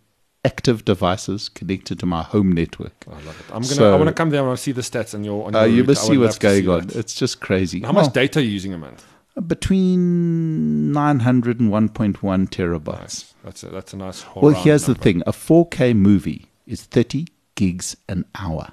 active 0.44 0.84
devices 0.84 1.48
connected 1.48 1.98
to 2.00 2.06
my 2.06 2.22
home 2.22 2.50
network 2.52 3.04
I 3.06 3.12
love 3.12 3.38
it. 3.40 3.46
I'm 3.48 3.62
gonna. 3.62 3.64
So- 3.64 3.92
I 3.94 3.96
want 3.96 4.08
to 4.08 4.14
come 4.14 4.30
there. 4.30 4.42
To 4.42 4.56
see 4.56 4.72
the 4.72 4.82
stats 4.82 5.14
on 5.14 5.24
your. 5.24 5.46
On 5.46 5.54
uh, 5.54 5.64
you 5.64 5.78
route. 5.78 5.88
must 5.88 6.06
see 6.06 6.18
what's 6.18 6.38
going 6.38 6.68
on 6.68 6.86
that. 6.88 6.96
it's 6.96 7.14
just 7.14 7.40
crazy 7.40 7.80
How 7.80 7.92
Well, 7.92 8.04
much 8.04 8.12
data 8.12 8.38
are 8.40 8.42
you 8.42 8.50
using 8.50 8.74
a 8.74 8.78
month? 8.78 9.06
between 9.46 10.92
900 10.92 11.58
and 11.58 11.70
1.1 11.72 12.14
terabytes 12.50 13.00
Nice. 13.00 13.34
That's 13.44 13.62
a 13.62 13.66
that's 13.68 13.92
a 13.92 13.96
nice. 13.96 14.24
Well, 14.36 14.52
here's 14.54 14.86
the 14.86 14.94
thing 14.94 15.22
a 15.26 15.32
4K 15.32 15.96
movie 15.96 16.46
is 16.66 16.82
30 16.82 17.26
gigs 17.54 17.96
an 18.08 18.24
hour. 18.34 18.72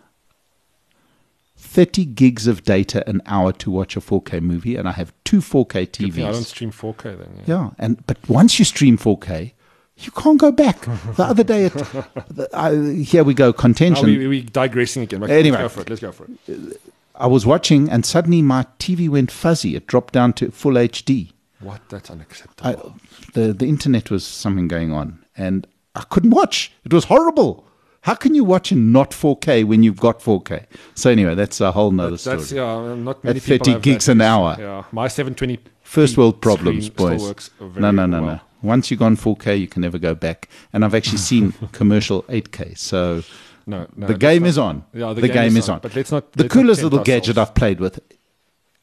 30 1.57 2.05
gigs 2.05 2.45
of 2.47 2.63
data 2.63 3.07
an 3.07 3.21
hour 3.25 3.51
to 3.53 3.69
watch 3.71 3.95
a 3.97 3.99
4K 4.01 4.41
movie, 4.41 4.75
and 4.75 4.87
I 4.87 4.91
have 4.93 5.11
two 5.23 5.39
4K 5.39 5.87
TVs. 5.87 6.25
I 6.25 6.31
don't 6.31 6.43
stream 6.43 6.71
4K 6.71 7.03
then. 7.17 7.29
Yeah. 7.37 7.43
Yeah, 7.45 7.69
and 7.77 8.05
but 8.07 8.17
once 8.29 8.59
you 8.59 8.65
stream 8.65 8.97
4K, 8.97 9.53
you 9.99 10.11
can't 10.11 10.39
go 10.39 10.51
back. 10.51 10.81
The 11.15 11.23
other 11.23 11.43
day, 11.43 11.65
at, 11.65 11.73
the, 11.73 12.49
I, 12.53 13.01
here 13.03 13.23
we 13.23 13.33
go, 13.33 13.51
contention. 13.53 14.05
we 14.05 14.27
we 14.27 14.41
digressing 14.41 15.03
again. 15.03 15.19
but 15.19 15.29
Anyway. 15.29 15.57
let's 15.57 15.63
go 15.63 15.69
for 15.69 15.81
it. 15.81 15.89
Let's 15.89 16.01
go 16.01 16.11
for 16.11 16.27
it. 16.47 16.81
I 17.15 17.27
was 17.27 17.45
watching, 17.45 17.89
and 17.89 18.05
suddenly 18.05 18.41
my 18.41 18.65
TV 18.79 19.09
went 19.09 19.29
fuzzy. 19.31 19.75
It 19.75 19.87
dropped 19.87 20.13
down 20.13 20.33
to 20.33 20.51
full 20.51 20.73
HD. 20.73 21.31
What? 21.59 21.81
That's 21.89 22.09
unacceptable. 22.09 22.95
I, 22.95 23.31
the 23.33 23.53
the 23.53 23.67
internet 23.67 24.09
was 24.09 24.25
something 24.25 24.67
going 24.67 24.93
on, 24.93 25.23
and 25.35 25.67
I 25.95 26.03
couldn't 26.09 26.31
watch. 26.31 26.71
It 26.85 26.93
was 26.93 27.05
horrible. 27.05 27.65
How 28.01 28.15
can 28.15 28.33
you 28.33 28.45
watch 28.45 28.71
in 28.71 28.93
not 28.93 29.11
4K 29.11 29.65
when 29.65 29.83
you've 29.83 29.99
got 29.99 30.21
4K? 30.21 30.65
So 30.95 31.09
anyway, 31.09 31.35
that's 31.35 31.59
a 31.59 31.73
whole 31.73 31.91
nother 31.91 32.17
story. 32.17 32.37
That's 32.37 32.51
yeah, 32.53 32.95
not 32.95 33.21
many 33.25 33.37
At 33.37 33.43
30 33.43 33.79
gigs 33.81 34.07
an 34.07 34.21
hour. 34.21 34.55
Yeah, 34.57 34.83
my 34.93 35.09
720 35.09 35.59
First 35.83 36.17
world 36.17 36.39
problems, 36.39 36.87
boys. 36.87 37.49
No, 37.59 37.89
no, 37.91 38.05
no, 38.05 38.21
well. 38.21 38.31
no. 38.35 38.39
Once 38.61 38.91
you've 38.91 38.99
gone 38.99 39.15
4K, 39.15 39.59
you 39.59 39.67
can 39.67 39.81
never 39.81 39.97
go 39.97 40.13
back. 40.13 40.49
And 40.73 40.83
I've 40.83 40.95
actually 40.95 41.19
seen 41.19 41.51
commercial 41.71 42.23
8K. 42.23 42.77
So 42.77 43.23
No, 43.65 43.87
no, 43.95 44.07
the 44.07 44.17
game 44.17 44.43
not- 44.43 44.49
is 44.49 44.57
on. 44.57 44.83
Yeah, 44.93 45.13
the, 45.13 45.27
game, 45.27 45.55
is 45.55 45.69
on. 45.69 45.79
But 45.79 45.95
let's 45.95 46.11
not. 46.11 46.31
the 46.33 46.43
let's 46.43 46.53
coolest 46.53 46.81
tempt 46.81 46.93
little 46.93 47.05
gadget. 47.05 47.37
I've 47.37 47.55
played 47.55 47.79
with, 47.79 47.99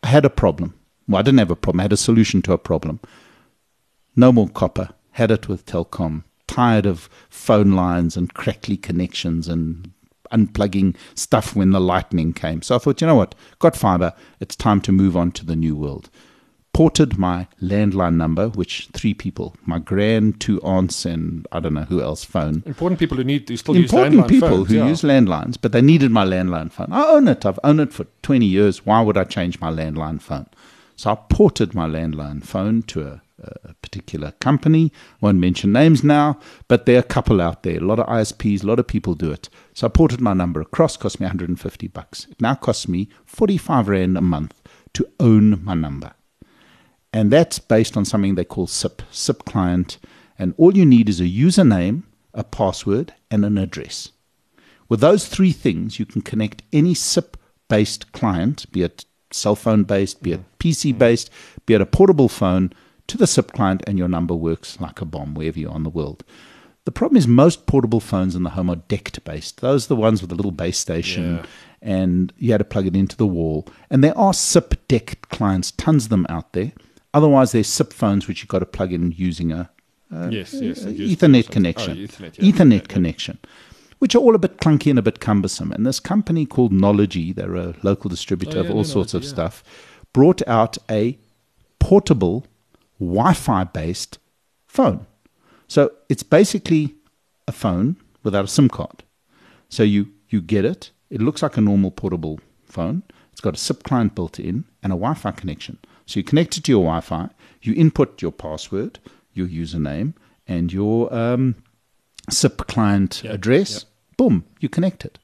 I 0.03 0.09
had 0.09 0.25
a 0.25 0.31
problem. 0.31 0.75
Well, 1.09 1.19
I 1.19 1.23
didn't 1.23 1.39
have 1.39 1.51
a 1.51 1.57
problem. 1.57 1.81
I 1.81 1.85
had 1.85 1.93
a 1.93 1.97
solution 1.97 2.43
to 2.43 2.53
a 2.53 2.59
problem. 2.59 3.01
No 4.17 4.33
more 4.33 4.49
copper. 4.49 4.91
Had 5.13 5.31
it 5.31 5.49
with 5.49 5.67
Telkom. 5.67 6.25
Tired 6.47 6.87
of 6.87 7.09
phone 7.29 7.73
lines 7.73 8.17
and 8.17 8.33
crackly 8.33 8.77
connections 8.77 9.49
and 9.49 9.91
unplugging 10.33 10.97
stuff 11.15 11.55
when 11.55 11.71
the 11.71 11.81
lightning 11.81 12.33
came. 12.33 12.63
So 12.63 12.75
I 12.75 12.79
thought, 12.79 13.01
you 13.01 13.07
know 13.07 13.15
what? 13.15 13.35
Got 13.59 13.77
fiber. 13.77 14.13
It's 14.41 14.57
time 14.57 14.81
to 14.83 14.93
move 14.93 15.17
on 15.17 15.33
to 15.33 15.45
the 15.47 15.57
new 15.57 15.77
world. 15.77 16.11
Ported 16.77 17.17
my 17.17 17.47
landline 17.63 18.17
number, 18.17 18.49
which 18.51 18.89
three 18.93 19.15
people, 19.15 19.57
my 19.65 19.79
grand, 19.79 20.41
two 20.41 20.61
aunts, 20.61 21.07
and 21.07 21.47
I 21.51 21.61
don't 21.61 21.73
know 21.73 21.85
who 21.85 22.03
else 22.03 22.23
phone 22.23 22.63
Important 22.67 22.99
people 22.99 23.17
who 23.17 23.25
need 23.25 23.47
to 23.47 23.57
still 23.57 23.75
important 23.75 24.15
use 24.15 24.23
landline 24.23 24.29
people 24.29 24.49
phones, 24.49 24.69
who 24.69 24.75
yeah. 24.77 24.87
use 24.87 25.01
landlines, 25.01 25.57
but 25.59 25.73
they 25.73 25.81
needed 25.81 26.11
my 26.11 26.27
landline 26.27 26.71
phone. 26.71 26.93
I 26.93 27.07
own 27.07 27.29
it. 27.29 27.47
I've 27.47 27.59
owned 27.65 27.81
it 27.81 27.95
for 27.95 28.05
20 28.23 28.45
years. 28.45 28.85
Why 28.85 29.01
would 29.01 29.17
I 29.17 29.25
change 29.25 29.59
my 29.59 29.71
landline 29.71 30.21
phone? 30.21 30.47
So 30.97 31.13
I 31.13 31.15
ported 31.15 31.75
my 31.75 31.87
landline 31.87 32.45
phone 32.45 32.83
to 32.83 33.03
a, 33.07 33.23
a 33.65 33.75
particular 33.81 34.33
company. 34.33 34.93
Won't 35.23 35.39
mention 35.39 35.73
names 35.73 36.05
now, 36.05 36.39
but 36.69 36.85
there 36.85 36.97
are 36.97 37.01
a 37.01 37.03
couple 37.03 37.41
out 37.41 37.63
there. 37.63 37.79
A 37.79 37.81
lot 37.81 37.99
of 37.99 38.07
ISPs, 38.07 38.63
a 38.63 38.67
lot 38.67 38.79
of 38.79 38.87
people 38.87 39.15
do 39.15 39.33
it. 39.33 39.49
So 39.73 39.87
I 39.87 39.91
ported 39.91 40.21
my 40.21 40.35
number 40.35 40.61
across. 40.61 40.97
Cost 40.99 41.21
me 41.21 41.25
150 41.25 41.89
bucks. 41.89 42.27
It 42.31 42.41
now 42.41 42.55
costs 42.55 42.87
me 42.87 43.09
45 43.25 43.89
rand 43.89 44.19
a 44.19 44.21
month 44.21 44.61
to 44.93 45.07
own 45.21 45.65
my 45.65 45.75
number. 45.75 46.13
And 47.13 47.31
that's 47.31 47.59
based 47.59 47.97
on 47.97 48.05
something 48.05 48.35
they 48.35 48.45
call 48.45 48.67
SIP, 48.67 49.03
SIP 49.11 49.45
client. 49.45 49.99
And 50.39 50.55
all 50.57 50.77
you 50.77 50.85
need 50.85 51.09
is 51.09 51.21
a 51.21 51.25
username, 51.25 52.03
a 52.35 52.45
password, 52.45 53.15
and 53.31 53.45
an 53.45 53.57
address. 53.59 54.11
With 54.89 55.01
those 55.01 55.27
three 55.27 55.53
things, 55.53 55.99
you 55.99 56.07
can 56.07 56.23
connect 56.23 56.63
any 56.73 56.95
SIP 56.95 57.37
based 57.69 58.13
client, 58.13 58.71
be 58.71 58.83
it 58.83 59.05
cell 59.33 59.57
phone 59.57 59.83
based, 59.85 60.23
be 60.23 60.33
it 60.33 60.41
mm. 60.41 60.45
PC 60.59 60.97
based, 60.97 61.31
be 61.65 61.75
it 61.75 61.81
a 61.81 61.87
portable 61.87 62.29
phone, 62.29 62.73
to 63.09 63.17
the 63.17 63.27
SIP 63.27 63.53
client, 63.53 63.83
and 63.87 63.99
your 63.99 64.09
number 64.09 64.35
works 64.35 64.81
like 64.81 65.01
a 65.01 65.05
bomb 65.05 65.35
wherever 65.35 65.59
you 65.59 65.71
are 65.71 65.77
in 65.77 65.85
the 65.85 65.91
world. 65.91 66.25
The 66.85 66.93
problem 66.93 67.17
is 67.17 67.27
most 67.27 67.67
portable 67.67 68.01
phones 68.01 68.37
in 68.37 68.45
the 68.45 68.51
home 68.51 68.71
are 68.71 68.77
DECT 68.77 69.25
based. 69.25 69.61
Those 69.61 69.87
are 69.87 69.89
the 69.89 69.97
ones 69.97 70.23
with 70.23 70.31
a 70.31 70.37
little 70.37 70.53
base 70.53 70.79
station, 70.79 71.37
Yeah. 71.37 71.47
and 71.83 72.33
you 72.39 72.53
had 72.53 72.59
to 72.59 72.65
plug 72.65 72.87
it 72.87 72.95
into 72.95 73.17
the 73.17 73.27
wall. 73.27 73.67
And 73.91 74.05
there 74.05 74.17
are 74.17 74.33
SIP 74.33 74.87
DECT 74.89 75.29
clients, 75.29 75.73
tons 75.73 76.05
of 76.05 76.11
them 76.11 76.27
out 76.29 76.53
there. 76.53 76.73
Otherwise, 77.17 77.53
there's 77.53 77.67
SIP 77.67 77.93
phones 77.95 78.29
which 78.29 78.39
you've 78.43 78.49
got 78.49 78.59
to 78.59 78.67
plug 78.67 78.93
in 78.93 79.11
using 79.13 79.51
a, 79.51 79.71
yes, 80.31 80.53
yes. 80.53 80.85
uh, 80.85 80.91
it 80.91 80.97
used 80.97 81.19
to 81.21 81.29
be 81.29 81.39
Ethernet 81.39 81.45
something- 81.45 81.53
connection. 81.53 81.93
Oh, 81.93 82.07
Ethernet, 82.07 82.39
yeah. 82.39 82.53
Ethernet 82.53 82.71
Yeah, 82.73 82.75
yeah. 82.77 82.95
connection, 82.97 83.39
which 84.01 84.15
are 84.15 84.19
all 84.19 84.35
a 84.35 84.39
bit 84.39 84.59
clunky 84.59 84.91
and 84.91 84.99
a 84.99 85.03
bit 85.03 85.19
cumbersome. 85.19 85.73
And 85.73 85.87
this 85.87 85.99
company 85.99 86.45
called 86.45 86.73
Nology, 86.73 87.35
they're 87.35 87.57
a 87.57 87.75
local 87.83 88.11
distributor 88.11 88.59
Oh, 88.59 88.65
of 88.65 88.71
all 88.71 88.85
sorts 88.85 89.15
of 89.15 89.23
yeah. 89.23 89.29
stuff, 89.31 89.65
brought 90.13 90.47
out 90.47 90.77
a 90.91 91.19
portable 91.79 92.47
Wi 93.01 93.33
Fi 93.33 93.65
based 93.65 94.19
phone. 94.67 95.07
So 95.69 95.91
it's 96.11 96.23
basically 96.23 96.97
a 97.49 97.53
phone 97.53 97.97
without 98.25 98.45
a 98.45 98.49
SIM 98.49 98.69
card. 98.69 99.03
So 99.71 99.83
you, 99.83 100.13
you 100.29 100.41
get 100.43 100.65
it, 100.67 100.91
it 101.11 101.21
looks 101.23 101.43
like 101.43 101.57
a 101.57 101.61
normal 101.63 101.91
portable 101.91 102.41
phone. 102.67 103.03
It's 103.33 103.41
got 103.41 103.55
a 103.55 103.59
SIP 103.59 103.83
client 103.85 104.15
built 104.15 104.39
in 104.39 104.65
and 104.83 104.93
a 104.93 104.97
Wi 104.97 105.15
Fi 105.15 105.31
connection. 105.33 105.79
So 106.07 106.21
you 106.21 106.25
connect 106.25 106.57
it 106.57 106.65
to 106.65 106.73
your 106.73 106.83
Wi 106.85 107.01
Fi, 107.01 107.29
you 107.63 107.75
input 107.75 108.23
your 108.23 108.33
password, 108.33 108.99
your 109.35 109.47
username, 109.49 110.15
and 110.47 110.73
your 110.73 111.13
um, 111.13 111.57
SIP 112.31 112.67
client 112.69 113.23
Yeah, 113.25 113.33
address. 113.33 113.85
Boom, 114.17 114.45
you 114.61 114.69
connect 114.69 115.05
it. 115.05 115.19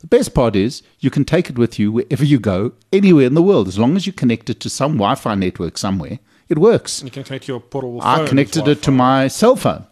The 0.00 0.06
best 0.08 0.34
part 0.34 0.54
is 0.54 0.82
you 1.00 1.10
can 1.10 1.24
take 1.24 1.48
it 1.48 1.56
with 1.58 1.78
you 1.78 1.90
wherever 1.90 2.24
you 2.24 2.38
go, 2.38 2.72
anywhere 2.92 3.26
in 3.26 3.34
the 3.34 3.42
world. 3.42 3.68
As 3.68 3.78
long 3.78 3.96
as 3.96 4.06
you 4.06 4.12
connect 4.12 4.50
it 4.50 4.60
to 4.60 4.68
some 4.68 4.92
Wi 4.94 5.14
Fi 5.14 5.34
network 5.34 5.78
somewhere, 5.78 6.18
it 6.48 6.58
works. 6.58 7.02
You 7.02 7.10
can 7.10 7.24
connect 7.24 7.48
your 7.48 7.60
portable 7.60 8.00
phone. 8.00 8.20
I 8.20 8.26
connected 8.26 8.68
it 8.68 8.82
to 8.82 8.90
my 8.90 9.28
cell 9.28 9.56
phone. 9.56 9.86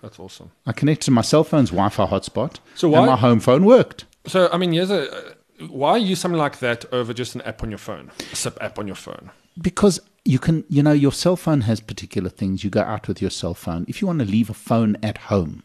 That's 0.00 0.18
awesome. 0.18 0.52
I 0.64 0.72
connected 0.72 1.06
to 1.06 1.10
my 1.10 1.22
cell 1.22 1.42
phone's 1.44 1.70
Wi 1.70 1.88
Fi 1.90 2.06
hotspot, 2.06 2.60
So 2.76 2.86
and 2.94 3.00
why- 3.00 3.06
my 3.06 3.16
home 3.16 3.40
phone 3.40 3.64
worked. 3.64 4.04
So, 4.26 4.48
I 4.52 4.58
mean, 4.58 4.72
here's 4.72 4.90
a. 4.90 5.34
Why 5.68 5.96
use 5.96 6.20
something 6.20 6.38
like 6.38 6.60
that 6.60 6.84
over 6.92 7.12
just 7.12 7.34
an 7.34 7.40
app 7.42 7.64
on 7.64 7.70
your 7.70 7.78
phone? 7.78 8.12
A 8.32 8.36
SIP 8.36 8.56
app 8.62 8.78
on 8.78 8.86
your 8.86 8.94
phone. 8.96 9.30
Because 9.60 10.00
you 10.24 10.38
can, 10.38 10.64
you 10.68 10.82
know, 10.82 10.92
your 10.92 11.12
cell 11.12 11.36
phone 11.36 11.62
has 11.62 11.80
particular 11.80 12.28
things. 12.30 12.62
You 12.64 12.70
go 12.70 12.82
out 12.82 13.08
with 13.08 13.20
your 13.20 13.30
cell 13.30 13.54
phone. 13.54 13.84
If 13.88 14.00
you 14.00 14.06
want 14.06 14.20
to 14.20 14.24
leave 14.24 14.50
a 14.50 14.54
phone 14.54 14.96
at 15.02 15.18
home, 15.18 15.62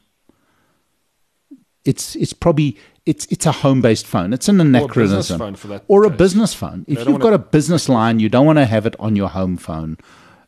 it's 1.86 2.16
it's 2.16 2.34
probably 2.34 2.78
it's 3.06 3.26
it's 3.28 3.46
a 3.46 3.52
home 3.52 3.82
based 3.82 4.08
phone. 4.08 4.32
It's 4.34 4.48
an 4.48 4.58
business 4.58 4.82
anachronism, 4.82 5.38
phone 5.40 5.56
for 5.56 5.68
that 5.68 5.84
or 5.88 6.06
a 6.06 6.10
business 6.10 6.54
phone. 6.54 6.86
If 6.88 7.00
don't 7.00 7.10
you've 7.10 7.20
got 7.20 7.32
wanna- 7.32 7.36
a 7.36 7.40
business 7.40 7.90
line, 7.90 8.20
you 8.20 8.30
don't 8.30 8.46
want 8.46 8.58
to 8.60 8.66
have 8.66 8.86
it 8.86 8.96
on 9.00 9.16
your 9.16 9.30
home 9.30 9.58
phone. 9.58 9.98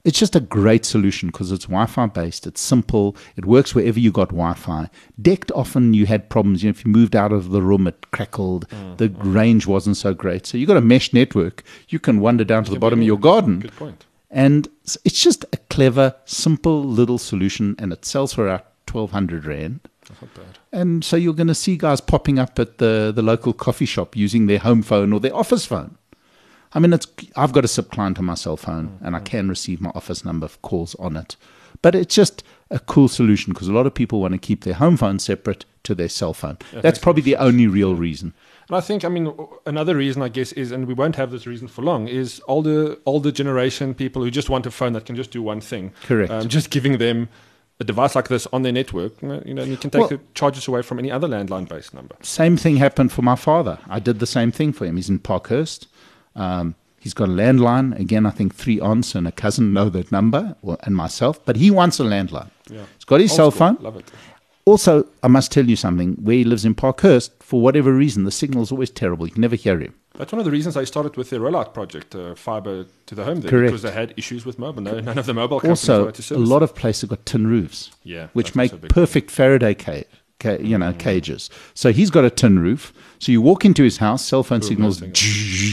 It's 0.05 0.19
just 0.19 0.35
a 0.35 0.39
great 0.39 0.85
solution 0.85 1.29
because 1.29 1.51
it's 1.51 1.65
Wi-Fi 1.65 2.05
based. 2.05 2.45
It's 2.45 2.61
simple. 2.61 3.17
It 3.35 3.45
works 3.45 3.73
wherever 3.73 3.99
you 3.99 4.11
got 4.11 4.29
Wi-Fi. 4.29 4.89
DECT 5.21 5.51
often 5.55 5.93
you 5.95 6.05
had 6.05 6.29
problems. 6.29 6.63
You 6.63 6.69
know, 6.69 6.75
if 6.77 6.85
you 6.85 6.91
moved 6.91 7.15
out 7.15 7.31
of 7.31 7.49
the 7.49 7.61
room, 7.61 7.87
it 7.87 8.11
crackled. 8.11 8.69
Mm, 8.69 8.97
the 8.97 9.09
range 9.09 9.65
wasn't 9.65 9.97
so 9.97 10.13
great. 10.13 10.45
So 10.45 10.57
you 10.57 10.67
got 10.67 10.77
a 10.77 10.81
mesh 10.81 11.11
network. 11.11 11.63
You 11.89 11.99
can 11.99 12.19
wander 12.19 12.43
down 12.43 12.63
to 12.65 12.71
the 12.71 12.79
bottom 12.79 12.99
of 12.99 13.05
your 13.05 13.19
garden. 13.19 13.59
Good 13.59 13.75
point. 13.75 14.05
And 14.29 14.67
it's 15.03 15.21
just 15.23 15.43
a 15.53 15.57
clever, 15.69 16.15
simple 16.25 16.83
little 16.83 17.17
solution, 17.17 17.75
and 17.79 17.91
it 17.91 18.05
sells 18.05 18.33
for 18.33 18.47
about 18.47 18.67
twelve 18.85 19.11
hundred 19.11 19.45
rand. 19.45 19.79
Not 20.21 20.33
bad. 20.35 20.59
And 20.71 21.03
so 21.03 21.15
you're 21.15 21.33
going 21.33 21.47
to 21.47 21.55
see 21.55 21.77
guys 21.77 21.99
popping 21.99 22.37
up 22.37 22.59
at 22.59 22.77
the, 22.77 23.11
the 23.15 23.23
local 23.23 23.53
coffee 23.53 23.85
shop 23.85 24.15
using 24.15 24.45
their 24.45 24.59
home 24.59 24.83
phone 24.83 25.13
or 25.13 25.19
their 25.19 25.35
office 25.35 25.65
phone. 25.65 25.97
I 26.75 26.79
mean, 26.79 26.93
it's 26.93 27.07
I've 27.35 27.53
got 27.53 27.63
a 27.63 27.69
SIP 27.69 27.89
client 27.89 28.19
on 28.19 28.25
my 28.25 28.35
cell 28.35 28.57
phone, 28.57 28.99
and 29.01 29.15
I 29.15 29.21
can 29.21 29.47
receive 29.47 29.79
my 29.79 29.91
office 29.95 30.25
number 30.25 30.45
of 30.45 30.61
calls 30.61 30.93
on 30.95 31.15
it. 31.15 31.37
But 31.81 31.95
it's 31.95 32.13
just 32.13 32.43
a 32.69 32.79
cool 32.79 33.07
solution 33.07 33.53
because 33.53 33.67
a 33.67 33.73
lot 33.73 33.87
of 33.87 33.93
people 33.93 34.19
want 34.19 34.33
to 34.33 34.37
keep 34.37 34.63
their 34.63 34.73
home 34.73 34.97
phone 34.97 35.19
separate 35.19 35.65
to 35.83 35.95
their 35.95 36.09
cell 36.09 36.33
phone. 36.33 36.57
That's 36.73 36.99
probably 36.99 37.21
the 37.21 37.37
only 37.37 37.67
real 37.67 37.95
reason. 37.95 38.33
And 38.67 38.75
I 38.75 38.81
think, 38.81 39.05
I 39.05 39.09
mean, 39.09 39.31
another 39.65 39.95
reason, 39.95 40.21
I 40.23 40.29
guess, 40.29 40.51
is, 40.53 40.71
and 40.71 40.87
we 40.87 40.93
won't 40.95 41.15
have 41.15 41.29
this 41.31 41.45
reason 41.45 41.67
for 41.67 41.83
long, 41.83 42.07
is 42.07 42.41
older 42.47 42.97
older 43.05 43.31
generation 43.31 43.93
people 43.93 44.23
who 44.23 44.31
just 44.31 44.49
want 44.49 44.65
a 44.65 44.71
phone 44.71 44.93
that 44.93 45.05
can 45.05 45.15
just 45.15 45.31
do 45.31 45.41
one 45.41 45.61
thing. 45.61 45.93
Correct. 46.03 46.31
Um, 46.31 46.49
just 46.49 46.71
giving 46.71 46.97
them 46.97 47.29
a 47.79 47.83
device 47.83 48.15
like 48.15 48.27
this 48.29 48.47
on 48.53 48.63
their 48.63 48.71
network, 48.71 49.21
you 49.21 49.27
know, 49.27 49.43
you 49.45 49.53
know 49.53 49.61
and 49.61 49.71
you 49.71 49.77
can 49.77 49.89
take 49.89 49.99
Well- 49.99 50.09
the 50.09 50.19
charges 50.33 50.67
away 50.67 50.81
from 50.81 50.97
any 50.99 51.11
other 51.11 51.27
landline 51.27 51.67
based 51.67 51.93
number. 51.93 52.15
Same 52.21 52.57
thing 52.57 52.77
happened 52.77 53.11
for 53.11 53.21
my 53.21 53.35
father. 53.35 53.79
I 53.87 53.99
did 53.99 54.19
the 54.19 54.25
same 54.25 54.51
thing 54.51 54.73
for 54.73 54.85
him. 54.85 54.95
He's 54.95 55.09
in 55.09 55.19
Parkhurst. 55.19 55.87
Um, 56.35 56.75
he's 56.99 57.13
got 57.13 57.29
a 57.29 57.31
landline. 57.31 57.97
Again, 57.99 58.25
I 58.25 58.29
think 58.31 58.53
three 58.55 58.79
aunts 58.79 59.15
and 59.15 59.27
a 59.27 59.31
cousin 59.31 59.73
know 59.73 59.89
that 59.89 60.11
number, 60.11 60.55
well, 60.61 60.77
and 60.83 60.95
myself. 60.95 61.43
But 61.45 61.55
he 61.55 61.71
wants 61.71 61.99
a 61.99 62.03
landline. 62.03 62.49
Yeah. 62.69 62.85
He's 62.95 63.05
got 63.05 63.19
his 63.21 63.31
Old 63.31 63.35
cell 63.37 63.51
school. 63.51 63.67
phone. 63.75 63.77
Love 63.83 63.97
it. 63.97 64.11
Also, 64.65 65.05
I 65.21 65.27
must 65.27 65.51
tell 65.51 65.65
you 65.69 65.75
something. 65.75 66.13
Where 66.15 66.37
he 66.37 66.43
lives 66.43 66.65
in 66.65 66.73
Parkhurst, 66.73 67.31
for 67.39 67.61
whatever 67.61 67.93
reason, 67.93 68.23
the 68.23 68.31
signal 68.31 68.63
is 68.63 68.71
always 68.71 68.89
terrible. 68.89 69.27
You 69.27 69.31
can 69.33 69.41
never 69.41 69.55
hear 69.55 69.79
him. 69.79 69.93
That's 70.17 70.31
one 70.31 70.39
of 70.39 70.45
the 70.45 70.51
reasons 70.51 70.75
I 70.77 70.85
started 70.85 71.17
with 71.17 71.29
the 71.29 71.37
rollout 71.37 71.73
project, 71.73 72.15
uh, 72.15 72.33
fiber 72.35 72.85
to 73.05 73.15
the 73.15 73.23
home, 73.25 73.41
there, 73.41 73.51
Correct. 73.51 73.67
because 73.71 73.81
they 73.83 73.91
had 73.91 74.13
issues 74.17 74.45
with 74.45 74.57
mobile. 74.57 74.81
No, 74.81 74.99
none 75.01 75.17
of 75.19 75.25
the 75.25 75.33
mobile 75.33 75.59
companies 75.59 75.87
Also, 75.89 76.11
a 76.35 76.37
lot 76.39 76.63
of 76.63 76.73
places 76.73 77.01
have 77.01 77.09
got 77.11 77.25
tin 77.25 77.45
roofs, 77.47 77.91
yeah, 78.03 78.27
which 78.33 78.55
make 78.55 78.71
perfect 78.87 79.29
Faraday 79.29 79.75
cage, 79.75 80.07
ca- 80.39 80.57
you 80.59 80.77
know, 80.77 80.91
mm. 80.91 80.99
cages. 80.99 81.49
So 81.73 81.91
he's 81.91 82.09
got 82.09 82.25
a 82.25 82.29
tin 82.29 82.59
roof. 82.59 82.93
So 83.19 83.31
you 83.31 83.41
walk 83.41 83.65
into 83.65 83.83
his 83.83 83.97
house, 83.97 84.23
cell 84.23 84.43
phone 84.43 84.61
signals 84.61 85.01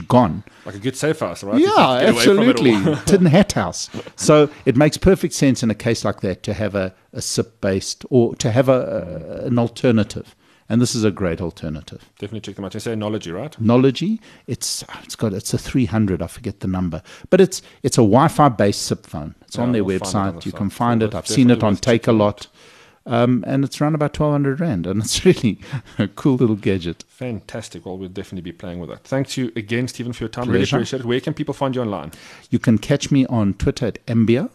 gone. 0.09 0.45
like 0.65 0.75
a 0.75 0.79
good 0.79 0.97
safe 0.97 1.21
house, 1.21 1.43
right? 1.43 1.61
Yeah, 1.61 1.69
can 1.69 2.15
get 2.15 2.15
away 2.15 2.25
from 2.25 2.39
absolutely. 2.39 2.97
Tin 3.07 3.27
hat 3.27 3.53
house. 3.53 3.91
So 4.17 4.49
it 4.65 4.77
makes 4.77 4.97
perfect 4.97 5.35
sense 5.35 5.63
in 5.63 5.71
a 5.71 5.75
case 5.75 6.05
like 6.05 6.21
that 6.21 6.43
to 6.45 6.55
have 6.55 6.75
a, 6.75 6.95
a 7.13 7.21
SIP 7.21 7.61
based 7.61 8.05
or 8.11 8.35
to 8.37 8.51
have 8.51 8.69
a, 8.69 9.43
a, 9.43 9.47
an 9.47 9.59
alternative. 9.59 10.35
And 10.69 10.81
this 10.81 10.95
is 10.95 11.05
a 11.05 11.11
great 11.11 11.43
alternative. 11.43 12.09
Definitely 12.19 12.41
check 12.41 12.57
them 12.57 12.65
out. 12.65 12.73
You 12.73 12.81
say 12.81 12.95
Knowledge, 12.95 13.29
right? 13.29 13.61
Knowledgy, 13.61 14.21
it's 14.47 14.83
it's 15.03 15.17
got 15.17 15.35
it's 15.35 15.53
a 15.53 15.59
300, 15.59 16.23
I 16.23 16.27
forget 16.29 16.61
the 16.61 16.69
number. 16.69 17.03
But 17.29 17.43
it's 17.43 17.61
it's 17.83 17.99
a 17.99 18.01
Wi-Fi 18.01 18.49
based 18.49 18.83
SIP 18.83 19.07
phone. 19.07 19.35
It's 19.43 19.57
Yeah, 19.57 19.65
on 19.65 19.73
their 19.73 19.85
we'll 19.85 19.97
it 19.97 20.03
on 20.03 20.09
website. 20.09 20.41
the 20.41 20.47
you 20.47 20.51
site. 20.53 20.59
can 20.59 20.71
find 20.71 21.03
it. 21.03 21.15
I've 21.15 21.27
seen 21.27 21.51
it 21.51 21.63
on 21.63 21.77
Takealot. 21.77 22.47
Um, 23.05 23.43
and 23.47 23.65
it's 23.65 23.81
around 23.81 23.95
about 23.95 24.19
1200 24.19 24.61
rand 24.61 24.87
and 24.87 25.01
it's 25.05 25.25
really 25.25 25.59
a 25.99 26.09
cool 26.09 26.37
little 26.37 26.57
gadget. 26.57 27.05
Fantastic. 27.09 27.85
Well, 27.85 27.99
we'll 27.99 28.09
definitely 28.09 28.43
be 28.43 28.53
playing 28.53 28.79
with 28.79 28.91
that. 28.91 29.05
Thanks 29.05 29.37
you 29.37 29.53
again, 29.57 29.89
Steven, 29.89 30.13
for 30.13 30.25
your 30.25 30.29
time. 30.29 30.45
Pleasure. 30.45 30.53
Really 30.53 30.65
appreciate 30.71 31.01
it. 31.01 31.07
Where 31.07 31.21
can 31.21 31.35
people 31.35 31.55
find 31.55 31.75
you 31.75 31.83
online? 31.83 32.13
You 32.51 32.59
can 32.59 32.79
catch 32.79 33.11
me 33.11 33.27
on 33.27 33.55
Twitter 33.55 33.87
at 33.87 34.07
Mbio 34.07 34.51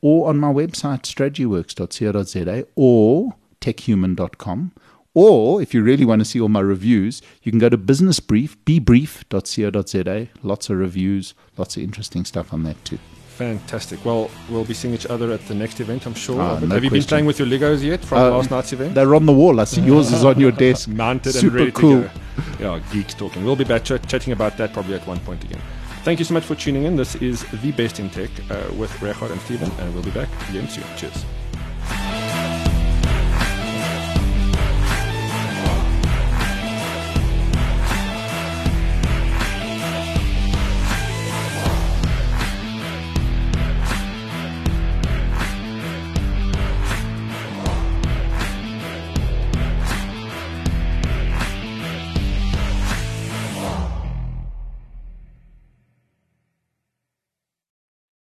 or 0.00 0.28
on 0.28 0.38
my 0.38 0.52
website 0.52 1.02
strategyworks.co.za 1.02 2.66
or 2.74 3.34
techhuman.com. 3.60 4.72
Or 5.14 5.60
if 5.60 5.74
you 5.74 5.82
really 5.82 6.06
want 6.06 6.20
to 6.20 6.24
see 6.24 6.40
all 6.40 6.48
my 6.48 6.60
reviews, 6.60 7.20
you 7.42 7.52
can 7.52 7.58
go 7.58 7.68
to 7.68 7.76
business 7.76 8.18
brief, 8.18 8.56
bbrief.co.za. 8.64 10.28
Lots 10.42 10.70
of 10.70 10.78
reviews, 10.78 11.34
lots 11.58 11.76
of 11.76 11.82
interesting 11.82 12.24
stuff 12.24 12.52
on 12.52 12.62
that 12.62 12.82
too. 12.84 12.98
Fantastic. 13.36 14.04
Well, 14.04 14.30
we'll 14.50 14.64
be 14.64 14.74
seeing 14.74 14.94
each 14.94 15.06
other 15.06 15.32
at 15.32 15.46
the 15.48 15.54
next 15.54 15.80
event, 15.80 16.06
I'm 16.06 16.14
sure. 16.14 16.40
Ah, 16.40 16.58
no 16.60 16.74
have 16.74 16.84
you 16.84 16.90
been 16.90 17.02
playing 17.02 17.24
with 17.26 17.38
your 17.38 17.48
Legos 17.48 17.82
yet 17.82 18.04
from 18.04 18.18
Uh, 18.18 18.30
last 18.30 18.50
night's 18.50 18.72
event? 18.72 18.94
They're 18.94 19.14
on 19.14 19.26
the 19.26 19.32
wall. 19.32 19.58
I 19.60 19.64
see 19.64 19.80
yours 19.80 20.12
is 20.12 20.24
on 20.24 20.38
your 20.38 20.52
desk. 20.66 20.88
Mounted 20.88 21.32
Super 21.32 21.46
and 21.46 21.56
ready 21.56 21.72
cool. 21.72 22.02
to 22.02 22.10
go. 22.60 22.76
Yeah, 22.78 22.80
geeks 22.92 23.14
talking. 23.14 23.44
We'll 23.44 23.56
be 23.56 23.64
back 23.64 23.84
ch- 23.84 24.06
chatting 24.06 24.32
about 24.32 24.56
that 24.58 24.72
probably 24.72 24.94
at 24.94 25.06
one 25.06 25.18
point 25.20 25.42
again. 25.44 25.60
Thank 26.04 26.18
you 26.18 26.24
so 26.24 26.34
much 26.34 26.44
for 26.44 26.54
tuning 26.54 26.84
in. 26.84 26.96
This 26.96 27.14
is 27.16 27.44
The 27.62 27.72
Best 27.72 28.00
in 28.00 28.10
Tech 28.10 28.30
uh, 28.50 28.72
with 28.76 28.90
Regardt 29.00 29.30
and 29.32 29.40
Steven, 29.42 29.70
and 29.78 29.94
we'll 29.94 30.02
be 30.02 30.10
back 30.10 30.28
again 30.50 30.68
soon. 30.68 30.84
Cheers. 30.96 31.24